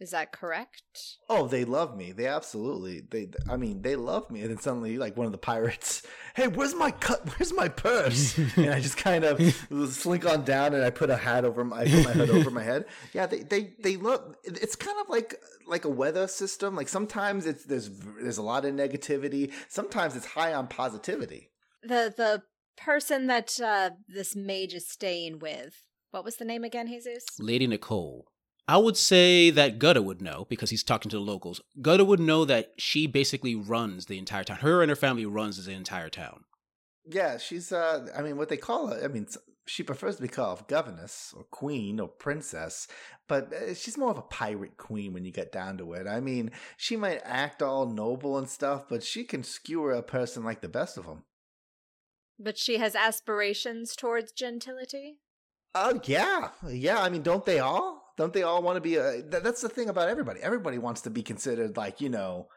Is 0.00 0.12
that 0.12 0.30
correct? 0.30 1.16
Oh, 1.28 1.48
they 1.48 1.64
love 1.64 1.96
me. 1.96 2.12
They 2.12 2.26
absolutely. 2.26 3.00
They. 3.00 3.30
I 3.50 3.56
mean, 3.56 3.82
they 3.82 3.96
love 3.96 4.30
me. 4.30 4.42
And 4.42 4.50
then 4.50 4.58
suddenly, 4.58 4.96
like 4.96 5.16
one 5.16 5.26
of 5.26 5.32
the 5.32 5.38
pirates, 5.38 6.02
hey, 6.34 6.46
where's 6.46 6.74
my 6.74 6.92
cut? 6.92 7.26
Where's 7.36 7.52
my 7.52 7.68
purse? 7.68 8.38
and 8.56 8.70
I 8.70 8.78
just 8.78 8.96
kind 8.96 9.24
of 9.24 9.42
slink 9.90 10.24
on 10.24 10.44
down, 10.44 10.74
and 10.74 10.84
I 10.84 10.90
put 10.90 11.10
a 11.10 11.16
hat 11.16 11.44
over 11.44 11.64
my. 11.64 11.80
I 11.80 11.84
put 11.86 12.04
my 12.04 12.12
hood 12.12 12.30
over 12.30 12.50
my 12.50 12.62
head. 12.62 12.84
Yeah, 13.12 13.26
they 13.26 13.40
they 13.40 13.74
they 13.82 13.96
look. 13.96 14.36
It's 14.44 14.76
kind 14.76 14.96
of 15.00 15.08
like 15.08 15.34
like 15.66 15.84
a 15.84 15.88
weather 15.88 16.28
system. 16.28 16.76
Like 16.76 16.88
sometimes 16.88 17.46
it's 17.46 17.64
there's 17.64 17.90
there's 18.20 18.38
a 18.38 18.42
lot 18.42 18.64
of 18.64 18.74
negativity. 18.74 19.52
Sometimes 19.68 20.14
it's 20.14 20.26
high 20.26 20.52
on 20.52 20.68
positivity. 20.68 21.50
The 21.82 22.14
the 22.16 22.42
person 22.76 23.26
that 23.26 23.58
uh, 23.60 23.90
this 24.06 24.36
mage 24.36 24.74
is 24.74 24.88
staying 24.88 25.40
with. 25.40 25.87
What 26.10 26.24
was 26.24 26.36
the 26.36 26.44
name 26.44 26.64
again, 26.64 26.86
Jesus? 26.86 27.24
Lady 27.38 27.66
Nicole. 27.66 28.26
I 28.66 28.76
would 28.76 28.96
say 28.96 29.48
that 29.50 29.78
Gutta 29.78 30.02
would 30.02 30.20
know 30.20 30.46
because 30.48 30.70
he's 30.70 30.84
talking 30.84 31.10
to 31.10 31.16
the 31.16 31.22
locals. 31.22 31.60
Gutta 31.80 32.04
would 32.04 32.20
know 32.20 32.44
that 32.44 32.72
she 32.76 33.06
basically 33.06 33.54
runs 33.54 34.06
the 34.06 34.18
entire 34.18 34.44
town. 34.44 34.58
Her 34.58 34.82
and 34.82 34.90
her 34.90 34.96
family 34.96 35.24
runs 35.24 35.64
the 35.64 35.72
entire 35.72 36.10
town. 36.10 36.44
Yeah, 37.06 37.38
she's. 37.38 37.72
uh 37.72 38.06
I 38.16 38.22
mean, 38.22 38.36
what 38.36 38.50
they 38.50 38.58
call 38.58 38.88
her. 38.88 39.02
I 39.02 39.08
mean, 39.08 39.26
she 39.66 39.82
prefers 39.82 40.16
to 40.16 40.22
be 40.22 40.28
called 40.28 40.68
governess 40.68 41.32
or 41.36 41.44
queen 41.44 42.00
or 42.00 42.08
princess, 42.08 42.88
but 43.26 43.52
uh, 43.52 43.74
she's 43.74 43.98
more 43.98 44.10
of 44.10 44.18
a 44.18 44.22
pirate 44.22 44.76
queen 44.76 45.12
when 45.12 45.24
you 45.24 45.32
get 45.32 45.52
down 45.52 45.78
to 45.78 45.92
it. 45.92 46.06
I 46.06 46.20
mean, 46.20 46.50
she 46.76 46.96
might 46.96 47.20
act 47.24 47.62
all 47.62 47.86
noble 47.86 48.36
and 48.36 48.48
stuff, 48.48 48.86
but 48.88 49.02
she 49.02 49.24
can 49.24 49.42
skewer 49.42 49.92
a 49.92 50.02
person 50.02 50.44
like 50.44 50.60
the 50.60 50.68
best 50.68 50.98
of 50.98 51.06
them. 51.06 51.24
But 52.38 52.56
she 52.56 52.78
has 52.78 52.94
aspirations 52.94 53.96
towards 53.96 54.32
gentility? 54.32 55.18
Oh, 55.86 56.00
yeah. 56.04 56.48
Yeah, 56.68 57.00
I 57.00 57.08
mean, 57.08 57.22
don't 57.22 57.44
they 57.44 57.60
all? 57.60 58.12
Don't 58.16 58.32
they 58.32 58.42
all 58.42 58.62
want 58.62 58.76
to 58.76 58.80
be 58.80 58.98
uh, 58.98 59.02
a. 59.02 59.22
That's 59.22 59.62
the 59.62 59.68
thing 59.68 59.88
about 59.88 60.08
everybody. 60.08 60.40
Everybody 60.40 60.78
wants 60.78 61.02
to 61.02 61.10
be 61.10 61.22
considered, 61.22 61.76
like, 61.76 62.00
you 62.00 62.08
know, 62.08 62.48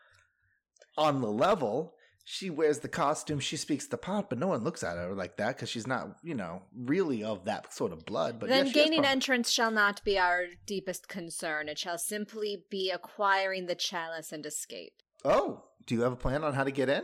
on 0.97 1.21
the 1.21 1.31
level. 1.31 1.93
She 2.23 2.49
wears 2.51 2.79
the 2.79 2.87
costume, 2.87 3.39
she 3.39 3.57
speaks 3.57 3.87
the 3.87 3.97
part, 3.97 4.29
but 4.29 4.37
no 4.37 4.47
one 4.47 4.63
looks 4.63 4.83
at 4.83 4.95
her 4.95 5.13
like 5.13 5.37
that 5.37 5.55
because 5.55 5.69
she's 5.69 5.87
not, 5.87 6.17
you 6.23 6.35
know, 6.35 6.61
really 6.75 7.23
of 7.23 7.45
that 7.45 7.73
sort 7.73 7.91
of 7.91 8.05
blood. 8.05 8.39
But 8.39 8.49
then 8.49 8.67
yeah, 8.67 8.73
gaining 8.73 9.05
entrance 9.05 9.49
shall 9.49 9.71
not 9.71 10.03
be 10.03 10.19
our 10.19 10.45
deepest 10.67 11.07
concern. 11.07 11.67
It 11.67 11.79
shall 11.79 11.97
simply 11.97 12.63
be 12.69 12.91
acquiring 12.91 13.65
the 13.65 13.75
chalice 13.75 14.31
and 14.31 14.45
escape. 14.45 14.93
Oh, 15.25 15.63
do 15.87 15.95
you 15.95 16.01
have 16.01 16.13
a 16.13 16.15
plan 16.15 16.43
on 16.43 16.53
how 16.53 16.63
to 16.63 16.71
get 16.71 16.89
in? 16.89 17.03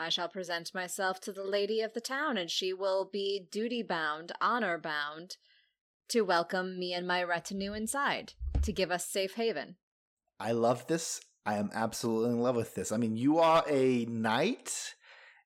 I 0.00 0.08
shall 0.08 0.28
present 0.28 0.74
myself 0.74 1.20
to 1.20 1.32
the 1.32 1.44
lady 1.44 1.82
of 1.82 1.92
the 1.92 2.00
town, 2.00 2.38
and 2.38 2.50
she 2.50 2.72
will 2.72 3.04
be 3.04 3.46
duty 3.50 3.82
bound, 3.82 4.32
honor 4.40 4.78
bound, 4.78 5.36
to 6.08 6.22
welcome 6.22 6.78
me 6.78 6.94
and 6.94 7.06
my 7.06 7.22
retinue 7.22 7.74
inside, 7.74 8.32
to 8.62 8.72
give 8.72 8.90
us 8.90 9.06
safe 9.06 9.34
haven. 9.34 9.76
I 10.40 10.52
love 10.52 10.86
this. 10.86 11.20
I 11.44 11.56
am 11.56 11.68
absolutely 11.74 12.30
in 12.30 12.40
love 12.40 12.56
with 12.56 12.74
this. 12.74 12.92
I 12.92 12.96
mean, 12.96 13.14
you 13.14 13.40
are 13.40 13.62
a 13.68 14.06
knight. 14.06 14.94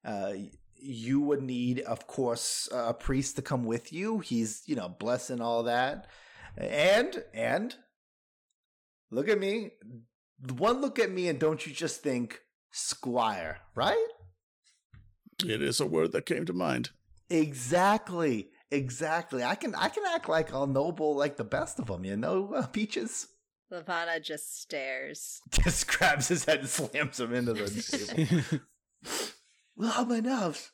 Uh, 0.05 0.35
you 0.77 1.21
would 1.21 1.43
need, 1.43 1.81
of 1.81 2.07
course, 2.07 2.69
a 2.73 2.95
priest 2.95 3.35
to 3.37 3.43
come 3.43 3.65
with 3.65 3.93
you. 3.93 4.21
He's, 4.21 4.63
you 4.67 4.77
know, 4.77 4.89
blessing 4.89 5.41
all 5.41 5.65
that. 5.65 6.07
And, 6.57 7.25
and, 7.35 7.75
look 9.11 9.29
at 9.29 9.41
me. 9.41 9.73
One 10.57 10.81
look 10.81 11.01
at 11.01 11.11
me, 11.11 11.27
and 11.27 11.41
don't 11.41 11.67
you 11.67 11.73
just 11.73 12.03
think 12.03 12.39
squire, 12.71 13.59
right? 13.75 14.07
It 15.43 15.63
is 15.63 15.81
a 15.81 15.87
word 15.87 16.13
that 16.13 16.27
came 16.27 16.45
to 16.47 16.53
mind. 16.53 16.91
Exactly. 17.31 18.49
Exactly. 18.71 19.45
I 19.45 19.55
can 19.55 19.75
I 19.75 19.89
can 19.89 20.03
act 20.07 20.29
like 20.29 20.53
all 20.53 20.67
noble, 20.67 21.17
like 21.17 21.37
the 21.37 21.45
best 21.45 21.79
of 21.79 21.87
them. 21.87 22.05
You 22.05 22.17
know, 22.17 22.53
uh, 22.57 22.67
peaches. 22.67 23.29
Lavana 23.73 24.23
just 24.23 24.61
stares. 24.61 25.41
Just 25.51 25.89
grabs 25.89 26.29
his 26.29 26.45
head 26.45 26.61
and 26.61 26.69
slams 26.69 27.19
him 27.19 27.35
into 27.35 27.55
the 27.55 27.71
table. 28.51 28.65
oh, 29.81 30.05
my 30.05 30.21
nerves. 30.21 30.71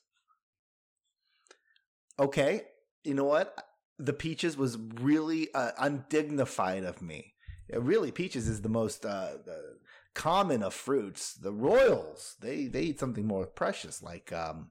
Okay, 2.18 2.62
you 3.04 3.14
know 3.14 3.24
what? 3.24 3.54
The 3.98 4.12
peaches 4.12 4.56
was 4.56 4.76
really 5.00 5.48
uh, 5.54 5.70
undignified 5.78 6.84
of 6.84 7.00
me. 7.00 7.34
It 7.68 7.80
really, 7.80 8.10
peaches 8.10 8.48
is 8.48 8.60
the 8.60 8.68
most 8.68 9.06
uh, 9.06 9.34
the, 9.44 9.78
common 10.14 10.62
of 10.62 10.74
fruits. 10.74 11.34
The 11.34 11.52
royals, 11.52 12.36
they 12.40 12.66
they 12.66 12.82
eat 12.82 13.00
something 13.00 13.26
more 13.26 13.46
precious, 13.46 14.02
like 14.02 14.32
um, 14.32 14.70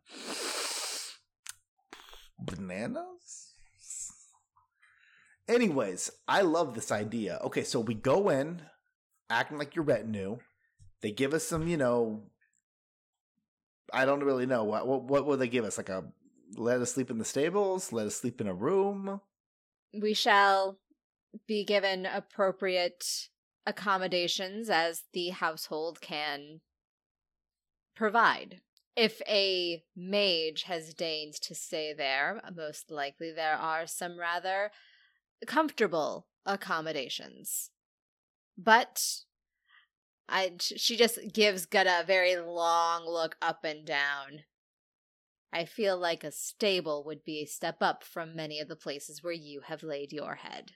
bananas. 2.39 3.53
Anyways, 5.47 6.11
I 6.27 6.41
love 6.41 6.75
this 6.75 6.91
idea. 6.91 7.39
Okay, 7.43 7.63
so 7.63 7.79
we 7.79 7.95
go 7.95 8.29
in, 8.29 8.61
acting 9.29 9.57
like 9.57 9.75
your 9.75 9.85
retinue. 9.85 10.37
They 11.01 11.11
give 11.11 11.33
us 11.33 11.43
some, 11.43 11.67
you 11.67 11.77
know, 11.77 12.29
I 13.91 14.05
don't 14.05 14.23
really 14.23 14.45
know 14.45 14.63
what 14.63 14.87
what 14.87 15.03
what 15.05 15.25
will 15.25 15.37
they 15.37 15.47
give 15.47 15.65
us? 15.65 15.77
Like 15.77 15.89
a 15.89 16.03
let 16.55 16.81
us 16.81 16.93
sleep 16.93 17.09
in 17.09 17.17
the 17.17 17.25
stables, 17.25 17.91
let 17.91 18.07
us 18.07 18.15
sleep 18.15 18.41
in 18.41 18.47
a 18.47 18.53
room. 18.53 19.21
We 19.93 20.13
shall 20.13 20.77
be 21.47 21.63
given 21.63 22.05
appropriate 22.05 23.29
accommodations 23.69 24.69
as 24.69 25.03
the 25.13 25.29
household 25.29 26.01
can 26.01 26.61
provide. 27.95 28.61
If 28.95 29.21
a 29.27 29.83
mage 29.95 30.63
has 30.63 30.93
deigned 30.93 31.35
to 31.43 31.53
stay 31.53 31.93
there, 31.93 32.41
most 32.53 32.89
likely 32.89 33.31
there 33.31 33.55
are 33.55 33.85
some 33.85 34.19
rather 34.19 34.71
comfortable 35.45 36.27
accommodations. 36.45 37.69
But 38.57 39.01
I, 40.27 40.53
she 40.59 40.97
just 40.97 41.19
gives 41.31 41.65
Gutta 41.65 42.01
a 42.01 42.05
very 42.05 42.35
long 42.35 43.05
look 43.05 43.37
up 43.41 43.63
and 43.63 43.85
down. 43.85 44.43
I 45.53 45.65
feel 45.65 45.97
like 45.97 46.23
a 46.23 46.31
stable 46.31 47.03
would 47.05 47.23
be 47.23 47.41
a 47.41 47.45
step 47.45 47.77
up 47.81 48.03
from 48.03 48.35
many 48.35 48.59
of 48.59 48.67
the 48.67 48.75
places 48.75 49.23
where 49.23 49.33
you 49.33 49.61
have 49.61 49.83
laid 49.83 50.11
your 50.11 50.35
head. 50.35 50.73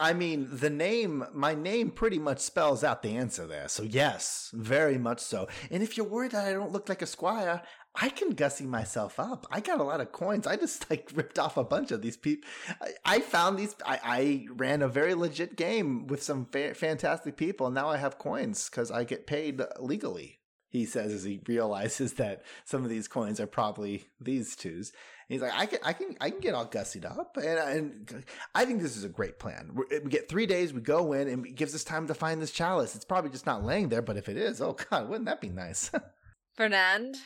I 0.00 0.14
mean, 0.14 0.48
the 0.50 0.70
name, 0.70 1.26
my 1.34 1.54
name 1.54 1.90
pretty 1.90 2.18
much 2.18 2.38
spells 2.38 2.82
out 2.82 3.02
the 3.02 3.16
answer 3.16 3.46
there. 3.46 3.68
So, 3.68 3.82
yes, 3.82 4.50
very 4.54 4.96
much 4.96 5.20
so. 5.20 5.46
And 5.70 5.82
if 5.82 5.96
you're 5.96 6.06
worried 6.06 6.30
that 6.30 6.48
I 6.48 6.52
don't 6.52 6.72
look 6.72 6.88
like 6.88 7.02
a 7.02 7.06
squire, 7.06 7.60
I 7.94 8.08
can 8.08 8.30
gussy 8.30 8.64
myself 8.64 9.20
up. 9.20 9.46
I 9.50 9.60
got 9.60 9.78
a 9.78 9.84
lot 9.84 10.00
of 10.00 10.10
coins. 10.10 10.46
I 10.46 10.56
just 10.56 10.88
like 10.90 11.10
ripped 11.14 11.38
off 11.38 11.58
a 11.58 11.64
bunch 11.64 11.90
of 11.90 12.00
these 12.00 12.16
people. 12.16 12.48
I, 12.80 12.92
I, 13.04 13.20
found 13.20 13.58
these, 13.58 13.76
I, 13.84 14.00
I, 14.02 14.46
ran 14.54 14.80
a 14.80 14.88
very 14.88 15.14
legit 15.14 15.56
game 15.56 16.06
with 16.06 16.22
some 16.22 16.46
fa- 16.46 16.74
fantastic 16.74 17.36
people. 17.36 17.66
And 17.66 17.74
now 17.74 17.88
I 17.88 17.98
have 17.98 18.18
coins 18.18 18.70
because 18.70 18.90
I 18.90 19.04
get 19.04 19.26
paid 19.26 19.60
legally 19.78 20.40
he 20.70 20.86
says 20.86 21.12
as 21.12 21.24
he 21.24 21.40
realizes 21.46 22.14
that 22.14 22.42
some 22.64 22.84
of 22.84 22.90
these 22.90 23.08
coins 23.08 23.40
are 23.40 23.46
probably 23.46 24.04
these 24.20 24.56
two's. 24.56 24.92
He's 25.30 25.40
like, 25.40 25.52
I 25.54 25.66
can, 25.66 25.78
I 25.82 25.92
can, 25.92 26.16
I 26.20 26.30
can 26.30 26.40
get 26.40 26.54
all 26.54 26.66
gussied 26.66 27.04
up, 27.04 27.36
and, 27.36 27.46
and 27.46 28.24
I 28.54 28.64
think 28.64 28.82
this 28.82 28.96
is 28.96 29.04
a 29.04 29.08
great 29.08 29.38
plan. 29.38 29.76
we 29.90 30.10
get 30.10 30.28
three 30.28 30.46
days, 30.46 30.72
we 30.72 30.80
go 30.80 31.12
in, 31.12 31.28
and 31.28 31.46
it 31.46 31.54
gives 31.54 31.74
us 31.74 31.84
time 31.84 32.06
to 32.08 32.14
find 32.14 32.42
this 32.42 32.50
chalice. 32.50 32.94
It's 32.94 33.04
probably 33.04 33.30
just 33.30 33.46
not 33.46 33.64
laying 33.64 33.88
there, 33.88 34.02
but 34.02 34.16
if 34.16 34.28
it 34.28 34.36
is, 34.36 34.60
oh 34.60 34.76
god, 34.90 35.08
wouldn't 35.08 35.26
that 35.26 35.40
be 35.40 35.48
nice? 35.48 35.90
Fernand, 36.56 37.16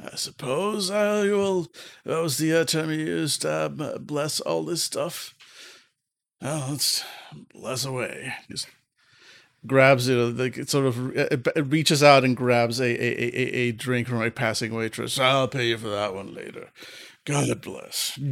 I 0.00 0.16
suppose 0.16 0.90
I 0.90 1.22
will. 1.24 1.68
That 2.04 2.22
was 2.22 2.38
the 2.38 2.60
uh, 2.60 2.64
term 2.64 2.90
you 2.90 2.98
used. 2.98 3.44
Uh, 3.44 3.68
bless 3.68 4.40
all 4.40 4.64
this 4.64 4.82
stuff. 4.82 5.34
Oh, 6.40 6.68
let's 6.70 7.04
bless 7.52 7.84
away. 7.84 8.34
Just 8.50 8.68
grabs 9.66 10.08
you 10.08 10.16
know, 10.16 10.28
like 10.28 10.56
it 10.56 10.70
sort 10.70 10.86
of 10.86 11.16
it, 11.16 11.46
it 11.54 11.62
reaches 11.62 12.02
out 12.02 12.24
and 12.24 12.36
grabs 12.36 12.80
a, 12.80 12.84
a, 12.84 13.36
a, 13.36 13.54
a 13.68 13.72
drink 13.72 14.08
from 14.08 14.22
a 14.22 14.30
passing 14.30 14.74
waitress. 14.74 15.18
I'll 15.18 15.48
pay 15.48 15.68
you 15.68 15.78
for 15.78 15.88
that 15.88 16.14
one 16.14 16.34
later. 16.34 16.70
God 17.24 17.60
bless. 17.62 18.18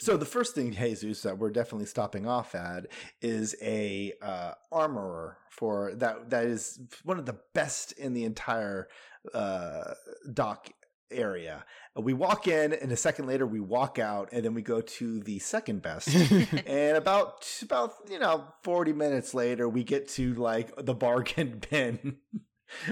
So 0.00 0.16
the 0.16 0.24
first 0.24 0.54
thing, 0.54 0.72
Jesus, 0.72 1.22
that 1.22 1.38
we're 1.38 1.50
definitely 1.50 1.86
stopping 1.86 2.26
off 2.26 2.54
at 2.54 2.86
is 3.20 3.54
a 3.60 4.14
uh, 4.22 4.52
armorer 4.72 5.36
for 5.50 5.92
that. 5.96 6.30
That 6.30 6.46
is 6.46 6.80
one 7.04 7.18
of 7.18 7.26
the 7.26 7.38
best 7.54 7.92
in 7.92 8.14
the 8.14 8.24
entire 8.24 8.88
uh, 9.34 9.92
dock 10.32 10.70
area. 11.10 11.66
We 11.96 12.14
walk 12.14 12.48
in, 12.48 12.72
and 12.72 12.90
a 12.90 12.96
second 12.96 13.26
later 13.26 13.46
we 13.46 13.60
walk 13.60 13.98
out, 13.98 14.30
and 14.32 14.42
then 14.42 14.54
we 14.54 14.62
go 14.62 14.80
to 14.80 15.20
the 15.20 15.38
second 15.38 15.82
best. 15.82 16.08
and 16.66 16.96
about 16.96 17.46
about 17.60 17.92
you 18.08 18.18
know 18.18 18.44
forty 18.64 18.94
minutes 18.94 19.34
later, 19.34 19.68
we 19.68 19.84
get 19.84 20.08
to 20.10 20.32
like 20.34 20.72
the 20.76 20.94
bargain 20.94 21.60
bin. 21.70 22.16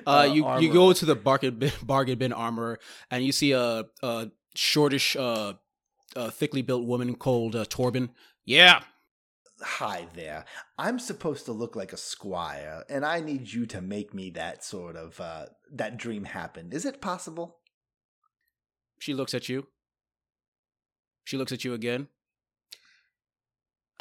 Uh, 0.06 0.28
you 0.32 0.58
you 0.58 0.72
go 0.72 0.92
to 0.92 1.04
the 1.04 1.14
bargain 1.14 1.58
bin, 1.58 1.72
bargain 1.82 2.18
bin 2.18 2.32
armor 2.32 2.78
and 3.10 3.24
you 3.24 3.32
see 3.32 3.52
a, 3.52 3.84
a 4.02 4.30
shortish, 4.54 5.16
uh, 5.16 5.54
uh, 6.16 6.30
thickly 6.30 6.62
built 6.62 6.84
woman 6.84 7.14
called 7.14 7.54
uh, 7.54 7.64
Torben. 7.64 8.10
Yeah, 8.44 8.80
Hi 9.60 10.06
there. 10.14 10.44
I'm 10.78 11.00
supposed 11.00 11.46
to 11.46 11.52
look 11.52 11.74
like 11.74 11.92
a 11.92 11.96
squire, 11.96 12.84
and 12.88 13.04
I 13.04 13.20
need 13.20 13.52
you 13.52 13.66
to 13.66 13.80
make 13.80 14.14
me 14.14 14.30
that 14.30 14.62
sort 14.62 14.94
of 14.94 15.20
uh, 15.20 15.46
that 15.72 15.96
dream 15.96 16.24
happen. 16.24 16.70
Is 16.72 16.84
it 16.84 17.00
possible? 17.00 17.56
she 19.00 19.14
looks 19.14 19.34
at 19.34 19.48
you. 19.48 19.66
She 21.24 21.36
looks 21.36 21.52
at 21.52 21.64
you 21.64 21.74
again. 21.74 22.08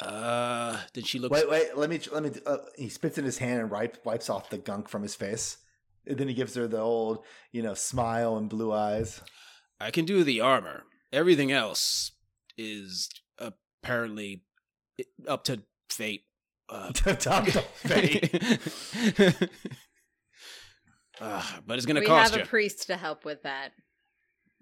Uh, 0.00 0.78
then 0.94 1.04
she 1.04 1.18
looks. 1.18 1.32
Wait, 1.32 1.50
wait. 1.50 1.76
Let 1.76 1.90
me. 1.90 2.00
Let 2.12 2.22
me. 2.22 2.30
Uh, 2.46 2.58
he 2.76 2.88
spits 2.88 3.18
in 3.18 3.24
his 3.24 3.38
hand 3.38 3.60
and 3.60 3.70
wipe, 3.70 4.04
wipes 4.04 4.30
off 4.30 4.50
the 4.50 4.58
gunk 4.58 4.88
from 4.88 5.02
his 5.02 5.16
face. 5.16 5.58
And 6.08 6.16
then 6.16 6.26
he 6.28 6.34
gives 6.34 6.54
her 6.54 6.66
the 6.66 6.80
old, 6.80 7.24
you 7.52 7.62
know, 7.62 7.74
smile 7.74 8.36
and 8.36 8.48
blue 8.48 8.72
eyes. 8.72 9.20
I 9.78 9.90
can 9.90 10.06
do 10.06 10.24
the 10.24 10.40
armor. 10.40 10.84
Everything 11.12 11.52
else 11.52 12.12
is 12.56 13.10
apparently 13.38 14.42
up 15.26 15.44
to 15.44 15.62
fate. 15.90 16.24
Uh, 16.68 16.92
Top 16.92 17.44
to 17.44 17.62
fate. 17.62 18.30
uh, 21.20 21.42
but 21.66 21.76
it's 21.76 21.86
gonna 21.86 22.00
cost 22.00 22.08
you. 22.08 22.14
we 22.14 22.20
cost 22.20 22.34
have 22.34 22.42
a 22.42 22.46
priest 22.46 22.86
to 22.88 22.96
help 22.96 23.24
with 23.24 23.42
that. 23.42 23.72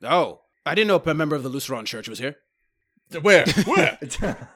oh, 0.03 0.41
I 0.65 0.75
didn't 0.75 0.89
know 0.89 1.03
a 1.05 1.15
member 1.15 1.37
of 1.37 1.43
the 1.43 1.49
Lutheran 1.49 1.87
Church 1.87 2.09
was 2.09 2.19
here. 2.19 2.37
Where? 3.23 3.45
Where? 3.65 3.99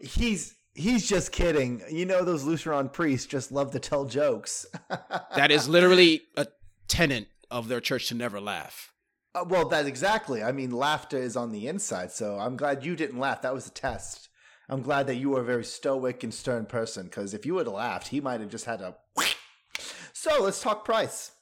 he's 0.00 0.54
he's 0.74 1.08
just 1.08 1.32
kidding. 1.32 1.82
You 1.90 2.06
know, 2.06 2.24
those 2.24 2.44
Lutheran 2.44 2.88
priests 2.88 3.26
just 3.26 3.52
love 3.52 3.72
to 3.72 3.78
tell 3.78 4.04
jokes. 4.04 4.66
That 5.34 5.50
is 5.50 5.66
literally 5.66 6.22
a 6.36 6.46
tenant 6.88 7.28
of 7.50 7.68
their 7.68 7.80
church 7.80 8.08
to 8.08 8.14
never 8.14 8.38
laugh. 8.38 8.92
Uh, 9.34 9.44
well, 9.48 9.68
that's 9.68 9.88
exactly. 9.88 10.42
I 10.42 10.52
mean, 10.52 10.70
laughter 10.70 11.16
is 11.16 11.36
on 11.36 11.52
the 11.52 11.66
inside, 11.68 12.12
so 12.12 12.38
I'm 12.38 12.56
glad 12.56 12.84
you 12.84 12.94
didn't 12.94 13.18
laugh. 13.18 13.42
That 13.42 13.54
was 13.54 13.66
a 13.66 13.70
test. 13.70 14.28
I'm 14.68 14.82
glad 14.82 15.06
that 15.06 15.16
you 15.16 15.30
were 15.30 15.40
a 15.40 15.44
very 15.44 15.64
stoic 15.64 16.22
and 16.22 16.32
stern 16.32 16.66
person, 16.66 17.04
because 17.04 17.32
if 17.32 17.46
you 17.46 17.54
would 17.54 17.66
have 17.66 17.74
laughed, 17.74 18.08
he 18.08 18.20
might 18.20 18.40
have 18.40 18.50
just 18.50 18.66
had 18.66 18.80
a. 18.80 18.96
So 20.14 20.40
let's 20.40 20.62
talk 20.62 20.84
price 20.84 21.32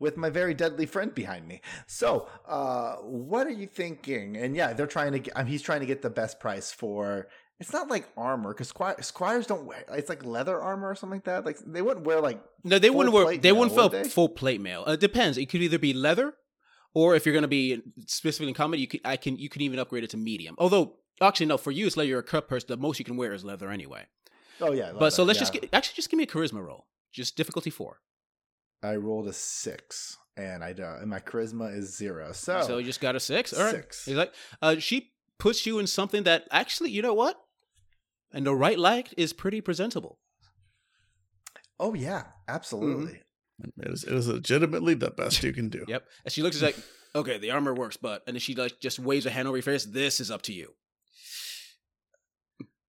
with 0.00 0.16
my 0.16 0.28
very 0.28 0.52
deadly 0.52 0.86
friend 0.86 1.14
behind 1.14 1.46
me. 1.46 1.60
So, 1.86 2.26
uh, 2.48 2.96
what 2.96 3.46
are 3.46 3.52
you 3.52 3.68
thinking? 3.68 4.36
And 4.36 4.56
yeah, 4.56 4.72
they're 4.72 4.88
trying 4.88 5.12
to 5.12 5.20
get. 5.20 5.36
I 5.36 5.42
mean, 5.42 5.52
he's 5.52 5.62
trying 5.62 5.80
to 5.80 5.86
get 5.86 6.02
the 6.02 6.10
best 6.10 6.40
price 6.40 6.72
for. 6.72 7.28
It's 7.60 7.72
not 7.72 7.88
like 7.88 8.08
armor 8.16 8.52
because 8.52 8.68
squire, 8.68 9.02
squires 9.02 9.46
don't 9.46 9.66
wear. 9.66 9.84
It's 9.92 10.08
like 10.08 10.24
leather 10.24 10.60
armor 10.60 10.90
or 10.90 10.94
something 10.94 11.16
like 11.16 11.24
that. 11.24 11.44
Like 11.44 11.58
they 11.66 11.82
wouldn't 11.82 12.06
wear 12.06 12.20
like. 12.20 12.40
No, 12.62 12.78
they 12.78 12.90
wouldn't 12.90 13.12
wear. 13.12 13.36
They 13.36 13.50
mail, 13.50 13.60
wouldn't 13.60 13.76
would 13.76 13.92
wear 13.92 14.04
they? 14.04 14.08
full 14.08 14.28
plate 14.28 14.60
mail. 14.60 14.84
Uh, 14.86 14.92
it 14.92 15.00
depends. 15.00 15.36
It 15.38 15.46
could 15.46 15.60
either 15.62 15.78
be 15.78 15.92
leather, 15.92 16.34
or 16.94 17.16
if 17.16 17.26
you're 17.26 17.32
going 17.32 17.42
to 17.42 17.48
be 17.48 17.82
specifically 18.06 18.48
in 18.48 18.54
combat, 18.54 18.78
you 18.78 18.86
could. 18.86 19.00
I 19.04 19.16
can. 19.16 19.36
You 19.36 19.48
can 19.48 19.62
even 19.62 19.80
upgrade 19.80 20.04
it 20.04 20.10
to 20.10 20.16
medium. 20.16 20.54
Although, 20.58 20.98
actually, 21.20 21.46
no. 21.46 21.56
For 21.56 21.72
you, 21.72 21.88
it's 21.88 21.96
leather. 21.96 22.08
you're 22.08 22.20
a 22.20 22.24
cut 22.24 22.48
person. 22.48 22.68
The 22.68 22.76
most 22.76 23.00
you 23.00 23.04
can 23.04 23.16
wear 23.16 23.32
is 23.32 23.44
leather 23.44 23.70
anyway. 23.70 24.06
Oh 24.60 24.72
yeah, 24.72 24.92
but 24.96 25.12
so 25.12 25.24
let's 25.24 25.38
yeah. 25.38 25.40
just 25.40 25.52
get, 25.52 25.68
actually 25.72 25.96
just 25.96 26.10
give 26.10 26.18
me 26.18 26.24
a 26.24 26.28
charisma 26.28 26.64
roll. 26.64 26.86
Just 27.12 27.36
difficulty 27.36 27.70
four. 27.70 28.00
I 28.84 28.94
rolled 28.94 29.26
a 29.26 29.32
six, 29.32 30.16
and 30.36 30.62
I 30.62 30.72
don't, 30.72 31.00
and 31.00 31.10
my 31.10 31.18
charisma 31.18 31.76
is 31.76 31.96
zero. 31.96 32.30
So, 32.32 32.62
So 32.62 32.78
you 32.78 32.84
just 32.84 33.00
got 33.00 33.16
a 33.16 33.20
six. 33.20 33.52
All 33.52 33.64
right. 33.64 33.74
Six. 33.74 34.04
He's 34.04 34.14
like, 34.14 34.32
uh, 34.62 34.76
she 34.78 35.12
puts 35.38 35.66
you 35.66 35.78
in 35.78 35.86
something 35.86 36.22
that 36.24 36.44
actually, 36.50 36.90
you 36.90 37.02
know 37.02 37.14
what? 37.14 37.40
And 38.32 38.46
the 38.46 38.54
right 38.54 38.78
light 38.78 39.12
is 39.16 39.32
pretty 39.32 39.60
presentable. 39.60 40.18
oh 41.80 41.94
yeah, 41.94 42.24
absolutely. 42.46 43.12
Mm-hmm. 43.64 43.80
It 43.82 43.92
is, 43.92 44.04
it 44.04 44.12
is 44.12 44.28
legitimately 44.28 44.94
the 44.94 45.10
best 45.10 45.42
you 45.42 45.52
can 45.52 45.68
do. 45.68 45.84
Yep. 45.88 46.04
And 46.24 46.32
she 46.32 46.42
looks 46.42 46.56
at 46.62 46.66
like, 46.66 46.76
okay, 47.14 47.38
the 47.38 47.50
armor 47.50 47.74
works, 47.74 47.96
but 47.96 48.22
and 48.26 48.34
then 48.36 48.40
she 48.40 48.54
like 48.54 48.78
just 48.80 48.98
waves 48.98 49.26
a 49.26 49.30
hand 49.30 49.48
over 49.48 49.56
your 49.56 49.62
face. 49.62 49.84
This 49.84 50.20
is 50.20 50.30
up 50.30 50.42
to 50.42 50.52
you. 50.52 50.74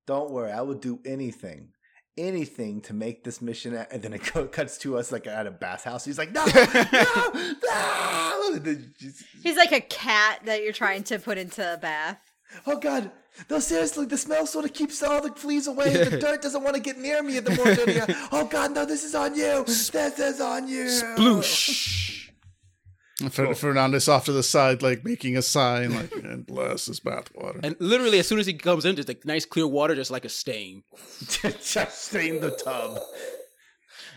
Don't 0.05 0.31
worry, 0.31 0.51
I 0.51 0.61
will 0.61 0.75
do 0.75 0.99
anything, 1.05 1.69
anything 2.17 2.81
to 2.81 2.93
make 2.93 3.23
this 3.23 3.41
mission. 3.41 3.75
a- 3.75 3.87
And 3.91 4.01
then 4.01 4.13
it 4.13 4.23
co- 4.25 4.47
cuts 4.47 4.77
to 4.79 4.97
us 4.97 5.11
like 5.11 5.27
at 5.27 5.47
a 5.47 5.51
bathhouse. 5.51 6.03
He's 6.05 6.17
like, 6.17 6.31
no, 6.31 6.45
no, 6.45 6.65
no. 6.91 7.55
And 8.51 8.65
then 8.65 8.93
just- 8.99 9.23
He's 9.43 9.55
like 9.57 9.71
a 9.71 9.79
cat 9.81 10.41
that 10.45 10.63
you're 10.63 10.73
trying 10.73 11.03
to 11.03 11.19
put 11.19 11.37
into 11.37 11.61
a 11.73 11.77
bath. 11.77 12.19
Oh 12.65 12.77
god. 12.77 13.11
No, 13.49 13.59
seriously, 13.59 14.05
the 14.05 14.17
smell 14.17 14.45
sort 14.45 14.65
of 14.65 14.73
keeps 14.73 15.01
all 15.01 15.21
the 15.21 15.31
fleas 15.31 15.67
away. 15.67 15.93
The 16.03 16.17
dirt 16.17 16.41
doesn't 16.41 16.63
want 16.63 16.75
to 16.75 16.81
get 16.81 16.97
near 16.97 17.23
me. 17.23 17.39
The 17.39 17.55
more 17.55 17.73
dirty. 17.73 18.01
I- 18.01 18.27
oh 18.31 18.45
God, 18.45 18.73
no! 18.73 18.85
This 18.85 19.03
is 19.03 19.15
on 19.15 19.35
you. 19.35 19.63
This 19.65 19.89
is 19.93 20.41
on 20.41 20.67
you. 20.67 20.85
Sploosh. 20.85 22.29
Fer- 23.29 23.53
Fernand's 23.53 24.07
off 24.07 24.25
to 24.25 24.31
the 24.31 24.43
side, 24.43 24.81
like 24.81 25.03
making 25.03 25.35
a 25.35 25.41
sign, 25.41 25.93
like 25.93 26.11
and 26.15 26.45
bless 26.45 26.85
his 26.85 27.01
bathwater. 27.01 27.59
And 27.63 27.75
literally, 27.79 28.19
as 28.19 28.27
soon 28.27 28.39
as 28.39 28.45
he 28.45 28.53
comes 28.53 28.85
in, 28.85 28.95
just 28.95 29.09
like 29.09 29.25
nice 29.25 29.45
clear 29.45 29.67
water, 29.67 29.93
just 29.93 30.11
like 30.11 30.23
a 30.25 30.29
stain. 30.29 30.83
just 31.27 32.01
stain 32.05 32.39
the 32.39 32.51
tub. 32.51 32.99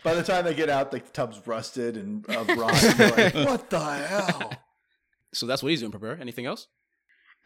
By 0.05 0.15
the 0.15 0.23
time 0.23 0.45
they 0.45 0.55
get 0.55 0.69
out, 0.69 0.91
the 0.91 1.01
tub's 1.01 1.45
rusted 1.47 1.97
and 1.97 2.25
uh, 2.29 2.45
rotten. 2.57 2.99
Like, 3.11 3.35
what 3.47 3.71
the 3.71 3.81
hell? 3.81 4.53
So 5.33 5.47
that's 5.47 5.63
what 5.63 5.71
he's 5.71 5.81
doing. 5.81 5.93
Prepare. 5.93 6.19
Anything 6.21 6.47
else? 6.47 6.69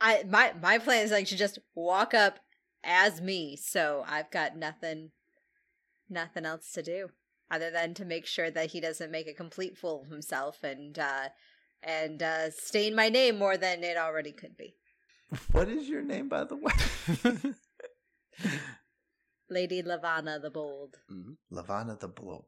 I 0.00 0.24
my 0.28 0.52
my 0.60 0.78
plan 0.78 1.04
is 1.04 1.10
like 1.10 1.26
to 1.28 1.36
just 1.36 1.58
walk 1.74 2.14
up 2.14 2.38
as 2.84 3.20
me, 3.20 3.56
so 3.56 4.04
I've 4.06 4.30
got 4.30 4.56
nothing 4.56 5.10
nothing 6.08 6.44
else 6.46 6.70
to 6.72 6.82
do 6.82 7.08
other 7.50 7.70
than 7.70 7.94
to 7.94 8.04
make 8.04 8.26
sure 8.26 8.50
that 8.50 8.70
he 8.70 8.80
doesn't 8.80 9.10
make 9.10 9.26
a 9.28 9.32
complete 9.34 9.76
fool 9.78 10.02
of 10.02 10.08
himself 10.08 10.62
and 10.62 10.98
uh 10.98 11.28
and 11.82 12.22
uh 12.22 12.50
stain 12.50 12.94
my 12.94 13.08
name 13.08 13.38
more 13.38 13.56
than 13.56 13.82
it 13.84 13.96
already 13.96 14.32
could 14.32 14.56
be. 14.56 14.74
What 15.52 15.68
is 15.68 15.88
your 15.88 16.02
name, 16.02 16.28
by 16.28 16.44
the 16.44 16.56
way? 16.56 16.72
Lady 19.48 19.82
Lavana 19.82 20.40
the 20.42 20.50
Bold. 20.50 20.96
Lavana 21.52 21.98
the 21.98 22.08
Bold. 22.08 22.42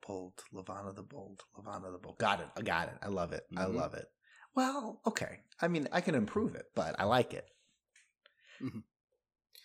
Lavana 0.52 0.94
the 0.94 1.02
Bold. 1.02 1.42
Lavana 1.56 1.92
the 1.92 1.98
Bold. 1.98 2.18
Got 2.18 2.40
it. 2.40 2.46
I 2.56 2.62
got 2.62 2.88
it. 2.88 2.94
I 3.02 3.08
love 3.08 3.32
it. 3.32 3.44
I 3.56 3.64
Mhm. 3.64 3.74
love 3.74 3.94
it. 3.94 4.06
Well, 4.58 5.00
okay. 5.06 5.38
I 5.62 5.68
mean, 5.68 5.86
I 5.92 6.00
can 6.00 6.16
improve 6.16 6.56
it, 6.56 6.64
but 6.74 6.96
I 6.98 7.04
like 7.04 7.32
it. 7.32 7.48
Mhm. 8.60 8.82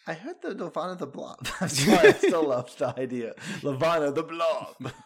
I 0.06 0.14
heard 0.14 0.36
the 0.44 0.50
Lavana 0.50 1.00
the 1.00 1.08
Blob. 1.08 1.48
I'm 1.60 1.68
sorry. 1.68 2.10
I 2.10 2.12
still 2.12 2.48
love 2.48 2.78
the 2.78 2.94
idea. 3.00 3.34
Lavana 3.62 4.14
the 4.14 4.22
Blob. 4.22 4.94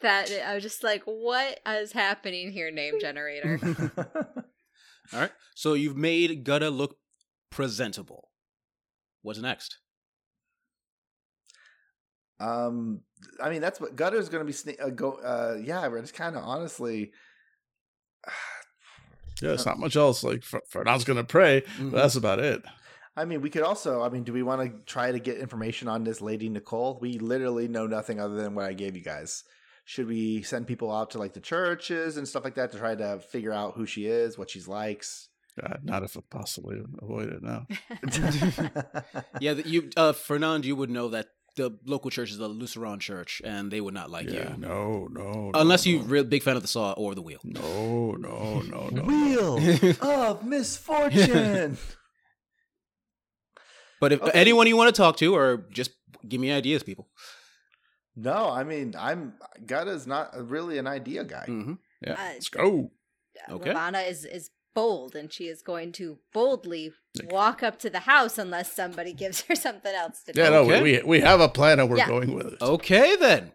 That 0.00 0.28
I 0.44 0.54
was 0.54 0.64
just 0.64 0.82
like, 0.82 1.04
what 1.04 1.60
is 1.68 1.92
happening 1.92 2.50
here, 2.50 2.72
name 2.72 2.98
generator? 3.00 3.60
All 5.12 5.20
right. 5.20 5.30
So 5.54 5.74
you've 5.74 5.96
made 5.96 6.42
Gutta 6.42 6.68
look 6.68 6.96
presentable. 7.48 8.30
What's 9.22 9.38
next? 9.38 9.78
Um, 12.40 13.02
I 13.40 13.50
mean, 13.50 13.60
that's 13.60 13.80
what 13.80 13.94
Gutter's 13.94 14.28
going 14.28 14.44
to 14.44 14.52
be. 14.52 14.52
Sne- 14.52 14.84
uh, 14.84 14.90
go, 14.90 15.12
uh, 15.12 15.58
yeah, 15.62 15.88
but 15.88 15.98
it's 15.98 16.10
kind 16.10 16.34
of 16.34 16.42
honestly. 16.42 17.12
Yeah, 19.42 19.50
it's 19.52 19.66
not 19.66 19.78
much 19.78 19.96
else. 19.96 20.22
Like 20.24 20.44
Fernand's 20.44 21.04
gonna 21.04 21.24
pray, 21.24 21.62
Mhm. 21.78 21.90
but 21.90 22.02
that's 22.02 22.16
about 22.16 22.38
it. 22.38 22.62
I 23.16 23.24
mean, 23.26 23.42
we 23.42 23.50
could 23.50 23.62
also. 23.62 24.02
I 24.02 24.08
mean, 24.08 24.22
do 24.24 24.32
we 24.32 24.42
want 24.42 24.62
to 24.62 24.78
try 24.90 25.12
to 25.12 25.18
get 25.18 25.36
information 25.38 25.86
on 25.88 26.04
this 26.04 26.20
lady 26.22 26.48
Nicole? 26.48 26.98
We 27.00 27.18
literally 27.18 27.68
know 27.68 27.86
nothing 27.86 28.18
other 28.20 28.36
than 28.36 28.54
what 28.54 28.64
I 28.64 28.72
gave 28.72 28.96
you 28.96 29.02
guys. 29.02 29.44
Should 29.84 30.06
we 30.06 30.42
send 30.42 30.66
people 30.66 30.90
out 30.90 31.10
to 31.10 31.18
like 31.18 31.34
the 31.34 31.40
churches 31.40 32.16
and 32.16 32.26
stuff 32.26 32.44
like 32.44 32.54
that 32.54 32.72
to 32.72 32.78
try 32.78 32.94
to 32.94 33.18
figure 33.18 33.52
out 33.52 33.74
who 33.74 33.84
she 33.84 34.06
is, 34.06 34.38
what 34.38 34.48
she's 34.48 34.68
likes? 34.68 35.28
God, 35.60 35.80
not 35.82 36.02
if 36.02 36.16
possibly 36.30 36.80
avoid 37.02 37.28
it 37.28 37.42
now. 37.42 37.66
Yeah, 39.40 39.54
that 39.54 39.66
you, 39.66 39.90
uh, 39.96 40.12
Fernand, 40.12 40.64
you 40.64 40.76
would 40.76 40.88
know 40.90 41.08
that 41.08 41.28
the 41.56 41.78
local 41.84 42.10
church 42.10 42.30
is 42.30 42.38
the 42.38 42.48
Lutheran 42.48 42.98
church, 42.98 43.42
and 43.44 43.70
they 43.70 43.80
would 43.80 43.94
not 43.94 44.10
like 44.10 44.26
yeah, 44.30 44.52
you 44.52 44.56
no, 44.58 45.06
no. 45.10 45.50
unless 45.54 45.84
no, 45.84 45.92
you're 45.92 46.00
no. 46.00 46.06
a 46.06 46.08
real 46.08 46.24
big 46.24 46.42
fan 46.42 46.56
of 46.56 46.62
the 46.62 46.68
saw 46.68 46.92
or 46.92 47.14
the 47.14 47.22
wheel. 47.22 47.40
No, 47.44 48.12
no, 48.12 48.60
no, 48.62 48.88
no. 48.88 49.02
Wheel 49.02 49.58
of 50.02 50.44
misfortune. 50.44 51.76
But 54.00 54.12
if 54.12 54.20
Okay. 54.20 54.32
anyone 54.34 54.66
you 54.66 54.76
want 54.76 54.92
to 54.92 54.98
talk 55.00 55.16
to, 55.18 55.34
or 55.34 55.66
just 55.70 55.92
give 56.28 56.40
me 56.40 56.50
ideas, 56.50 56.82
people. 56.82 57.08
no, 58.16 58.50
I 58.50 58.64
mean, 58.64 58.94
I'm 58.98 59.34
Gutta's 59.64 60.06
not 60.06 60.30
really 60.50 60.78
an 60.78 60.86
idea 60.86 61.24
guy. 61.24 61.44
hmm 61.46 61.74
Yeah, 62.00 62.14
Uh, 62.14 62.16
let's 62.34 62.48
go. 62.48 62.90
Okay. 63.48 63.70
Ravana 63.70 64.00
is 64.00 64.24
is 64.24 64.50
bold, 64.74 65.14
and 65.14 65.32
she 65.32 65.46
is 65.46 65.62
going 65.62 65.92
to 65.92 66.18
boldly 66.32 66.86
Like- 66.88 66.96
walk 67.30 67.62
up 67.62 67.78
to 67.80 67.90
the 67.90 68.00
house 68.00 68.38
unless 68.38 68.72
somebody 68.72 69.12
gives 69.22 69.42
her 69.42 69.54
something 69.54 69.94
else 69.94 70.22
to 70.24 70.32
do. 70.32 70.40
Yeah, 70.40 70.50
no, 70.50 70.62
Okay. 70.62 70.82
we 70.82 71.02
we 71.02 71.20
have 71.20 71.40
a 71.40 71.48
plan 71.48 71.78
and 71.80 71.88
we're 71.90 71.98
Yeah. 71.98 72.08
going 72.08 72.34
with 72.34 72.46
it. 72.54 72.62
Okay 72.62 73.16
then. 73.16 73.52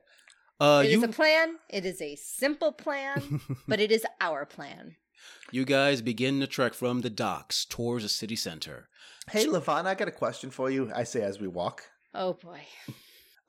Uh, 0.60 0.82
It 0.84 0.88
is 0.88 0.94
you 0.94 1.04
a 1.04 1.08
plan. 1.08 1.58
It 1.70 1.86
is 1.86 2.02
a 2.02 2.16
simple 2.16 2.72
plan, 2.72 3.42
but 3.68 3.80
it 3.80 3.92
is 3.92 4.06
our 4.20 4.46
plan. 4.46 4.96
you 5.52 5.66
guys 5.66 6.02
begin 6.02 6.40
the 6.40 6.48
trek 6.48 6.74
from 6.74 7.02
the 7.02 7.10
docks 7.12 7.64
towards 7.66 8.04
the 8.04 8.10
city 8.10 8.36
center. 8.36 8.90
Hey, 9.30 9.46
Lavana, 9.46 9.88
I 9.88 9.96
got 9.96 10.08
a 10.08 10.12
question 10.12 10.50
for 10.52 10.70
you. 10.72 10.92
I 10.96 11.04
say 11.04 11.22
as 11.22 11.40
we 11.40 11.48
walk. 11.48 11.84
Oh 12.14 12.34
boy. 12.34 12.62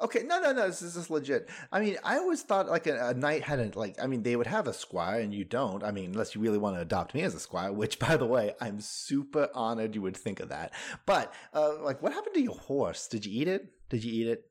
Okay, 0.00 0.22
no, 0.22 0.38
no, 0.38 0.52
no. 0.52 0.66
This 0.68 0.80
is 0.80 0.94
just 0.94 1.10
legit. 1.10 1.48
I 1.72 1.80
mean, 1.80 1.96
I 2.04 2.18
always 2.18 2.42
thought 2.42 2.68
like 2.68 2.86
a, 2.86 3.08
a 3.08 3.14
knight 3.14 3.42
had 3.42 3.58
a 3.58 3.76
like. 3.76 3.96
I 4.00 4.06
mean, 4.06 4.22
they 4.22 4.36
would 4.36 4.46
have 4.46 4.68
a 4.68 4.72
squire, 4.72 5.20
and 5.20 5.34
you 5.34 5.44
don't. 5.44 5.82
I 5.82 5.90
mean, 5.90 6.12
unless 6.12 6.34
you 6.34 6.40
really 6.40 6.58
want 6.58 6.76
to 6.76 6.82
adopt 6.82 7.14
me 7.14 7.22
as 7.22 7.34
a 7.34 7.40
squire. 7.40 7.72
Which, 7.72 7.98
by 7.98 8.16
the 8.16 8.26
way, 8.26 8.54
I'm 8.60 8.80
super 8.80 9.48
honored 9.54 9.96
you 9.96 10.02
would 10.02 10.16
think 10.16 10.38
of 10.38 10.50
that. 10.50 10.72
But 11.04 11.34
uh, 11.52 11.82
like, 11.82 12.00
what 12.00 12.12
happened 12.12 12.34
to 12.34 12.42
your 12.42 12.54
horse? 12.54 13.08
Did 13.08 13.26
you 13.26 13.40
eat 13.40 13.48
it? 13.48 13.66
Did 13.88 14.04
you 14.04 14.12
eat 14.12 14.28
it? 14.28 14.44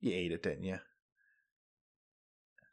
You 0.00 0.12
ate 0.12 0.32
it, 0.32 0.42
didn't 0.42 0.64
you? 0.64 0.78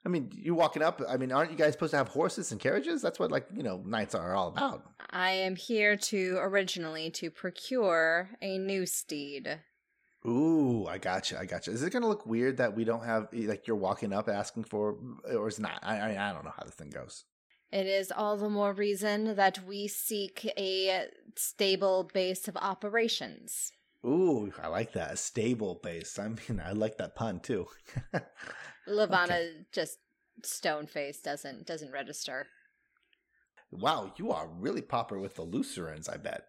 I 0.07 0.09
mean, 0.09 0.31
you 0.33 0.55
walking 0.55 0.81
up. 0.81 1.01
I 1.07 1.17
mean, 1.17 1.33
aren't 1.33 1.51
you 1.51 1.57
guys 1.57 1.73
supposed 1.73 1.91
to 1.91 1.97
have 1.97 2.07
horses 2.07 2.51
and 2.53 2.61
carriages? 2.61 3.01
That's 3.01 3.19
what 3.19 3.29
like 3.29 3.45
you 3.53 3.61
know 3.61 3.83
knights 3.85 4.15
are 4.15 4.33
all 4.33 4.47
about. 4.47 4.83
I 5.11 5.31
am 5.31 5.55
here 5.55 5.97
to 5.97 6.37
originally 6.39 7.11
to 7.11 7.29
procure 7.29 8.29
a 8.41 8.57
new 8.57 8.85
steed. 8.85 9.59
Ooh, 10.27 10.85
I 10.87 10.97
gotcha. 10.97 11.39
I 11.39 11.45
gotcha. 11.45 11.71
Is 11.71 11.83
it 11.83 11.93
gonna 11.93 12.07
look 12.07 12.25
weird 12.25 12.57
that 12.57 12.75
we 12.75 12.83
don't 12.83 13.05
have 13.05 13.29
eh, 13.33 13.47
like 13.47 13.65
you're 13.67 13.77
walking 13.77 14.11
up 14.11 14.27
asking 14.27 14.65
for, 14.65 14.97
or 15.33 15.47
is 15.47 15.57
it 15.59 15.61
not? 15.61 15.79
I 15.81 15.99
I, 15.99 16.29
I 16.29 16.33
don't 16.33 16.43
know 16.43 16.53
how 16.55 16.63
this 16.65 16.75
thing 16.75 16.89
goes. 16.89 17.23
It 17.71 17.85
is 17.85 18.11
all 18.11 18.37
the 18.37 18.49
more 18.49 18.73
reason 18.73 19.35
that 19.35 19.65
we 19.65 19.87
seek 19.87 20.45
a 20.57 21.07
stable 21.35 22.09
base 22.13 22.47
of 22.47 22.55
operations. 22.57 23.71
Ooh, 24.05 24.53
I 24.61 24.67
like 24.67 24.93
that. 24.93 25.11
A 25.11 25.17
stable 25.17 25.79
base. 25.83 26.17
I 26.19 26.27
mean, 26.29 26.61
I 26.63 26.71
like 26.71 26.97
that 26.97 27.15
pun 27.15 27.39
too. 27.39 27.67
Lavana 28.87 29.65
just 29.71 29.97
stone 30.43 30.87
face 30.87 31.19
doesn't 31.21 31.65
doesn't 31.65 31.91
register. 31.91 32.47
wow, 33.71 34.13
you 34.17 34.31
are 34.31 34.47
really 34.47 34.81
popular 34.81 35.21
with 35.21 35.35
the 35.35 35.41
Lutherans, 35.43 36.07
I 36.09 36.17
bet. 36.17 36.43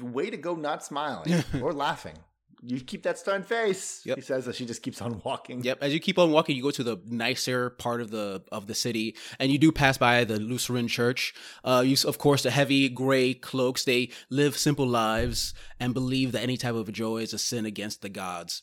Way 0.00 0.30
to 0.30 0.36
go 0.36 0.54
not 0.56 0.84
smiling 0.84 1.44
or 1.62 1.72
laughing. 1.72 2.18
You 2.66 2.80
keep 2.80 3.02
that 3.02 3.18
stern 3.18 3.42
face. 3.42 4.00
Yep. 4.06 4.16
He 4.16 4.22
says 4.22 4.48
as 4.48 4.56
she 4.56 4.64
just 4.64 4.82
keeps 4.82 5.02
on 5.02 5.20
walking. 5.22 5.62
Yep. 5.62 5.78
As 5.82 5.92
you 5.92 6.00
keep 6.00 6.18
on 6.18 6.30
walking, 6.30 6.56
you 6.56 6.62
go 6.62 6.70
to 6.70 6.82
the 6.82 6.98
nicer 7.06 7.68
part 7.70 8.00
of 8.00 8.10
the 8.10 8.42
of 8.50 8.66
the 8.66 8.74
city, 8.74 9.16
and 9.38 9.52
you 9.52 9.58
do 9.58 9.70
pass 9.70 9.98
by 9.98 10.24
the 10.24 10.38
Lutheran 10.40 10.88
church. 10.88 11.34
Uh, 11.62 11.82
you, 11.84 11.96
of 12.08 12.16
course, 12.16 12.42
the 12.42 12.50
heavy 12.50 12.88
gray 12.88 13.34
cloaks. 13.34 13.84
They 13.84 14.10
live 14.30 14.56
simple 14.56 14.86
lives 14.86 15.52
and 15.78 15.92
believe 15.92 16.32
that 16.32 16.42
any 16.42 16.56
type 16.56 16.74
of 16.74 16.90
joy 16.92 17.18
is 17.18 17.34
a 17.34 17.38
sin 17.38 17.66
against 17.66 18.00
the 18.00 18.08
gods. 18.08 18.62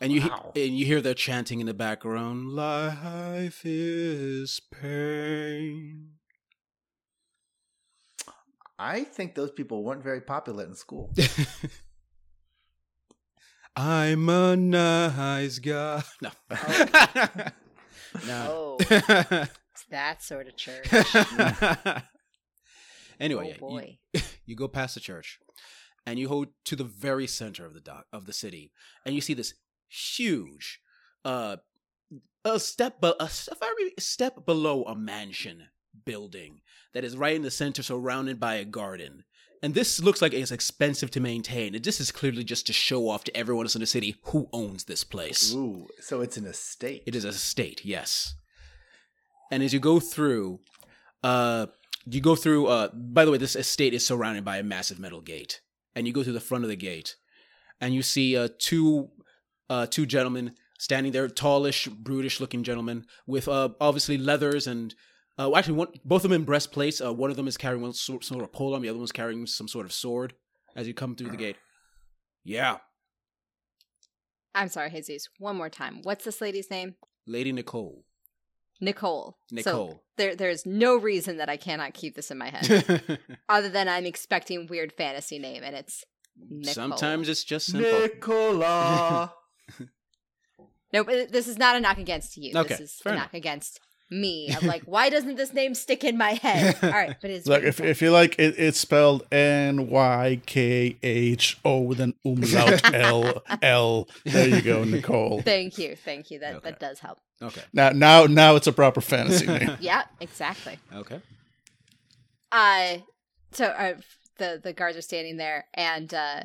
And 0.00 0.12
you 0.12 0.20
he- 0.20 0.28
Wow. 0.28 0.52
and 0.54 0.78
you 0.78 0.84
hear 0.84 1.00
their 1.00 1.14
chanting 1.14 1.60
in 1.60 1.66
the 1.66 1.74
background. 1.74 2.50
Life 2.52 3.62
is 3.64 4.60
pain. 4.70 6.15
I 8.78 9.04
think 9.04 9.34
those 9.34 9.50
people 9.50 9.82
weren't 9.84 10.02
very 10.02 10.20
popular 10.20 10.64
in 10.64 10.74
school. 10.74 11.12
I'm 13.76 14.28
a 14.28 14.56
nice 14.56 15.58
guy. 15.58 16.02
No. 16.22 16.30
no. 18.26 18.46
Oh, 18.48 18.76
it's 18.80 19.84
that 19.90 20.22
sort 20.22 20.48
of 20.48 20.56
church. 20.56 20.86
anyway, 23.20 23.44
oh 23.44 23.48
yeah, 23.48 23.54
you- 23.54 23.60
boy. 23.60 23.98
you 24.46 24.56
go 24.56 24.68
past 24.68 24.94
the 24.94 25.00
church 25.00 25.38
and 26.06 26.18
you 26.18 26.28
go 26.28 26.46
to 26.64 26.76
the 26.76 26.84
very 26.84 27.26
center 27.26 27.66
of 27.66 27.74
the 27.74 27.80
dock 27.80 28.06
of 28.12 28.26
the 28.26 28.32
city 28.32 28.72
and 29.04 29.14
you 29.14 29.20
see 29.20 29.34
this 29.34 29.54
huge 29.88 30.80
uh 31.24 31.56
a 32.44 32.58
step 32.58 33.00
be- 33.00 33.12
a, 33.20 33.24
s- 33.24 33.48
a 33.52 33.56
very 33.56 33.92
step 33.98 34.46
below 34.46 34.84
a 34.84 34.96
mansion 34.96 35.64
building 36.04 36.60
that 36.94 37.04
is 37.04 37.16
right 37.16 37.36
in 37.36 37.42
the 37.42 37.50
center 37.50 37.82
surrounded 37.82 38.38
by 38.38 38.54
a 38.54 38.64
garden 38.64 39.24
and 39.62 39.74
this 39.74 40.00
looks 40.02 40.20
like 40.20 40.34
it's 40.34 40.50
expensive 40.50 41.10
to 41.10 41.20
maintain 41.20 41.74
and 41.74 41.84
this 41.84 42.00
is 42.00 42.12
clearly 42.12 42.44
just 42.44 42.66
to 42.66 42.72
show 42.72 43.08
off 43.08 43.24
to 43.24 43.36
everyone 43.36 43.64
else 43.64 43.74
in 43.74 43.80
the 43.80 43.86
city 43.86 44.16
who 44.24 44.48
owns 44.52 44.84
this 44.84 45.04
place 45.04 45.54
Ooh, 45.54 45.86
so 46.00 46.20
it's 46.20 46.36
an 46.36 46.46
estate. 46.46 47.02
it 47.06 47.14
is 47.14 47.24
a 47.24 47.28
estate, 47.28 47.84
yes. 47.84 48.34
And 49.50 49.62
as 49.62 49.72
you 49.72 49.78
go 49.78 50.00
through, 50.00 50.58
uh, 51.22 51.66
you 52.04 52.20
go 52.20 52.34
through. 52.34 52.66
Uh, 52.66 52.88
by 52.92 53.24
the 53.24 53.30
way, 53.30 53.38
this 53.38 53.54
estate 53.54 53.94
is 53.94 54.04
surrounded 54.04 54.44
by 54.44 54.58
a 54.58 54.62
massive 54.64 54.98
metal 54.98 55.20
gate, 55.20 55.60
and 55.94 56.06
you 56.06 56.12
go 56.12 56.24
through 56.24 56.32
the 56.32 56.40
front 56.40 56.64
of 56.64 56.70
the 56.70 56.76
gate, 56.76 57.14
and 57.80 57.94
you 57.94 58.02
see 58.02 58.36
uh, 58.36 58.48
two, 58.58 59.08
uh, 59.70 59.86
two 59.86 60.04
gentlemen 60.04 60.54
standing 60.78 61.12
there, 61.12 61.28
tallish, 61.28 61.88
brutish-looking 61.88 62.64
gentlemen 62.64 63.06
with 63.26 63.46
uh, 63.48 63.68
obviously 63.80 64.18
leathers 64.18 64.66
and. 64.66 64.94
Uh, 65.38 65.50
well, 65.50 65.56
actually, 65.56 65.74
one, 65.74 65.88
both 66.04 66.24
of 66.24 66.30
them 66.30 66.40
in 66.40 66.44
breastplates. 66.44 67.00
Uh, 67.00 67.12
one 67.12 67.30
of 67.30 67.36
them 67.36 67.46
is 67.46 67.56
carrying 67.56 67.82
one 67.82 67.92
sort, 67.92 68.24
sort 68.24 68.42
of 68.42 68.52
pole 68.52 68.72
arm. 68.72 68.82
The 68.82 68.88
other 68.88 68.98
one's 68.98 69.12
carrying 69.12 69.46
some 69.46 69.68
sort 69.68 69.84
of 69.84 69.92
sword. 69.92 70.34
As 70.74 70.86
you 70.86 70.94
come 70.94 71.14
through 71.14 71.30
the 71.30 71.36
gate, 71.38 71.56
yeah, 72.44 72.78
I'm 74.56 74.68
sorry, 74.68 74.90
Jesus. 74.90 75.28
One 75.38 75.56
more 75.56 75.68
time. 75.68 76.00
What's 76.02 76.24
this 76.24 76.40
lady's 76.40 76.70
name? 76.70 76.94
Lady 77.26 77.52
Nicole. 77.52 78.04
Nicole. 78.80 79.38
So 79.50 79.54
Nicole. 79.56 80.02
there, 80.16 80.34
there's 80.34 80.64
no 80.64 80.96
reason 80.96 81.36
that 81.38 81.48
I 81.48 81.56
cannot 81.56 81.94
keep 81.94 82.14
this 82.14 82.30
in 82.30 82.38
my 82.38 82.50
head, 82.50 83.18
other 83.48 83.68
than 83.68 83.88
I'm 83.88 84.06
expecting 84.06 84.66
weird 84.66 84.92
fantasy 84.92 85.38
name, 85.38 85.62
and 85.62 85.76
it's 85.76 86.04
Nicole. 86.38 86.74
Sometimes 86.74 87.28
it's 87.28 87.44
just 87.44 87.66
simple. 87.66 88.00
Nicola. 88.00 89.32
no. 90.92 91.04
But 91.04 91.32
this 91.32 91.48
is 91.48 91.58
not 91.58 91.76
a 91.76 91.80
knock 91.80 91.98
against 91.98 92.36
you. 92.36 92.58
Okay, 92.58 92.68
this 92.68 92.80
is 92.80 92.94
fair 93.02 93.12
a 93.12 93.16
enough. 93.16 93.26
knock 93.26 93.34
against 93.34 93.80
me. 94.10 94.54
I'm 94.54 94.66
like, 94.66 94.82
why 94.86 95.08
doesn't 95.10 95.36
this 95.36 95.52
name 95.52 95.74
stick 95.74 96.04
in 96.04 96.16
my 96.16 96.32
head? 96.34 96.76
All 96.82 96.90
right, 96.90 97.16
but 97.20 97.30
it's 97.30 97.46
Look, 97.46 97.62
if, 97.64 97.80
if 97.80 98.00
you 98.02 98.10
like, 98.10 98.38
it, 98.38 98.54
it's 98.58 98.78
spelled 98.78 99.26
N 99.32 99.88
Y 99.90 100.40
K 100.46 100.96
H 101.02 101.58
O 101.64 101.80
with 101.80 102.00
an 102.00 102.14
umlaut 102.24 102.80
L 102.94 103.42
L. 103.62 104.08
There 104.24 104.48
you 104.48 104.62
go, 104.62 104.84
Nicole. 104.84 105.42
thank 105.42 105.78
you, 105.78 105.96
thank 105.96 106.30
you. 106.30 106.38
That 106.40 106.56
Okay. 106.56 106.70
that 106.70 106.80
does 106.80 106.98
help. 107.00 107.18
Okay. 107.42 107.62
Now, 107.72 107.90
now, 107.90 108.24
now 108.24 108.54
it's 108.56 108.66
a 108.66 108.72
proper 108.72 109.00
fantasy 109.00 109.46
name. 109.58 109.76
Yeah, 109.80 110.04
exactly. 110.20 110.78
Okay. 110.94 111.20
Uh 112.52 112.98
so 113.52 113.66
uh, 113.66 113.94
the 114.38 114.60
the 114.62 114.72
guards 114.72 114.96
are 114.96 115.02
standing 115.02 115.36
there, 115.36 115.66
and 115.74 116.12
uh 116.14 116.42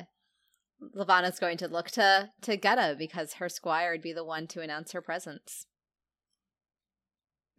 Lavana's 0.96 1.38
going 1.38 1.56
to 1.58 1.68
look 1.68 1.90
to 1.92 2.30
to 2.42 2.56
Gutta 2.56 2.96
because 2.98 3.34
her 3.34 3.48
squire 3.48 3.92
would 3.92 4.02
be 4.02 4.12
the 4.12 4.24
one 4.24 4.46
to 4.48 4.60
announce 4.60 4.92
her 4.92 5.00
presence. 5.00 5.66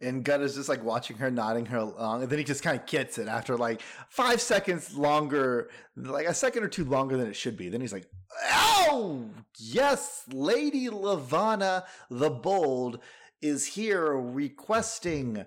And 0.04 0.22
Gutta's 0.22 0.54
just 0.54 0.68
like 0.68 0.84
watching 0.84 1.16
her, 1.16 1.30
nodding 1.30 1.64
her 1.66 1.78
along, 1.78 2.22
and 2.22 2.30
then 2.30 2.38
he 2.38 2.44
just 2.44 2.62
kind 2.62 2.78
of 2.78 2.84
gets 2.84 3.16
it 3.16 3.26
after 3.26 3.56
like 3.56 3.80
five 4.10 4.38
seconds 4.38 4.94
longer, 4.94 5.70
like 5.96 6.26
a 6.26 6.34
second 6.34 6.62
or 6.62 6.68
two 6.68 6.84
longer 6.84 7.16
than 7.16 7.26
it 7.26 7.36
should 7.36 7.56
be. 7.56 7.70
Then 7.70 7.80
he's 7.80 7.92
like, 7.92 8.06
"Oh, 8.50 9.30
yes, 9.58 10.24
Lady 10.30 10.88
Lavana 10.88 11.84
the 12.10 12.28
Bold 12.28 12.98
is 13.40 13.64
here 13.66 14.12
requesting 14.12 15.46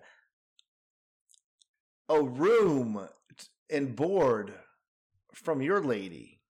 a 2.10 2.22
room 2.24 3.08
and 3.70 3.95
board 3.95 4.55
from 5.36 5.62
your 5.62 5.82
lady. 5.82 6.41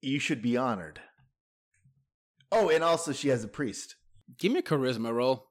You 0.00 0.20
should 0.20 0.40
be 0.40 0.56
honored." 0.56 1.00
Oh, 2.52 2.68
and 2.68 2.84
also 2.84 3.12
she 3.12 3.28
has 3.28 3.42
a 3.42 3.48
priest. 3.48 3.96
Give 4.38 4.52
me 4.52 4.60
a 4.60 4.62
charisma 4.62 5.12
roll. 5.12 5.49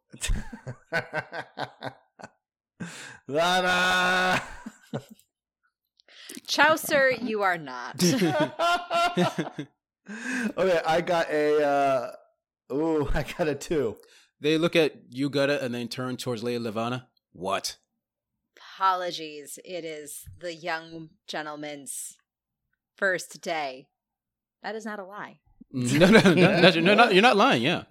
Lana. 3.27 4.41
Chaucer, 6.47 7.11
you 7.11 7.41
are 7.43 7.57
not. 7.57 8.03
okay, 8.03 9.67
I 10.85 11.01
got 11.01 11.29
a. 11.31 11.63
uh 11.63 12.11
Ooh, 12.71 13.09
I 13.13 13.23
got 13.23 13.47
a 13.47 13.55
two. 13.55 13.97
they 14.39 14.57
look 14.57 14.75
at 14.75 14.93
you, 15.09 15.29
Gutta, 15.29 15.63
and 15.63 15.73
then 15.73 15.87
turn 15.87 16.17
towards 16.17 16.43
Lady 16.43 16.63
Lavana. 16.63 17.05
What? 17.33 17.77
Apologies. 18.57 19.57
It 19.65 19.85
is 19.85 20.25
the 20.39 20.53
young 20.53 21.09
gentleman's 21.27 22.17
first 22.95 23.41
day. 23.41 23.87
That 24.61 24.75
is 24.75 24.85
not 24.85 24.99
a 24.99 25.05
lie. 25.05 25.39
no, 25.71 26.09
no, 26.09 26.19
no, 26.19 26.33
no, 26.33 26.69
no, 26.69 26.93
no, 26.95 27.09
you're 27.09 27.21
not 27.21 27.37
lying. 27.37 27.63
Yeah. 27.63 27.83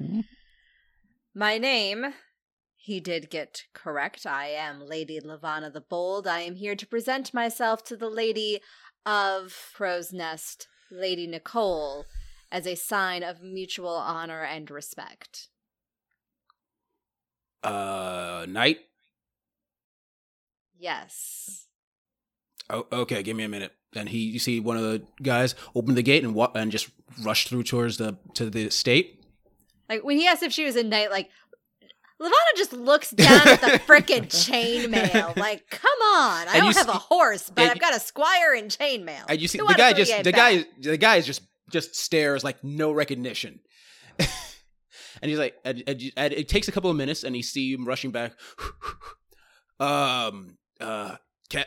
My 1.34 1.58
name, 1.58 2.14
he 2.76 3.00
did 3.00 3.28
get 3.28 3.64
correct. 3.72 4.24
I 4.24 4.46
am 4.46 4.86
Lady 4.86 5.20
Lavana 5.20 5.72
the 5.72 5.80
Bold. 5.80 6.28
I 6.28 6.40
am 6.40 6.54
here 6.54 6.76
to 6.76 6.86
present 6.86 7.34
myself 7.34 7.82
to 7.84 7.96
the 7.96 8.08
Lady 8.08 8.60
of 9.04 9.72
Crow's 9.74 10.12
Nest, 10.12 10.68
Lady 10.92 11.26
Nicole, 11.26 12.04
as 12.52 12.68
a 12.68 12.76
sign 12.76 13.24
of 13.24 13.42
mutual 13.42 13.96
honor 13.96 14.44
and 14.44 14.70
respect. 14.70 15.48
Uh, 17.64 18.46
knight? 18.48 18.78
Yes. 20.78 21.66
Oh, 22.70 22.86
okay. 22.92 23.24
Give 23.24 23.36
me 23.36 23.42
a 23.42 23.48
minute. 23.48 23.72
And 23.96 24.08
he, 24.08 24.18
you 24.18 24.38
see, 24.38 24.60
one 24.60 24.76
of 24.76 24.84
the 24.84 25.02
guys 25.20 25.56
open 25.74 25.96
the 25.96 26.02
gate 26.02 26.22
and 26.22 26.34
wa- 26.34 26.52
and 26.54 26.70
just 26.70 26.90
rush 27.22 27.48
through 27.48 27.64
towards 27.64 27.96
the 27.96 28.18
to 28.34 28.50
the 28.50 28.66
estate. 28.66 29.23
Like 29.88 30.04
when 30.04 30.18
he 30.18 30.26
asked 30.26 30.42
if 30.42 30.52
she 30.52 30.64
was 30.64 30.76
a 30.76 30.82
knight, 30.82 31.10
like 31.10 31.30
Lavana 32.20 32.56
just 32.56 32.72
looks 32.72 33.10
down 33.10 33.48
at 33.48 33.60
the 33.60 33.66
frickin' 33.86 34.26
chainmail. 34.28 35.36
Like, 35.36 35.68
come 35.68 35.98
on! 36.00 36.48
I 36.48 36.52
And 36.54 36.62
don't 36.62 36.76
have 36.76 36.88
a 36.88 36.92
horse, 36.92 37.50
but 37.50 37.64
I've 37.70 37.80
got 37.80 37.94
a 37.94 38.00
squire 38.00 38.54
in 38.54 38.66
chainmail. 38.66 39.24
And 39.28 39.40
you 39.40 39.48
see 39.48 39.58
Who 39.58 39.66
the 39.66 39.74
guy 39.74 39.92
just 39.92 40.16
the 40.22 40.32
back? 40.32 40.34
guy 40.34 40.64
the 40.80 40.96
guy 40.96 41.16
is 41.16 41.26
just 41.26 41.42
just 41.70 41.96
stares 41.96 42.44
like 42.44 42.62
no 42.62 42.92
recognition. 42.92 43.60
and 44.18 45.28
he's 45.30 45.38
like, 45.38 45.54
and, 45.64 45.82
and, 45.86 46.02
and 46.16 46.32
it 46.32 46.48
takes 46.48 46.68
a 46.68 46.72
couple 46.72 46.90
of 46.90 46.96
minutes, 46.96 47.24
and 47.24 47.36
you 47.36 47.42
see 47.42 47.72
him 47.72 47.84
rushing 47.84 48.12
back. 48.12 48.32
um, 49.80 50.56
uh, 50.80 51.16
cat, 51.50 51.66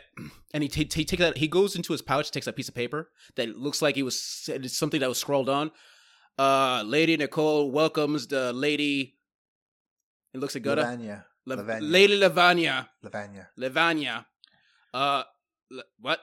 and 0.54 0.62
he 0.62 0.68
t- 0.68 0.88
he 0.92 1.04
take 1.04 1.20
that. 1.20 1.36
He 1.38 1.46
goes 1.48 1.76
into 1.76 1.92
his 1.92 2.02
pouch, 2.02 2.30
takes 2.30 2.46
a 2.46 2.52
piece 2.52 2.68
of 2.68 2.74
paper 2.74 3.10
that 3.36 3.56
looks 3.56 3.82
like 3.82 3.96
it 3.96 4.02
was 4.02 4.48
it's 4.48 4.78
something 4.78 5.00
that 5.00 5.08
was 5.08 5.18
scrawled 5.18 5.48
on. 5.48 5.70
Uh, 6.38 6.82
Lady 6.86 7.16
Nicole 7.16 7.70
welcomes 7.70 8.26
the 8.28 8.52
lady. 8.52 9.16
It 10.32 10.38
looks 10.40 10.54
like 10.54 10.62
Gutta. 10.64 10.82
Lavanya. 10.82 11.24
La- 11.46 11.56
Lavanya. 11.56 11.90
Lady 11.90 12.20
Lavanya. 12.20 12.86
Lavanya. 13.04 13.46
Lavanya. 13.58 14.24
Uh, 14.94 15.22
l- 15.72 15.82
what? 16.00 16.20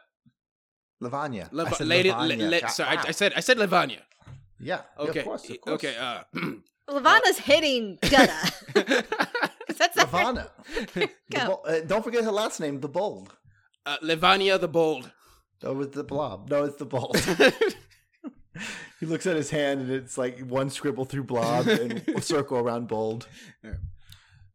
Lavanya. 1.04 1.46
I 1.52 1.56
Lav- 1.56 1.76
said 1.76 1.88
Lady. 1.88 2.10
Lavanya. 2.12 2.38
Le- 2.38 2.50
le- 2.50 2.62
God, 2.62 2.68
sorry, 2.72 2.90
I, 2.90 2.96
wow. 2.96 3.04
I 3.08 3.12
said 3.12 3.34
I 3.36 3.40
said 3.42 3.58
Lavanya. 3.58 4.00
Yeah. 4.60 4.82
yeah, 4.98 5.04
Okay. 5.04 5.20
Of 5.20 5.26
course. 5.26 5.50
Of 5.50 5.62
course. 5.62 5.76
Okay. 5.84 5.96
Uh, 5.98 6.24
Lavana's 6.90 7.40
hitting 7.40 7.98
Gutta. 8.02 8.32
'Cause 9.68 9.78
that's 9.78 9.96
the 9.96 10.06
Lavana. 10.08 10.48
The 10.94 11.10
Go. 11.32 11.62
Uh, 11.68 11.80
don't 11.86 12.04
forget 12.04 12.24
her 12.24 12.32
last 12.32 12.60
name, 12.62 12.80
the 12.80 12.88
Bold. 12.88 13.36
uh, 13.86 13.98
Lavanya 14.02 14.60
the 14.62 14.68
Bold. 14.70 15.12
Oh, 15.64 15.82
it's 15.82 15.96
the 15.96 16.04
blob. 16.04 16.50
No, 16.50 16.64
it's 16.64 16.78
the 16.78 16.86
Bold. 16.86 17.18
he 19.00 19.06
looks 19.06 19.28
at 19.28 19.36
his 19.36 19.50
hand 19.50 19.82
and 19.82 19.92
it's 19.92 20.18
like 20.18 20.40
one 20.40 20.70
scribble 20.70 21.06
through 21.06 21.24
blob 21.24 21.68
and 21.68 22.08
a 22.16 22.22
circle 22.22 22.58
around 22.58 22.88
Bold. 22.88 23.28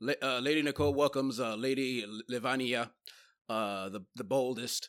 La- 0.00 0.14
uh, 0.22 0.38
Lady 0.40 0.62
Nicole 0.62 0.94
welcomes 0.94 1.38
uh, 1.38 1.54
Lady 1.54 2.04
Lavania, 2.30 2.90
uh, 3.48 3.88
the 3.88 4.00
the 4.16 4.24
boldest, 4.24 4.88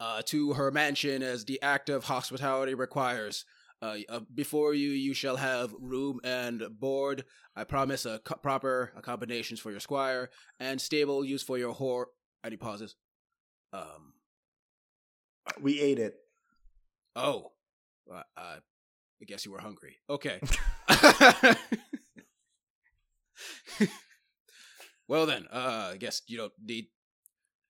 uh, 0.00 0.22
to 0.26 0.52
her 0.52 0.70
mansion 0.70 1.22
as 1.22 1.44
the 1.44 1.60
act 1.62 1.88
of 1.88 2.04
hospitality 2.04 2.74
requires. 2.74 3.44
Uh, 3.80 3.96
uh, 4.08 4.20
before 4.32 4.74
you, 4.74 4.90
you 4.90 5.12
shall 5.12 5.36
have 5.36 5.74
room 5.80 6.20
and 6.22 6.62
board. 6.78 7.24
I 7.56 7.64
promise 7.64 8.06
a 8.06 8.20
co- 8.20 8.36
proper 8.36 8.92
accommodations 8.96 9.58
for 9.58 9.72
your 9.72 9.80
squire 9.80 10.30
and 10.60 10.80
stable 10.80 11.24
use 11.24 11.42
for 11.42 11.58
your 11.58 11.74
whore. 11.74 12.04
And 12.44 12.52
he 12.52 12.56
pauses. 12.56 12.94
Um. 13.72 14.12
We 15.60 15.80
ate 15.80 15.98
it. 15.98 16.14
Oh, 17.16 17.50
uh, 18.10 18.22
uh, 18.36 18.56
I 19.20 19.24
guess 19.26 19.44
you 19.44 19.52
were 19.52 19.60
hungry. 19.60 19.98
Okay. 20.08 20.40
well 25.08 25.26
then, 25.26 25.46
uh, 25.52 25.90
I 25.92 25.96
guess 25.96 26.22
you 26.26 26.36
don't 26.36 26.52
need. 26.62 26.86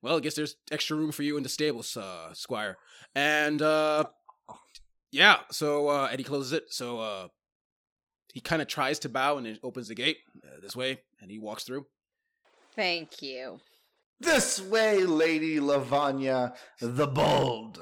Well, 0.03 0.17
I 0.17 0.21
guess 0.21 0.35
there's 0.35 0.57
extra 0.71 0.97
room 0.97 1.13
for 1.13 1.23
you 1.23 1.37
in 1.37 1.43
the 1.43 1.49
stables, 1.49 1.97
uh, 1.97 2.35
Squire. 2.35 2.79
And 3.15 3.63
uh, 3.63 4.05
yeah. 5.11 5.41
So 5.51 5.89
uh, 5.89 6.09
and 6.11 6.19
he 6.19 6.25
closes 6.25 6.53
it. 6.53 6.65
So 6.73 6.99
uh, 6.99 7.29
he 8.33 8.41
kind 8.41 8.63
of 8.63 8.69
tries 8.69 8.99
to 9.01 9.09
bow 9.09 9.37
and 9.37 9.47
then 9.47 9.59
opens 9.63 9.89
the 9.89 9.95
gate 9.95 10.19
uh, 10.45 10.61
this 10.61 10.75
way, 10.75 11.01
and 11.21 11.31
he 11.31 11.39
walks 11.39 11.65
through. 11.65 11.87
Thank 12.75 13.23
you. 13.23 13.61
This 14.19 14.61
way, 14.61 15.05
Lady 15.05 15.59
Lavanya, 15.59 16.55
the 16.81 17.07
Bold. 17.07 17.79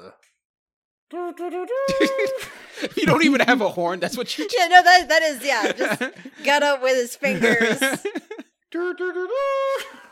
you 2.95 3.05
don't 3.05 3.23
even 3.23 3.41
have 3.41 3.61
a 3.61 3.69
horn. 3.69 3.99
That's 3.99 4.17
what 4.17 4.37
you. 4.37 4.47
Yeah, 4.57 4.67
no, 4.67 4.81
that 4.83 5.09
that 5.09 5.21
is 5.23 5.43
yeah. 5.43 5.71
Just 5.71 6.01
Gutta 6.43 6.79
with 6.81 6.95
his 6.95 7.15
fingers. 7.15 7.81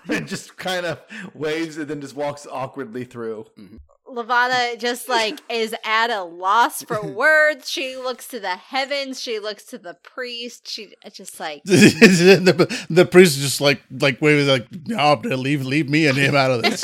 and 0.10 0.28
just 0.28 0.58
kind 0.58 0.86
of 0.86 1.00
waves 1.34 1.78
and 1.78 1.88
then 1.88 2.02
just 2.02 2.16
walks 2.16 2.46
awkwardly 2.52 3.06
through. 3.06 3.46
Mm-hmm. 3.58 3.78
Lavana 4.10 4.78
just 4.80 5.08
like 5.08 5.40
is 5.50 5.76
at 5.86 6.10
a 6.10 6.24
loss 6.24 6.82
for 6.82 7.06
words. 7.06 7.70
She 7.70 7.96
looks 7.96 8.28
to 8.30 8.40
the 8.40 8.56
heavens. 8.56 9.22
She 9.22 9.40
looks 9.40 9.64
to 9.66 9.78
the 9.78 9.94
priest. 9.94 10.68
She 10.68 10.94
just 11.14 11.40
like 11.40 11.64
the, 11.64 12.86
the 12.90 13.06
priest 13.06 13.40
just 13.40 13.62
like 13.62 13.84
like 13.92 14.20
waving 14.22 14.48
like 14.48 14.68
no 14.88 15.14
leave 15.24 15.64
leave 15.64 15.88
me 15.88 16.08
and 16.08 16.18
him 16.18 16.36
out 16.36 16.52
of 16.52 16.64
this 16.64 16.82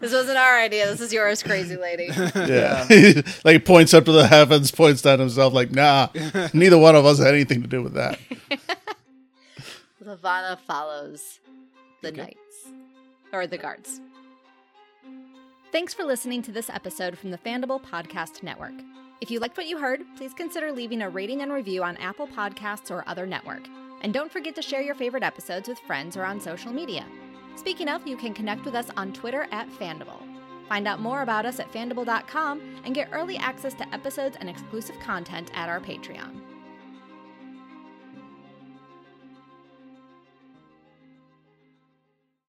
this 0.00 0.12
wasn't 0.12 0.36
our 0.38 0.58
idea. 0.58 0.86
This 0.86 1.00
is 1.00 1.12
yours, 1.12 1.42
crazy 1.42 1.76
lady. 1.76 2.08
yeah 2.34 2.86
like 3.44 3.52
he 3.52 3.58
points 3.58 3.94
up 3.94 4.04
to 4.04 4.12
the 4.12 4.26
heavens 4.26 4.70
points 4.70 5.02
down 5.02 5.18
himself 5.18 5.52
like 5.52 5.70
nah 5.72 6.08
neither 6.54 6.78
one 6.78 6.94
of 6.96 7.04
us 7.06 7.18
had 7.18 7.34
anything 7.34 7.62
to 7.62 7.68
do 7.68 7.82
with 7.82 7.94
that 7.94 8.18
Lavana 10.04 10.58
follows 10.58 11.40
the 12.02 12.08
Okay. 12.08 12.20
knights 12.22 12.68
or 13.32 13.46
the 13.46 13.58
guards. 13.58 14.00
Thanks 15.72 15.92
for 15.92 16.04
listening 16.04 16.42
to 16.42 16.52
this 16.52 16.70
episode 16.70 17.18
from 17.18 17.30
the 17.32 17.38
Fandible 17.38 17.82
Podcast 17.82 18.42
Network. 18.42 18.72
If 19.20 19.30
you 19.30 19.40
liked 19.40 19.56
what 19.56 19.66
you 19.66 19.78
heard, 19.78 20.02
please 20.16 20.32
consider 20.32 20.70
leaving 20.72 21.02
a 21.02 21.08
rating 21.10 21.42
and 21.42 21.52
review 21.52 21.82
on 21.82 21.96
Apple 21.96 22.28
Podcasts 22.28 22.90
or 22.90 23.02
other 23.08 23.26
network. 23.26 23.66
And 24.02 24.12
don't 24.14 24.30
forget 24.30 24.54
to 24.56 24.62
share 24.62 24.82
your 24.82 24.94
favorite 24.94 25.22
episodes 25.22 25.68
with 25.68 25.78
friends 25.80 26.16
or 26.16 26.24
on 26.24 26.40
social 26.40 26.72
media. 26.72 27.04
Speaking 27.56 27.88
of, 27.88 28.06
you 28.06 28.16
can 28.16 28.34
connect 28.34 28.64
with 28.64 28.74
us 28.74 28.90
on 28.96 29.12
Twitter 29.12 29.48
at 29.50 29.68
Fandible. 29.68 30.22
Find 30.68 30.86
out 30.86 31.00
more 31.00 31.22
about 31.22 31.46
us 31.46 31.58
at 31.58 31.72
fandible.com 31.72 32.60
and 32.84 32.94
get 32.94 33.08
early 33.12 33.36
access 33.36 33.74
to 33.74 33.94
episodes 33.94 34.36
and 34.38 34.48
exclusive 34.48 34.98
content 35.00 35.50
at 35.54 35.68
our 35.68 35.80
Patreon. 35.80 36.40